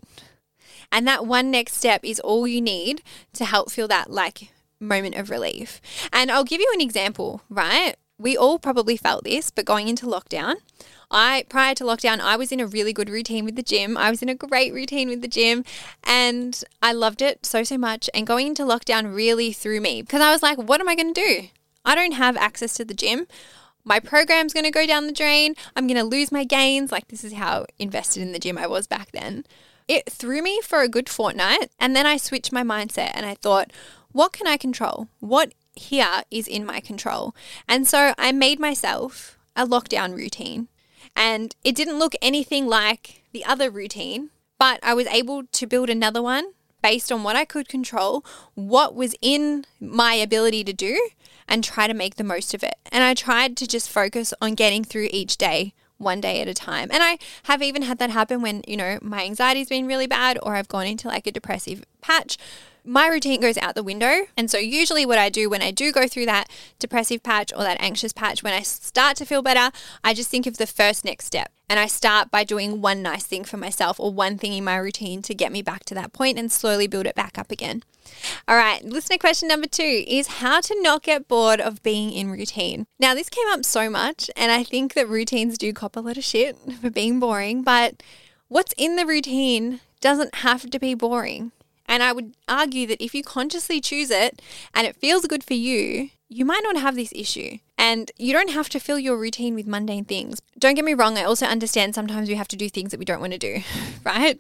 And 0.92 1.08
that 1.08 1.26
one 1.26 1.52
next 1.52 1.76
step 1.76 2.02
is 2.04 2.20
all 2.20 2.48
you 2.48 2.62
need 2.62 3.02
to 3.34 3.46
help 3.46 3.72
feel 3.72 3.88
that 3.88 4.12
like 4.12 4.50
moment 4.80 5.16
of 5.16 5.30
relief. 5.30 5.80
And 6.12 6.32
I'll 6.32 6.44
give 6.44 6.60
you 6.60 6.70
an 6.74 6.82
example, 6.82 7.42
right? 7.50 7.96
We 8.18 8.36
all 8.38 8.60
probably 8.60 8.98
felt 8.98 9.24
this, 9.24 9.50
but 9.50 9.66
going 9.66 9.88
into 9.88 10.06
lockdown, 10.06 10.56
I 11.10 11.46
prior 11.50 11.76
to 11.76 11.84
lockdown, 11.84 12.20
I 12.20 12.36
was 12.36 12.52
in 12.52 12.60
a 12.60 12.68
really 12.68 12.94
good 12.94 13.10
routine 13.10 13.46
with 13.46 13.56
the 13.56 13.64
gym. 13.64 13.98
I 13.98 14.10
was 14.10 14.22
in 14.22 14.30
a 14.30 14.36
great 14.36 14.74
routine 14.74 15.10
with 15.10 15.22
the 15.22 15.28
gym 15.28 15.64
and 16.04 16.62
I 16.82 16.94
loved 16.94 17.22
it 17.22 17.46
so 17.46 17.64
so 17.64 17.78
much 17.78 18.10
and 18.14 18.28
going 18.28 18.48
into 18.48 18.64
lockdown 18.64 19.14
really 19.14 19.52
threw 19.52 19.82
me 19.82 20.02
because 20.02 20.22
I 20.22 20.32
was 20.32 20.42
like, 20.42 20.58
what 20.58 20.80
am 20.80 20.88
I 20.88 20.96
going 20.96 21.14
to 21.14 21.22
do? 21.22 21.48
I 21.86 21.96
don't 21.96 22.14
have 22.14 22.38
access 22.38 22.74
to 22.76 22.86
the 22.86 22.94
gym. 22.94 23.28
My 23.84 24.00
program's 24.00 24.54
going 24.54 24.66
to 24.66 24.72
go 24.72 24.86
down 24.86 25.08
the 25.08 25.14
drain. 25.14 25.56
I'm 25.76 25.88
going 25.88 25.98
to 25.98 26.04
lose 26.04 26.32
my 26.32 26.44
gains. 26.44 26.92
Like 26.92 27.08
this 27.08 27.24
is 27.24 27.34
how 27.34 27.66
invested 27.80 28.22
in 28.22 28.32
the 28.32 28.40
gym 28.40 28.58
I 28.58 28.68
was 28.68 28.88
back 28.88 29.12
then. 29.12 29.46
It 29.88 30.10
threw 30.10 30.42
me 30.42 30.62
for 30.64 30.82
a 30.82 30.88
good 30.88 31.10
fortnight 31.10 31.72
and 31.80 31.96
then 31.96 32.06
I 32.06 32.18
switched 32.18 32.52
my 32.52 32.64
mindset 32.64 33.12
and 33.14 33.26
I 33.26 33.36
thought, 33.36 33.72
what 34.12 34.34
can 34.34 34.48
I 34.48 34.58
control? 34.58 35.08
What 35.20 35.54
here 35.76 36.24
is 36.30 36.48
in 36.48 36.66
my 36.66 36.80
control. 36.80 37.36
And 37.68 37.88
so 37.88 38.14
I 38.18 38.32
made 38.32 38.60
myself 38.60 39.38
a 39.56 39.66
lockdown 39.66 40.16
routine. 40.16 40.68
And 41.16 41.56
it 41.64 41.76
didn't 41.76 42.00
look 42.00 42.14
anything 42.22 42.68
like 42.68 43.24
the 43.34 43.44
other 43.44 43.70
routine, 43.70 44.30
but 44.58 44.80
I 44.84 44.94
was 44.94 45.08
able 45.08 45.44
to 45.46 45.68
build 45.68 45.90
another 45.90 46.22
one 46.22 46.54
based 46.82 47.12
on 47.12 47.24
what 47.24 47.36
I 47.36 47.46
could 47.46 47.68
control, 47.68 48.26
what 48.56 48.96
was 48.96 49.16
in 49.22 49.66
my 49.80 50.14
ability 50.14 50.64
to 50.64 50.74
do, 50.74 51.10
and 51.52 51.66
try 51.66 51.86
to 51.86 51.94
make 51.94 52.16
the 52.16 52.24
most 52.24 52.54
of 52.54 52.64
it. 52.64 52.76
And 52.94 53.04
I 53.04 53.14
tried 53.14 53.58
to 53.58 53.68
just 53.68 53.90
focus 53.90 54.34
on 54.42 54.56
getting 54.56 54.86
through 54.86 55.10
each 55.12 55.36
day 55.36 55.74
one 55.98 56.22
day 56.22 56.42
at 56.42 56.48
a 56.48 56.54
time. 56.54 56.88
And 56.92 57.04
I 57.04 57.18
have 57.44 57.62
even 57.62 57.82
had 57.82 58.00
that 58.00 58.10
happen 58.10 58.42
when, 58.42 58.64
you 58.66 58.78
know, 58.78 58.98
my 59.02 59.24
anxiety's 59.24 59.68
been 59.68 59.86
really 59.86 60.08
bad 60.08 60.40
or 60.42 60.56
I've 60.56 60.70
gone 60.70 60.88
into 60.88 61.10
like 61.10 61.28
a 61.28 61.32
depressive 61.32 61.84
patch 62.00 62.38
my 62.84 63.08
routine 63.08 63.42
goes 63.42 63.58
out 63.58 63.76
the 63.76 63.84
window. 63.84 64.28
And 64.36 64.50
so, 64.50 64.58
usually, 64.58 65.06
what 65.06 65.18
I 65.18 65.30
do 65.30 65.50
when 65.50 65.62
I 65.62 65.72
do 65.72 65.92
go 65.92 66.08
through 66.08 66.26
that 66.28 66.50
depressive 66.80 67.24
patch 67.24 67.52
or 67.56 67.64
that 67.64 67.82
anxious 67.82 68.14
patch, 68.14 68.44
when 68.44 68.54
I 68.54 68.62
start 68.62 69.18
to 69.18 69.26
feel 69.26 69.42
better, 69.42 69.76
I 70.04 70.14
just 70.14 70.30
think 70.30 70.48
of 70.48 70.58
the 70.58 70.68
first 70.68 71.06
next 71.06 71.26
step. 71.26 71.52
And 71.70 71.80
I 71.80 71.88
start 71.88 72.32
by 72.32 72.44
doing 72.44 72.82
one 72.82 73.02
nice 73.02 73.24
thing 73.24 73.46
for 73.46 73.56
myself 73.58 74.00
or 74.00 74.12
one 74.12 74.38
thing 74.38 74.54
in 74.54 74.64
my 74.64 74.76
routine 74.76 75.22
to 75.22 75.34
get 75.34 75.54
me 75.54 75.62
back 75.62 75.86
to 75.86 75.96
that 75.96 76.12
point 76.12 76.38
and 76.38 76.52
slowly 76.52 76.86
build 76.86 77.06
it 77.06 77.16
back 77.16 77.38
up 77.38 77.50
again. 77.50 77.84
All 78.48 78.58
right, 78.58 78.84
listener 78.84 79.18
question 79.18 79.48
number 79.48 79.68
two 79.68 80.04
is 80.06 80.28
how 80.28 80.60
to 80.60 80.82
not 80.82 81.04
get 81.04 81.28
bored 81.28 81.62
of 81.62 81.82
being 81.82 82.12
in 82.12 82.30
routine. 82.30 82.88
Now, 83.00 83.14
this 83.14 83.30
came 83.30 83.48
up 83.50 83.64
so 83.64 83.90
much, 83.90 84.30
and 84.36 84.52
I 84.52 84.64
think 84.64 84.94
that 84.96 85.08
routines 85.08 85.58
do 85.58 85.72
cop 85.72 85.96
a 85.96 86.02
lot 86.02 86.18
of 86.18 86.24
shit 86.24 86.58
for 86.82 86.90
being 86.90 87.20
boring, 87.20 87.64
but 87.64 88.04
what's 88.50 88.74
in 88.78 88.98
the 88.98 89.06
routine 89.06 89.80
doesn't 90.02 90.36
have 90.36 90.70
to 90.70 90.80
be 90.80 90.94
boring. 90.94 91.52
And 91.88 92.02
I 92.02 92.14
would 92.14 92.36
argue 92.48 92.88
that 92.88 93.04
if 93.04 93.14
you 93.14 93.24
consciously 93.24 93.82
choose 93.82 94.10
it 94.10 94.42
and 94.74 94.88
it 94.88 94.96
feels 94.96 95.26
good 95.26 95.44
for 95.44 95.54
you, 95.54 96.10
you 96.30 96.46
might 96.46 96.64
not 96.64 96.78
have 96.78 96.96
this 96.96 97.12
issue. 97.14 97.58
And 97.78 98.10
you 98.18 98.32
don't 98.32 98.52
have 98.52 98.70
to 98.70 98.80
fill 98.80 98.98
your 98.98 99.18
routine 99.18 99.56
with 99.56 99.68
mundane 99.68 100.06
things. 100.06 100.42
Don't 100.58 100.76
get 100.76 100.86
me 100.86 100.94
wrong, 100.94 101.18
I 101.18 101.24
also 101.24 101.46
understand 101.46 101.94
sometimes 101.94 102.30
we 102.30 102.36
have 102.36 102.48
to 102.50 102.56
do 102.56 102.70
things 102.70 102.92
that 102.92 103.00
we 103.00 103.06
don't 103.06 103.20
want 103.20 103.34
to 103.34 103.40
do, 103.40 103.62
right? 104.06 104.40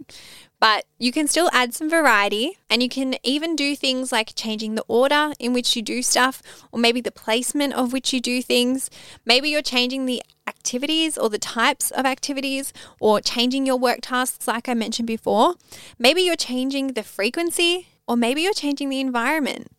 But 0.61 0.85
you 0.99 1.11
can 1.11 1.27
still 1.27 1.49
add 1.51 1.73
some 1.73 1.89
variety 1.89 2.59
and 2.69 2.83
you 2.83 2.87
can 2.87 3.15
even 3.23 3.55
do 3.55 3.75
things 3.75 4.11
like 4.11 4.33
changing 4.35 4.75
the 4.75 4.85
order 4.87 5.33
in 5.39 5.53
which 5.53 5.75
you 5.75 5.81
do 5.81 6.03
stuff 6.03 6.43
or 6.71 6.79
maybe 6.79 7.01
the 7.01 7.11
placement 7.11 7.73
of 7.73 7.91
which 7.91 8.13
you 8.13 8.21
do 8.21 8.43
things. 8.43 8.89
Maybe 9.25 9.49
you're 9.49 9.63
changing 9.63 10.05
the 10.05 10.21
activities 10.51 11.17
or 11.17 11.29
the 11.29 11.39
types 11.39 11.91
of 11.91 12.05
activities 12.05 12.73
or 12.99 13.21
changing 13.21 13.65
your 13.65 13.77
work 13.77 13.99
tasks, 14.01 14.47
like 14.47 14.67
I 14.67 14.73
mentioned 14.73 15.07
before. 15.07 15.55
Maybe 15.97 16.21
you're 16.21 16.35
changing 16.51 16.93
the 16.93 17.03
frequency 17.03 17.87
or 18.07 18.15
maybe 18.17 18.41
you're 18.41 18.53
changing 18.53 18.89
the 18.89 18.99
environment. 18.99 19.71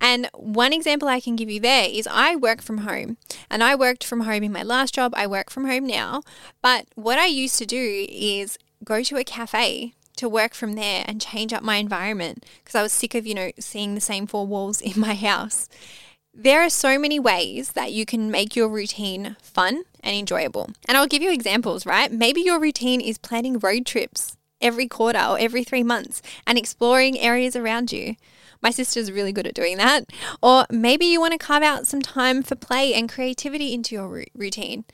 And 0.00 0.28
one 0.34 0.72
example 0.72 1.08
I 1.08 1.20
can 1.20 1.36
give 1.36 1.50
you 1.50 1.60
there 1.60 1.88
is 1.88 2.06
I 2.10 2.36
work 2.36 2.62
from 2.62 2.78
home 2.78 3.16
and 3.50 3.62
I 3.62 3.74
worked 3.74 4.04
from 4.04 4.20
home 4.20 4.42
in 4.42 4.52
my 4.52 4.62
last 4.62 4.94
job. 4.94 5.12
I 5.16 5.26
work 5.26 5.50
from 5.50 5.66
home 5.66 5.86
now. 5.86 6.22
But 6.62 6.86
what 6.94 7.18
I 7.18 7.26
used 7.26 7.58
to 7.58 7.66
do 7.66 8.06
is 8.08 8.58
go 8.84 9.02
to 9.02 9.16
a 9.16 9.24
cafe 9.24 9.94
to 10.16 10.28
work 10.28 10.54
from 10.54 10.74
there 10.74 11.04
and 11.06 11.20
change 11.20 11.52
up 11.52 11.62
my 11.62 11.76
environment 11.76 12.44
because 12.62 12.74
I 12.74 12.82
was 12.82 12.92
sick 12.92 13.14
of, 13.14 13.26
you 13.26 13.34
know, 13.34 13.50
seeing 13.58 13.94
the 13.94 14.00
same 14.00 14.26
four 14.26 14.46
walls 14.46 14.80
in 14.90 14.98
my 15.00 15.14
house. 15.14 15.68
There 16.32 16.62
are 16.62 16.70
so 16.70 16.98
many 16.98 17.18
ways 17.18 17.72
that 17.72 17.92
you 17.92 18.06
can 18.06 18.30
make 18.30 18.54
your 18.54 18.68
routine 18.68 19.36
fun 19.42 19.82
and 20.00 20.16
enjoyable. 20.16 20.70
And 20.86 20.96
I'll 20.96 21.06
give 21.06 21.22
you 21.22 21.32
examples, 21.32 21.84
right? 21.84 22.10
Maybe 22.10 22.40
your 22.40 22.60
routine 22.60 23.00
is 23.00 23.18
planning 23.18 23.58
road 23.58 23.84
trips 23.84 24.36
every 24.60 24.86
quarter 24.86 25.18
or 25.18 25.38
every 25.38 25.64
three 25.64 25.82
months 25.82 26.22
and 26.46 26.56
exploring 26.56 27.18
areas 27.18 27.56
around 27.56 27.92
you. 27.92 28.14
My 28.62 28.70
sister's 28.70 29.10
really 29.10 29.32
good 29.32 29.46
at 29.46 29.54
doing 29.54 29.76
that. 29.78 30.04
Or 30.42 30.66
maybe 30.70 31.06
you 31.06 31.20
want 31.20 31.32
to 31.32 31.38
carve 31.38 31.62
out 31.62 31.86
some 31.86 32.00
time 32.00 32.42
for 32.42 32.54
play 32.54 32.94
and 32.94 33.08
creativity 33.08 33.74
into 33.74 33.94
your 33.94 34.24
routine. 34.34 34.84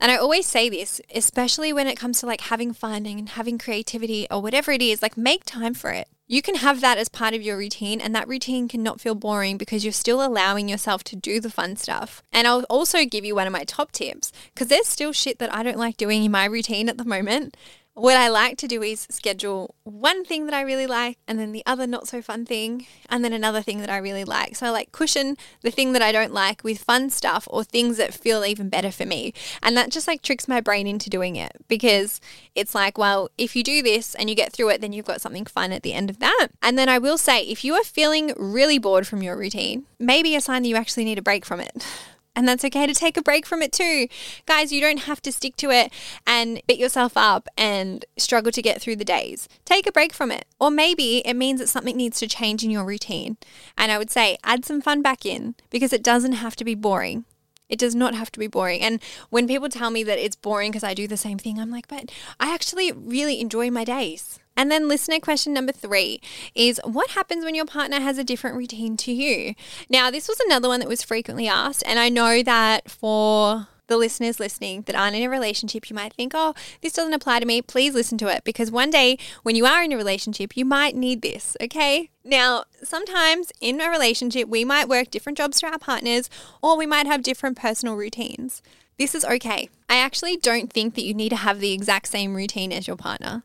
And 0.00 0.10
I 0.10 0.16
always 0.16 0.46
say 0.46 0.68
this, 0.68 1.00
especially 1.14 1.72
when 1.72 1.86
it 1.86 1.98
comes 1.98 2.20
to 2.20 2.26
like 2.26 2.42
having 2.42 2.72
fun 2.72 3.04
and 3.04 3.28
having 3.28 3.58
creativity 3.58 4.26
or 4.30 4.40
whatever 4.40 4.72
it 4.72 4.80
is, 4.80 5.02
like 5.02 5.16
make 5.16 5.44
time 5.44 5.74
for 5.74 5.90
it. 5.90 6.08
You 6.30 6.42
can 6.42 6.56
have 6.56 6.82
that 6.82 6.98
as 6.98 7.08
part 7.08 7.32
of 7.32 7.40
your 7.40 7.56
routine, 7.56 8.02
and 8.02 8.14
that 8.14 8.28
routine 8.28 8.68
cannot 8.68 9.00
feel 9.00 9.14
boring 9.14 9.56
because 9.56 9.82
you're 9.82 9.94
still 9.94 10.22
allowing 10.22 10.68
yourself 10.68 11.02
to 11.04 11.16
do 11.16 11.40
the 11.40 11.48
fun 11.50 11.74
stuff. 11.76 12.22
And 12.30 12.46
I'll 12.46 12.64
also 12.64 13.06
give 13.06 13.24
you 13.24 13.34
one 13.34 13.46
of 13.46 13.52
my 13.54 13.64
top 13.64 13.92
tips 13.92 14.30
because 14.52 14.68
there's 14.68 14.86
still 14.86 15.14
shit 15.14 15.38
that 15.38 15.54
I 15.54 15.62
don't 15.62 15.78
like 15.78 15.96
doing 15.96 16.22
in 16.22 16.30
my 16.30 16.44
routine 16.44 16.90
at 16.90 16.98
the 16.98 17.06
moment. 17.06 17.56
What 17.98 18.16
I 18.16 18.28
like 18.28 18.56
to 18.58 18.68
do 18.68 18.80
is 18.80 19.08
schedule 19.10 19.74
one 19.82 20.24
thing 20.24 20.46
that 20.46 20.54
I 20.54 20.60
really 20.60 20.86
like 20.86 21.18
and 21.26 21.36
then 21.36 21.50
the 21.50 21.64
other 21.66 21.84
not 21.84 22.06
so 22.06 22.22
fun 22.22 22.46
thing 22.46 22.86
and 23.08 23.24
then 23.24 23.32
another 23.32 23.60
thing 23.60 23.80
that 23.80 23.90
I 23.90 23.96
really 23.96 24.22
like. 24.22 24.54
So 24.54 24.66
I 24.66 24.70
like 24.70 24.92
cushion 24.92 25.36
the 25.62 25.72
thing 25.72 25.94
that 25.94 26.02
I 26.02 26.12
don't 26.12 26.32
like 26.32 26.62
with 26.62 26.78
fun 26.78 27.10
stuff 27.10 27.48
or 27.50 27.64
things 27.64 27.96
that 27.96 28.14
feel 28.14 28.44
even 28.44 28.68
better 28.68 28.92
for 28.92 29.04
me. 29.04 29.34
And 29.64 29.76
that 29.76 29.90
just 29.90 30.06
like 30.06 30.22
tricks 30.22 30.46
my 30.46 30.60
brain 30.60 30.86
into 30.86 31.10
doing 31.10 31.34
it 31.34 31.56
because 31.66 32.20
it's 32.54 32.72
like, 32.72 32.96
well, 32.96 33.30
if 33.36 33.56
you 33.56 33.64
do 33.64 33.82
this 33.82 34.14
and 34.14 34.30
you 34.30 34.36
get 34.36 34.52
through 34.52 34.68
it, 34.68 34.80
then 34.80 34.92
you've 34.92 35.04
got 35.04 35.20
something 35.20 35.44
fun 35.44 35.72
at 35.72 35.82
the 35.82 35.92
end 35.92 36.08
of 36.08 36.20
that. 36.20 36.50
And 36.62 36.78
then 36.78 36.88
I 36.88 36.98
will 36.98 37.18
say, 37.18 37.42
if 37.42 37.64
you 37.64 37.74
are 37.74 37.82
feeling 37.82 38.32
really 38.36 38.78
bored 38.78 39.08
from 39.08 39.24
your 39.24 39.36
routine, 39.36 39.86
maybe 39.98 40.36
a 40.36 40.40
sign 40.40 40.62
that 40.62 40.68
you 40.68 40.76
actually 40.76 41.04
need 41.04 41.18
a 41.18 41.22
break 41.22 41.44
from 41.44 41.58
it. 41.58 41.84
And 42.38 42.46
that's 42.46 42.64
okay 42.64 42.86
to 42.86 42.94
take 42.94 43.16
a 43.16 43.22
break 43.22 43.46
from 43.46 43.62
it 43.62 43.72
too. 43.72 44.06
Guys, 44.46 44.70
you 44.70 44.80
don't 44.80 45.00
have 45.00 45.20
to 45.22 45.32
stick 45.32 45.56
to 45.56 45.72
it 45.72 45.92
and 46.24 46.62
beat 46.68 46.78
yourself 46.78 47.14
up 47.16 47.48
and 47.58 48.04
struggle 48.16 48.52
to 48.52 48.62
get 48.62 48.80
through 48.80 48.94
the 48.94 49.04
days. 49.04 49.48
Take 49.64 49.88
a 49.88 49.92
break 49.92 50.12
from 50.12 50.30
it. 50.30 50.44
Or 50.60 50.70
maybe 50.70 51.18
it 51.26 51.34
means 51.34 51.58
that 51.58 51.68
something 51.68 51.96
needs 51.96 52.20
to 52.20 52.28
change 52.28 52.62
in 52.62 52.70
your 52.70 52.84
routine. 52.84 53.38
And 53.76 53.90
I 53.90 53.98
would 53.98 54.12
say 54.12 54.38
add 54.44 54.64
some 54.64 54.80
fun 54.80 55.02
back 55.02 55.26
in 55.26 55.56
because 55.68 55.92
it 55.92 56.04
doesn't 56.04 56.34
have 56.34 56.54
to 56.54 56.64
be 56.64 56.76
boring. 56.76 57.24
It 57.68 57.80
does 57.80 57.96
not 57.96 58.14
have 58.14 58.30
to 58.30 58.38
be 58.38 58.46
boring. 58.46 58.82
And 58.82 59.02
when 59.30 59.48
people 59.48 59.68
tell 59.68 59.90
me 59.90 60.04
that 60.04 60.20
it's 60.20 60.36
boring 60.36 60.70
because 60.70 60.84
I 60.84 60.94
do 60.94 61.08
the 61.08 61.16
same 61.16 61.38
thing, 61.38 61.58
I'm 61.58 61.72
like, 61.72 61.88
but 61.88 62.12
I 62.38 62.54
actually 62.54 62.92
really 62.92 63.40
enjoy 63.40 63.68
my 63.68 63.82
days. 63.82 64.38
And 64.58 64.72
then, 64.72 64.88
listener 64.88 65.20
question 65.20 65.52
number 65.52 65.70
three 65.70 66.20
is 66.52 66.80
what 66.82 67.10
happens 67.10 67.44
when 67.44 67.54
your 67.54 67.64
partner 67.64 68.00
has 68.00 68.18
a 68.18 68.24
different 68.24 68.56
routine 68.56 68.96
to 68.96 69.12
you? 69.12 69.54
Now, 69.88 70.10
this 70.10 70.26
was 70.26 70.40
another 70.40 70.66
one 70.66 70.80
that 70.80 70.88
was 70.88 71.00
frequently 71.00 71.46
asked, 71.46 71.84
and 71.86 71.96
I 71.96 72.08
know 72.08 72.42
that 72.42 72.90
for 72.90 73.68
the 73.86 73.96
listeners 73.96 74.40
listening 74.40 74.82
that 74.82 74.96
aren't 74.96 75.14
in 75.14 75.22
a 75.22 75.30
relationship, 75.30 75.88
you 75.88 75.94
might 75.94 76.12
think, 76.12 76.32
oh, 76.34 76.54
this 76.82 76.92
doesn't 76.92 77.14
apply 77.14 77.38
to 77.38 77.46
me. 77.46 77.62
Please 77.62 77.94
listen 77.94 78.18
to 78.18 78.26
it 78.26 78.42
because 78.42 78.72
one 78.72 78.90
day 78.90 79.16
when 79.44 79.54
you 79.54 79.64
are 79.64 79.84
in 79.84 79.92
a 79.92 79.96
relationship, 79.96 80.56
you 80.56 80.64
might 80.64 80.96
need 80.96 81.22
this, 81.22 81.56
okay? 81.62 82.10
Now, 82.24 82.64
sometimes 82.82 83.52
in 83.60 83.80
a 83.80 83.88
relationship, 83.88 84.48
we 84.48 84.64
might 84.64 84.88
work 84.88 85.12
different 85.12 85.38
jobs 85.38 85.60
to 85.60 85.68
our 85.68 85.78
partners 85.78 86.28
or 86.60 86.76
we 86.76 86.84
might 86.84 87.06
have 87.06 87.22
different 87.22 87.56
personal 87.56 87.94
routines. 87.94 88.60
This 88.98 89.14
is 89.14 89.24
okay. 89.24 89.68
I 89.88 89.98
actually 89.98 90.36
don't 90.36 90.72
think 90.72 90.96
that 90.96 91.04
you 91.04 91.14
need 91.14 91.28
to 91.28 91.36
have 91.36 91.60
the 91.60 91.72
exact 91.72 92.08
same 92.08 92.34
routine 92.34 92.72
as 92.72 92.88
your 92.88 92.96
partner. 92.96 93.44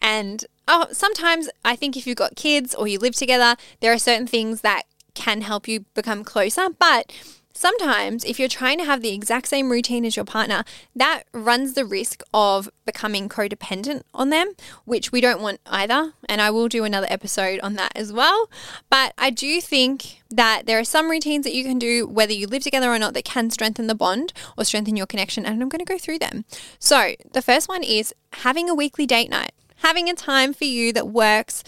And 0.00 0.44
oh, 0.68 0.86
sometimes 0.92 1.48
I 1.64 1.76
think 1.76 1.96
if 1.96 2.06
you've 2.06 2.16
got 2.16 2.36
kids 2.36 2.74
or 2.74 2.88
you 2.88 2.98
live 2.98 3.14
together, 3.14 3.56
there 3.80 3.92
are 3.92 3.98
certain 3.98 4.26
things 4.26 4.60
that 4.62 4.82
can 5.14 5.42
help 5.42 5.68
you 5.68 5.80
become 5.94 6.24
closer. 6.24 6.68
But 6.78 7.12
sometimes 7.52 8.24
if 8.24 8.38
you're 8.38 8.48
trying 8.48 8.78
to 8.78 8.84
have 8.84 9.02
the 9.02 9.12
exact 9.12 9.48
same 9.48 9.70
routine 9.70 10.04
as 10.04 10.16
your 10.16 10.24
partner, 10.24 10.64
that 10.96 11.24
runs 11.32 11.74
the 11.74 11.84
risk 11.84 12.22
of 12.32 12.70
becoming 12.86 13.28
codependent 13.28 14.02
on 14.14 14.30
them, 14.30 14.52
which 14.84 15.12
we 15.12 15.20
don't 15.20 15.42
want 15.42 15.60
either. 15.66 16.14
And 16.28 16.40
I 16.40 16.50
will 16.50 16.68
do 16.68 16.84
another 16.84 17.06
episode 17.10 17.60
on 17.60 17.74
that 17.74 17.92
as 17.94 18.12
well. 18.12 18.48
But 18.88 19.12
I 19.18 19.30
do 19.30 19.60
think 19.60 20.22
that 20.30 20.66
there 20.66 20.78
are 20.78 20.84
some 20.84 21.10
routines 21.10 21.44
that 21.44 21.54
you 21.54 21.64
can 21.64 21.78
do, 21.78 22.06
whether 22.06 22.32
you 22.32 22.46
live 22.46 22.62
together 22.62 22.90
or 22.90 22.98
not, 22.98 23.14
that 23.14 23.24
can 23.24 23.50
strengthen 23.50 23.88
the 23.88 23.94
bond 23.94 24.32
or 24.56 24.64
strengthen 24.64 24.96
your 24.96 25.06
connection. 25.06 25.44
And 25.44 25.60
I'm 25.60 25.68
going 25.68 25.84
to 25.84 25.92
go 25.92 25.98
through 25.98 26.20
them. 26.20 26.44
So 26.78 27.14
the 27.32 27.42
first 27.42 27.68
one 27.68 27.82
is 27.82 28.14
having 28.32 28.70
a 28.70 28.74
weekly 28.74 29.06
date 29.06 29.28
night 29.28 29.52
having 29.80 30.08
a 30.08 30.14
time 30.14 30.52
for 30.52 30.64
you 30.64 30.92
that 30.92 31.08
works 31.08 31.62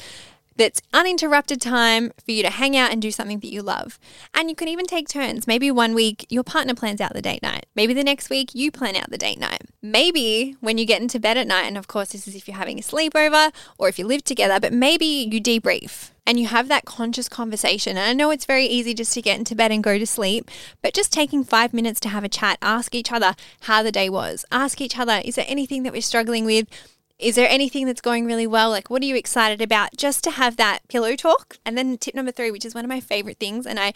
that's 0.57 0.83
uninterrupted 0.93 1.61
time 1.61 2.13
for 2.25 2.31
you 2.33 2.43
to 2.43 2.51
hang 2.51 2.77
out 2.77 2.93
and 2.93 3.01
do 3.01 3.11
something 3.11 3.41
that 3.41 3.53
you 3.53 3.63
love. 3.63 3.99
And 4.35 4.49
you 4.49 4.57
can 4.57 4.69
even 4.69 4.87
take 4.87 5.09
turns. 5.09 5.47
Maybe 5.47 5.71
one 5.71 5.95
week 5.95 6.27
your 6.29 6.45
partner 6.45 6.75
plans 6.75 7.01
out 7.01 7.15
the 7.15 7.23
date 7.23 7.43
night. 7.43 7.67
Maybe 7.75 7.95
the 7.95 8.05
next 8.05 8.31
week 8.31 8.55
you 8.55 8.71
plan 8.71 8.97
out 8.97 9.11
the 9.11 9.19
date 9.19 9.39
night. 9.39 9.63
Maybe 9.81 10.57
when 10.61 10.79
you 10.79 10.85
get 10.85 11.03
into 11.03 11.19
bed 11.19 11.37
at 11.37 11.47
night, 11.47 11.65
and 11.65 11.79
of 11.79 11.89
course, 11.89 12.11
this 12.11 12.29
is 12.29 12.35
if 12.35 12.47
you're 12.47 12.57
having 12.57 12.79
a 12.79 12.83
sleepover 12.83 13.53
or 13.79 13.89
if 13.89 13.99
you 13.99 14.07
live 14.07 14.25
together, 14.25 14.61
but 14.61 14.73
maybe 14.73 15.07
you 15.07 15.41
debrief 15.41 16.11
and 16.27 16.39
you 16.39 16.47
have 16.47 16.69
that 16.69 16.85
conscious 16.85 17.29
conversation. 17.29 17.97
And 17.97 18.07
I 18.07 18.13
know 18.13 18.31
it's 18.31 18.45
very 18.45 18.67
easy 18.67 18.95
just 18.95 19.13
to 19.15 19.23
get 19.23 19.39
into 19.39 19.55
bed 19.55 19.73
and 19.73 19.83
go 19.83 19.99
to 19.99 20.07
sleep, 20.07 20.51
but 20.81 20.95
just 20.95 21.13
taking 21.13 21.43
five 21.43 21.75
minutes 21.75 21.99
to 22.01 22.09
have 22.09 22.25
a 22.25 22.29
chat, 22.29 22.59
ask 22.63 22.95
each 22.95 23.11
other 23.11 23.35
how 23.63 23.83
the 23.83 23.91
day 23.91 24.09
was, 24.09 24.45
ask 24.53 24.81
each 24.81 24.99
other, 24.99 25.21
is 25.25 25.35
there 25.35 25.47
anything 25.49 25.83
that 25.83 25.93
we're 25.93 26.03
struggling 26.03 26.45
with? 26.45 26.69
Is 27.23 27.37
there 27.37 27.49
anything 27.49 27.87
that's 27.87 28.01
going 28.01 28.27
really 28.27 28.47
well? 28.47 28.71
Like, 28.71 28.91
what 28.91 29.01
are 29.03 29.07
you 29.07 29.15
excited 29.15 29.63
about? 29.63 29.97
Just 29.97 30.25
to 30.25 30.33
have 30.33 30.57
that 30.57 30.81
pillow 30.89 31.15
talk. 31.15 31.57
And 31.65 31.79
then 31.79 31.97
tip 31.97 32.15
number 32.15 32.33
three, 32.33 32.51
which 32.51 32.65
is 32.65 32.75
one 32.75 32.85
of 32.85 32.89
my 32.89 33.01
favorite 33.01 33.39
things, 33.39 33.65
and 33.65 33.79
I 33.79 33.93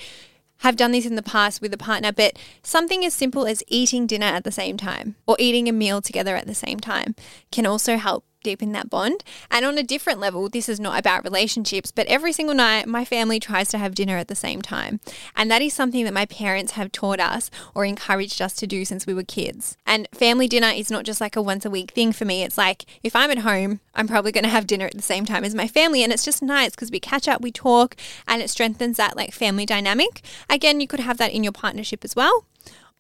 have 0.59 0.77
done 0.77 0.93
this 0.93 1.05
in 1.05 1.17
the 1.17 1.23
past 1.23 1.61
with 1.61 1.75
a 1.75 1.79
partner, 1.79 2.13
but 2.13 2.39
something 2.63 3.05
as 3.05 3.13
simple 3.13 3.47
as 3.47 3.63
eating 3.67 4.07
dinner 4.07 4.27
at 4.27 4.45
the 4.45 4.53
same 4.53 4.77
time 4.77 5.17
or 5.27 5.37
eating 5.39 5.69
a 5.69 5.73
meal 5.73 6.01
together 6.01 6.37
at 6.37 6.47
the 6.47 6.55
same 6.55 6.81
time 6.81 7.15
can 7.51 7.67
also 7.67 7.97
help 7.97 8.25
deepen 8.47 8.73
that 8.73 8.89
bond. 8.89 9.25
And 9.51 9.67
on 9.67 9.77
a 9.77 9.83
different 9.83 10.21
level, 10.21 10.49
this 10.49 10.69
is 10.69 10.79
not 10.79 10.99
about 10.99 11.25
relationships, 11.25 11.91
but 11.91 12.07
every 12.07 12.33
single 12.33 12.55
night, 12.55 12.87
my 12.87 13.05
family 13.05 13.41
tries 13.41 13.69
to 13.71 13.79
have 13.79 13.95
dinner 13.95 14.17
at 14.17 14.29
the 14.29 14.37
same 14.37 14.63
time. 14.63 15.01
And 15.35 15.51
that 15.51 15.63
is 15.63 15.75
something 15.75 16.05
that 16.05 16.15
my 16.15 16.27
parents 16.27 16.73
have 16.73 16.93
taught 16.93 17.19
us 17.19 17.51
or 17.75 17.85
encouraged 17.85 18.41
us 18.41 18.55
to 18.55 18.67
do 18.67 18.85
since 18.85 19.05
we 19.05 19.15
were 19.15 19.25
kids. 19.25 19.77
And 19.85 20.09
family 20.13 20.47
dinner 20.47 20.69
is 20.69 20.91
not 20.91 21.05
just 21.05 21.21
like 21.21 21.35
a 21.35 21.43
once 21.43 21.65
a 21.65 21.71
week 21.71 21.91
thing 21.91 22.13
for 22.13 22.25
me. 22.25 22.45
It's 22.45 22.57
like 22.57 22.85
if 23.03 23.17
I'm 23.17 23.33
at 23.33 23.39
home, 23.39 23.81
I'm 23.95 24.07
probably 24.07 24.31
going 24.31 24.45
to 24.45 24.51
have 24.51 24.69
dinner 24.69 24.87
at 24.87 24.95
the 24.95 25.03
same 25.03 25.25
time 25.25 25.45
as 25.45 25.55
my 25.55 25.67
family. 25.67 26.05
And 26.05 26.13
it's 26.13 26.25
just 26.25 26.41
nice 26.41 26.71
because 26.71 26.93
we 26.93 27.01
catch 27.01 27.27
up, 27.27 27.43
we 27.43 27.51
talk, 27.51 27.97
and 28.29 28.41
it 28.41 28.51
strengthens 28.51 28.97
that 28.99 29.17
like 29.17 29.33
family 29.33 29.67
dynamic. 29.67 30.23
Again, 30.49 30.81
you 30.81 30.87
could 30.87 31.01
have 31.01 31.19
that 31.19 31.33
in 31.33 31.43
your 31.43 31.53
partnership 31.53 32.05
as 32.05 32.15
well. 32.15 32.45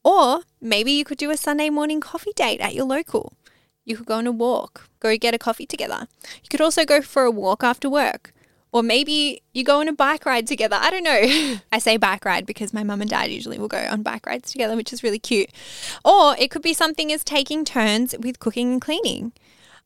Or 0.02 0.42
maybe 0.60 0.90
you 0.92 1.04
could 1.04 1.18
do 1.18 1.30
a 1.30 1.36
Sunday 1.36 1.70
morning 1.70 2.00
coffee 2.00 2.32
date 2.34 2.60
at 2.60 2.74
your 2.74 2.84
local. 2.84 3.32
You 3.86 3.96
could 3.96 4.06
go 4.06 4.16
on 4.16 4.26
a 4.26 4.32
walk, 4.32 4.88
go 4.98 5.16
get 5.16 5.32
a 5.32 5.38
coffee 5.38 5.64
together. 5.64 6.08
You 6.42 6.48
could 6.50 6.60
also 6.60 6.84
go 6.84 7.00
for 7.00 7.22
a 7.22 7.30
walk 7.30 7.62
after 7.62 7.88
work. 7.88 8.34
Or 8.72 8.82
maybe 8.82 9.40
you 9.54 9.62
go 9.62 9.78
on 9.78 9.86
a 9.86 9.92
bike 9.92 10.26
ride 10.26 10.48
together. 10.48 10.76
I 10.78 10.90
don't 10.90 11.04
know. 11.04 11.56
I 11.72 11.78
say 11.78 11.96
bike 11.96 12.24
ride 12.24 12.46
because 12.46 12.74
my 12.74 12.82
mum 12.82 13.00
and 13.00 13.08
dad 13.08 13.30
usually 13.30 13.58
will 13.58 13.68
go 13.68 13.86
on 13.88 14.02
bike 14.02 14.26
rides 14.26 14.50
together, 14.50 14.74
which 14.74 14.92
is 14.92 15.04
really 15.04 15.20
cute. 15.20 15.50
Or 16.04 16.34
it 16.36 16.50
could 16.50 16.62
be 16.62 16.74
something 16.74 17.12
as 17.12 17.22
taking 17.22 17.64
turns 17.64 18.14
with 18.18 18.40
cooking 18.40 18.72
and 18.72 18.82
cleaning. 18.82 19.32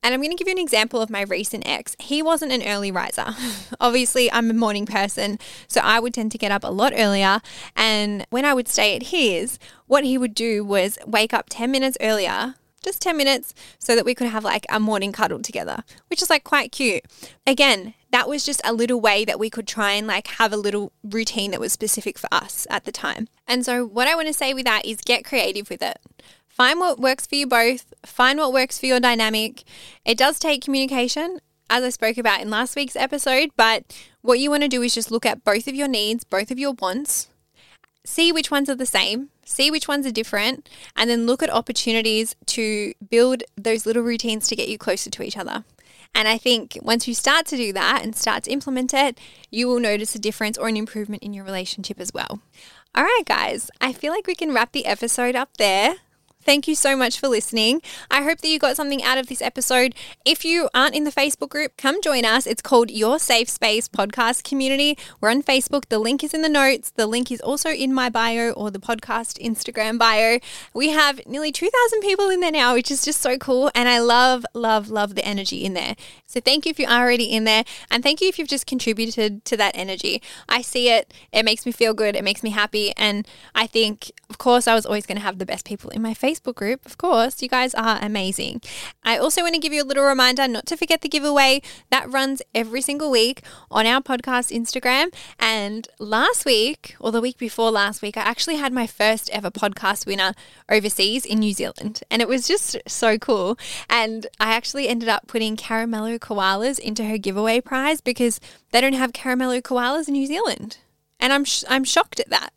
And 0.02 0.14
I'm 0.14 0.20
going 0.20 0.30
to 0.30 0.36
give 0.36 0.48
you 0.48 0.52
an 0.52 0.58
example 0.58 1.02
of 1.02 1.10
my 1.10 1.20
recent 1.20 1.68
ex. 1.68 1.94
He 1.98 2.22
wasn't 2.22 2.52
an 2.52 2.62
early 2.66 2.90
riser. 2.90 3.34
Obviously, 3.80 4.32
I'm 4.32 4.50
a 4.50 4.54
morning 4.54 4.86
person, 4.86 5.38
so 5.68 5.82
I 5.84 6.00
would 6.00 6.14
tend 6.14 6.32
to 6.32 6.38
get 6.38 6.50
up 6.50 6.64
a 6.64 6.68
lot 6.68 6.94
earlier. 6.96 7.40
And 7.76 8.26
when 8.30 8.46
I 8.46 8.54
would 8.54 8.66
stay 8.66 8.96
at 8.96 9.04
his, 9.04 9.58
what 9.86 10.04
he 10.04 10.16
would 10.16 10.34
do 10.34 10.64
was 10.64 10.98
wake 11.06 11.34
up 11.34 11.46
10 11.50 11.70
minutes 11.70 11.98
earlier 12.00 12.54
just 12.82 13.02
10 13.02 13.16
minutes 13.16 13.54
so 13.78 13.94
that 13.94 14.04
we 14.04 14.14
could 14.14 14.28
have 14.28 14.44
like 14.44 14.66
a 14.70 14.80
morning 14.80 15.12
cuddle 15.12 15.40
together, 15.40 15.84
which 16.08 16.22
is 16.22 16.30
like 16.30 16.44
quite 16.44 16.72
cute. 16.72 17.04
Again, 17.46 17.94
that 18.10 18.28
was 18.28 18.44
just 18.44 18.60
a 18.64 18.72
little 18.72 19.00
way 19.00 19.24
that 19.24 19.38
we 19.38 19.50
could 19.50 19.66
try 19.66 19.92
and 19.92 20.06
like 20.06 20.26
have 20.28 20.52
a 20.52 20.56
little 20.56 20.92
routine 21.02 21.50
that 21.50 21.60
was 21.60 21.72
specific 21.72 22.18
for 22.18 22.28
us 22.32 22.66
at 22.70 22.84
the 22.84 22.92
time. 22.92 23.28
And 23.46 23.64
so, 23.64 23.84
what 23.84 24.08
I 24.08 24.14
want 24.14 24.28
to 24.28 24.34
say 24.34 24.54
with 24.54 24.64
that 24.64 24.84
is 24.84 25.00
get 25.00 25.24
creative 25.24 25.70
with 25.70 25.82
it. 25.82 25.98
Find 26.48 26.80
what 26.80 27.00
works 27.00 27.26
for 27.26 27.36
you 27.36 27.46
both, 27.46 27.94
find 28.04 28.38
what 28.38 28.52
works 28.52 28.78
for 28.78 28.86
your 28.86 29.00
dynamic. 29.00 29.62
It 30.04 30.18
does 30.18 30.38
take 30.38 30.62
communication, 30.62 31.40
as 31.70 31.84
I 31.84 31.90
spoke 31.90 32.18
about 32.18 32.40
in 32.40 32.50
last 32.50 32.76
week's 32.76 32.96
episode, 32.96 33.50
but 33.56 33.84
what 34.20 34.40
you 34.40 34.50
want 34.50 34.64
to 34.64 34.68
do 34.68 34.82
is 34.82 34.92
just 34.92 35.10
look 35.10 35.24
at 35.24 35.44
both 35.44 35.68
of 35.68 35.74
your 35.74 35.88
needs, 35.88 36.24
both 36.24 36.50
of 36.50 36.58
your 36.58 36.72
wants, 36.72 37.28
see 38.04 38.32
which 38.32 38.50
ones 38.50 38.68
are 38.68 38.74
the 38.74 38.84
same, 38.84 39.30
see 39.50 39.70
which 39.70 39.88
ones 39.88 40.06
are 40.06 40.12
different, 40.12 40.68
and 40.96 41.10
then 41.10 41.26
look 41.26 41.42
at 41.42 41.50
opportunities 41.50 42.36
to 42.46 42.94
build 43.08 43.42
those 43.56 43.84
little 43.84 44.02
routines 44.02 44.48
to 44.48 44.56
get 44.56 44.68
you 44.68 44.78
closer 44.78 45.10
to 45.10 45.22
each 45.22 45.36
other. 45.36 45.64
And 46.14 46.26
I 46.26 46.38
think 46.38 46.78
once 46.82 47.06
you 47.06 47.14
start 47.14 47.46
to 47.46 47.56
do 47.56 47.72
that 47.72 48.00
and 48.02 48.16
start 48.16 48.44
to 48.44 48.50
implement 48.50 48.92
it, 48.94 49.18
you 49.50 49.68
will 49.68 49.80
notice 49.80 50.14
a 50.14 50.18
difference 50.18 50.58
or 50.58 50.68
an 50.68 50.76
improvement 50.76 51.22
in 51.22 51.32
your 51.34 51.44
relationship 51.44 52.00
as 52.00 52.12
well. 52.12 52.40
All 52.94 53.04
right, 53.04 53.22
guys, 53.24 53.70
I 53.80 53.92
feel 53.92 54.12
like 54.12 54.26
we 54.26 54.34
can 54.34 54.52
wrap 54.52 54.72
the 54.72 54.86
episode 54.86 55.36
up 55.36 55.56
there. 55.56 55.94
Thank 56.42 56.66
you 56.66 56.74
so 56.74 56.96
much 56.96 57.20
for 57.20 57.28
listening. 57.28 57.82
I 58.10 58.22
hope 58.22 58.38
that 58.38 58.48
you 58.48 58.58
got 58.58 58.74
something 58.74 59.02
out 59.02 59.18
of 59.18 59.26
this 59.26 59.42
episode. 59.42 59.94
If 60.24 60.42
you 60.42 60.70
aren't 60.74 60.94
in 60.94 61.04
the 61.04 61.12
Facebook 61.12 61.50
group, 61.50 61.76
come 61.76 62.00
join 62.00 62.24
us. 62.24 62.46
It's 62.46 62.62
called 62.62 62.90
Your 62.90 63.18
Safe 63.18 63.50
Space 63.50 63.88
Podcast 63.88 64.42
Community. 64.42 64.96
We're 65.20 65.30
on 65.30 65.42
Facebook. 65.42 65.90
The 65.90 65.98
link 65.98 66.24
is 66.24 66.32
in 66.32 66.40
the 66.40 66.48
notes. 66.48 66.92
The 66.92 67.06
link 67.06 67.30
is 67.30 67.42
also 67.42 67.68
in 67.68 67.92
my 67.92 68.08
bio 68.08 68.52
or 68.52 68.70
the 68.70 68.78
podcast 68.78 69.38
Instagram 69.38 69.98
bio. 69.98 70.38
We 70.72 70.88
have 70.88 71.20
nearly 71.26 71.52
2,000 71.52 72.00
people 72.00 72.30
in 72.30 72.40
there 72.40 72.50
now, 72.50 72.72
which 72.72 72.90
is 72.90 73.04
just 73.04 73.20
so 73.20 73.36
cool. 73.36 73.70
And 73.74 73.86
I 73.86 73.98
love, 73.98 74.46
love, 74.54 74.88
love 74.88 75.16
the 75.16 75.24
energy 75.26 75.62
in 75.62 75.74
there. 75.74 75.94
So 76.24 76.40
thank 76.40 76.64
you 76.64 76.70
if 76.70 76.78
you're 76.78 76.90
already 76.90 77.24
in 77.24 77.44
there. 77.44 77.64
And 77.90 78.02
thank 78.02 78.22
you 78.22 78.28
if 78.28 78.38
you've 78.38 78.48
just 78.48 78.66
contributed 78.66 79.44
to 79.44 79.58
that 79.58 79.76
energy. 79.76 80.22
I 80.48 80.62
see 80.62 80.88
it. 80.88 81.12
It 81.32 81.44
makes 81.44 81.66
me 81.66 81.72
feel 81.72 81.92
good. 81.92 82.16
It 82.16 82.24
makes 82.24 82.42
me 82.42 82.48
happy. 82.48 82.96
And 82.96 83.28
I 83.54 83.66
think, 83.66 84.10
of 84.30 84.38
course, 84.38 84.66
I 84.66 84.74
was 84.74 84.86
always 84.86 85.04
going 85.04 85.18
to 85.18 85.22
have 85.22 85.38
the 85.38 85.44
best 85.44 85.66
people 85.66 85.90
in 85.90 86.00
my 86.00 86.14
Facebook 86.14 86.29
Facebook 86.30 86.54
group. 86.54 86.86
Of 86.86 86.98
course, 86.98 87.42
you 87.42 87.48
guys 87.48 87.74
are 87.74 87.98
amazing. 88.00 88.62
I 89.02 89.18
also 89.18 89.42
want 89.42 89.54
to 89.54 89.60
give 89.60 89.72
you 89.72 89.82
a 89.82 89.84
little 89.84 90.04
reminder 90.04 90.46
not 90.46 90.66
to 90.66 90.76
forget 90.76 91.02
the 91.02 91.08
giveaway 91.08 91.62
that 91.90 92.10
runs 92.10 92.42
every 92.54 92.80
single 92.80 93.10
week 93.10 93.42
on 93.70 93.86
our 93.86 94.00
podcast 94.00 94.54
Instagram. 94.54 95.12
And 95.38 95.88
last 95.98 96.44
week, 96.44 96.96
or 97.00 97.12
the 97.12 97.20
week 97.20 97.38
before 97.38 97.70
last 97.70 98.02
week, 98.02 98.16
I 98.16 98.22
actually 98.22 98.56
had 98.56 98.72
my 98.72 98.86
first 98.86 99.30
ever 99.30 99.50
podcast 99.50 100.06
winner 100.06 100.32
overseas 100.68 101.24
in 101.24 101.40
New 101.40 101.52
Zealand. 101.52 102.02
And 102.10 102.22
it 102.22 102.28
was 102.28 102.46
just 102.46 102.76
so 102.86 103.18
cool. 103.18 103.58
And 103.88 104.26
I 104.38 104.52
actually 104.52 104.88
ended 104.88 105.08
up 105.08 105.26
putting 105.26 105.56
caramello 105.56 106.18
koalas 106.18 106.78
into 106.78 107.04
her 107.04 107.18
giveaway 107.18 107.60
prize 107.60 108.00
because 108.00 108.40
they 108.70 108.80
don't 108.80 108.92
have 108.92 109.12
caramello 109.12 109.60
koalas 109.62 110.08
in 110.08 110.14
New 110.14 110.26
Zealand. 110.26 110.78
And 111.18 111.32
I'm, 111.32 111.44
sh- 111.44 111.64
I'm 111.68 111.84
shocked 111.84 112.20
at 112.20 112.30
that 112.30 112.50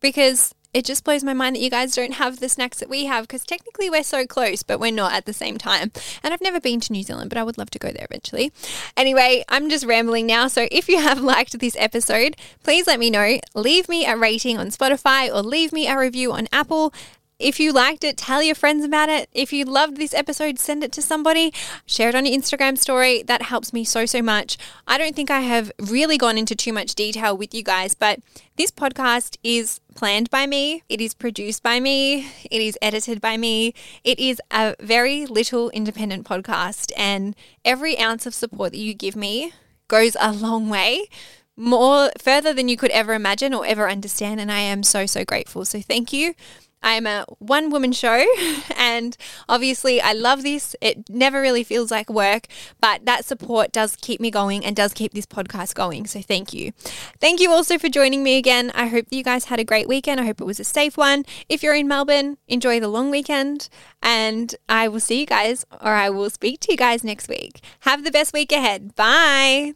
because 0.00 0.54
it 0.74 0.84
just 0.84 1.04
blows 1.04 1.24
my 1.24 1.32
mind 1.32 1.56
that 1.56 1.60
you 1.60 1.70
guys 1.70 1.94
don't 1.94 2.14
have 2.14 2.40
the 2.40 2.48
snacks 2.48 2.78
that 2.80 2.90
we 2.90 3.06
have 3.06 3.26
because 3.26 3.44
technically 3.44 3.88
we're 3.88 4.02
so 4.02 4.26
close, 4.26 4.62
but 4.62 4.78
we're 4.78 4.92
not 4.92 5.12
at 5.12 5.24
the 5.24 5.32
same 5.32 5.56
time. 5.56 5.90
And 6.22 6.34
I've 6.34 6.42
never 6.42 6.60
been 6.60 6.80
to 6.80 6.92
New 6.92 7.02
Zealand, 7.02 7.30
but 7.30 7.38
I 7.38 7.44
would 7.44 7.56
love 7.56 7.70
to 7.70 7.78
go 7.78 7.90
there 7.90 8.04
eventually. 8.04 8.52
Anyway, 8.96 9.44
I'm 9.48 9.70
just 9.70 9.86
rambling 9.86 10.26
now. 10.26 10.46
So 10.48 10.68
if 10.70 10.88
you 10.88 10.98
have 10.98 11.20
liked 11.22 11.58
this 11.58 11.76
episode, 11.78 12.36
please 12.62 12.86
let 12.86 13.00
me 13.00 13.10
know. 13.10 13.38
Leave 13.54 13.88
me 13.88 14.04
a 14.06 14.16
rating 14.16 14.58
on 14.58 14.68
Spotify 14.68 15.32
or 15.32 15.42
leave 15.42 15.72
me 15.72 15.88
a 15.88 15.98
review 15.98 16.32
on 16.32 16.48
Apple. 16.52 16.92
If 17.38 17.60
you 17.60 17.72
liked 17.72 18.02
it, 18.02 18.16
tell 18.16 18.42
your 18.42 18.56
friends 18.56 18.84
about 18.84 19.08
it. 19.08 19.28
If 19.32 19.52
you 19.52 19.64
loved 19.64 19.96
this 19.96 20.12
episode, 20.12 20.58
send 20.58 20.82
it 20.82 20.90
to 20.92 21.02
somebody. 21.02 21.52
Share 21.86 22.08
it 22.08 22.16
on 22.16 22.26
your 22.26 22.36
Instagram 22.36 22.76
story. 22.76 23.22
That 23.22 23.42
helps 23.42 23.72
me 23.72 23.84
so, 23.84 24.06
so 24.06 24.20
much. 24.20 24.58
I 24.88 24.98
don't 24.98 25.14
think 25.14 25.30
I 25.30 25.42
have 25.42 25.70
really 25.78 26.18
gone 26.18 26.36
into 26.36 26.56
too 26.56 26.72
much 26.72 26.96
detail 26.96 27.36
with 27.36 27.54
you 27.54 27.62
guys, 27.62 27.94
but 27.94 28.18
this 28.56 28.72
podcast 28.72 29.36
is 29.44 29.78
planned 29.94 30.30
by 30.30 30.46
me. 30.48 30.82
It 30.88 31.00
is 31.00 31.14
produced 31.14 31.62
by 31.62 31.78
me. 31.78 32.28
It 32.50 32.60
is 32.60 32.76
edited 32.82 33.20
by 33.20 33.36
me. 33.36 33.72
It 34.02 34.18
is 34.18 34.42
a 34.50 34.74
very 34.80 35.24
little 35.24 35.70
independent 35.70 36.26
podcast, 36.26 36.90
and 36.96 37.36
every 37.64 37.96
ounce 38.00 38.26
of 38.26 38.34
support 38.34 38.72
that 38.72 38.78
you 38.78 38.94
give 38.94 39.14
me 39.14 39.52
goes 39.86 40.16
a 40.20 40.32
long 40.32 40.68
way 40.68 41.08
more 41.56 42.10
further 42.18 42.52
than 42.54 42.68
you 42.68 42.76
could 42.76 42.90
ever 42.92 43.14
imagine 43.14 43.52
or 43.52 43.66
ever 43.66 43.88
understand. 43.88 44.40
And 44.40 44.50
I 44.50 44.60
am 44.60 44.82
so, 44.82 45.06
so 45.06 45.24
grateful. 45.24 45.64
So 45.64 45.80
thank 45.80 46.12
you. 46.12 46.34
I'm 46.82 47.06
a 47.06 47.24
one 47.38 47.70
woman 47.70 47.92
show, 47.92 48.24
and 48.76 49.16
obviously, 49.48 50.00
I 50.00 50.12
love 50.12 50.42
this. 50.42 50.74
It 50.80 51.08
never 51.08 51.40
really 51.40 51.64
feels 51.64 51.90
like 51.90 52.10
work, 52.10 52.46
but 52.80 53.04
that 53.04 53.24
support 53.24 53.72
does 53.72 53.96
keep 53.96 54.20
me 54.20 54.30
going 54.30 54.64
and 54.64 54.74
does 54.74 54.92
keep 54.92 55.12
this 55.12 55.26
podcast 55.26 55.74
going. 55.74 56.06
So, 56.06 56.20
thank 56.20 56.52
you. 56.52 56.72
Thank 57.20 57.40
you 57.40 57.50
also 57.50 57.78
for 57.78 57.88
joining 57.88 58.22
me 58.22 58.36
again. 58.36 58.70
I 58.74 58.86
hope 58.86 59.08
that 59.08 59.16
you 59.16 59.24
guys 59.24 59.46
had 59.46 59.60
a 59.60 59.64
great 59.64 59.88
weekend. 59.88 60.20
I 60.20 60.24
hope 60.24 60.40
it 60.40 60.44
was 60.44 60.60
a 60.60 60.64
safe 60.64 60.96
one. 60.96 61.24
If 61.48 61.62
you're 61.62 61.74
in 61.74 61.88
Melbourne, 61.88 62.38
enjoy 62.46 62.80
the 62.80 62.88
long 62.88 63.10
weekend, 63.10 63.68
and 64.02 64.54
I 64.68 64.88
will 64.88 65.00
see 65.00 65.20
you 65.20 65.26
guys 65.26 65.66
or 65.80 65.92
I 65.92 66.10
will 66.10 66.30
speak 66.30 66.60
to 66.60 66.72
you 66.72 66.78
guys 66.78 67.04
next 67.04 67.28
week. 67.28 67.60
Have 67.80 68.04
the 68.04 68.10
best 68.10 68.32
week 68.32 68.52
ahead. 68.52 68.94
Bye. 68.94 69.74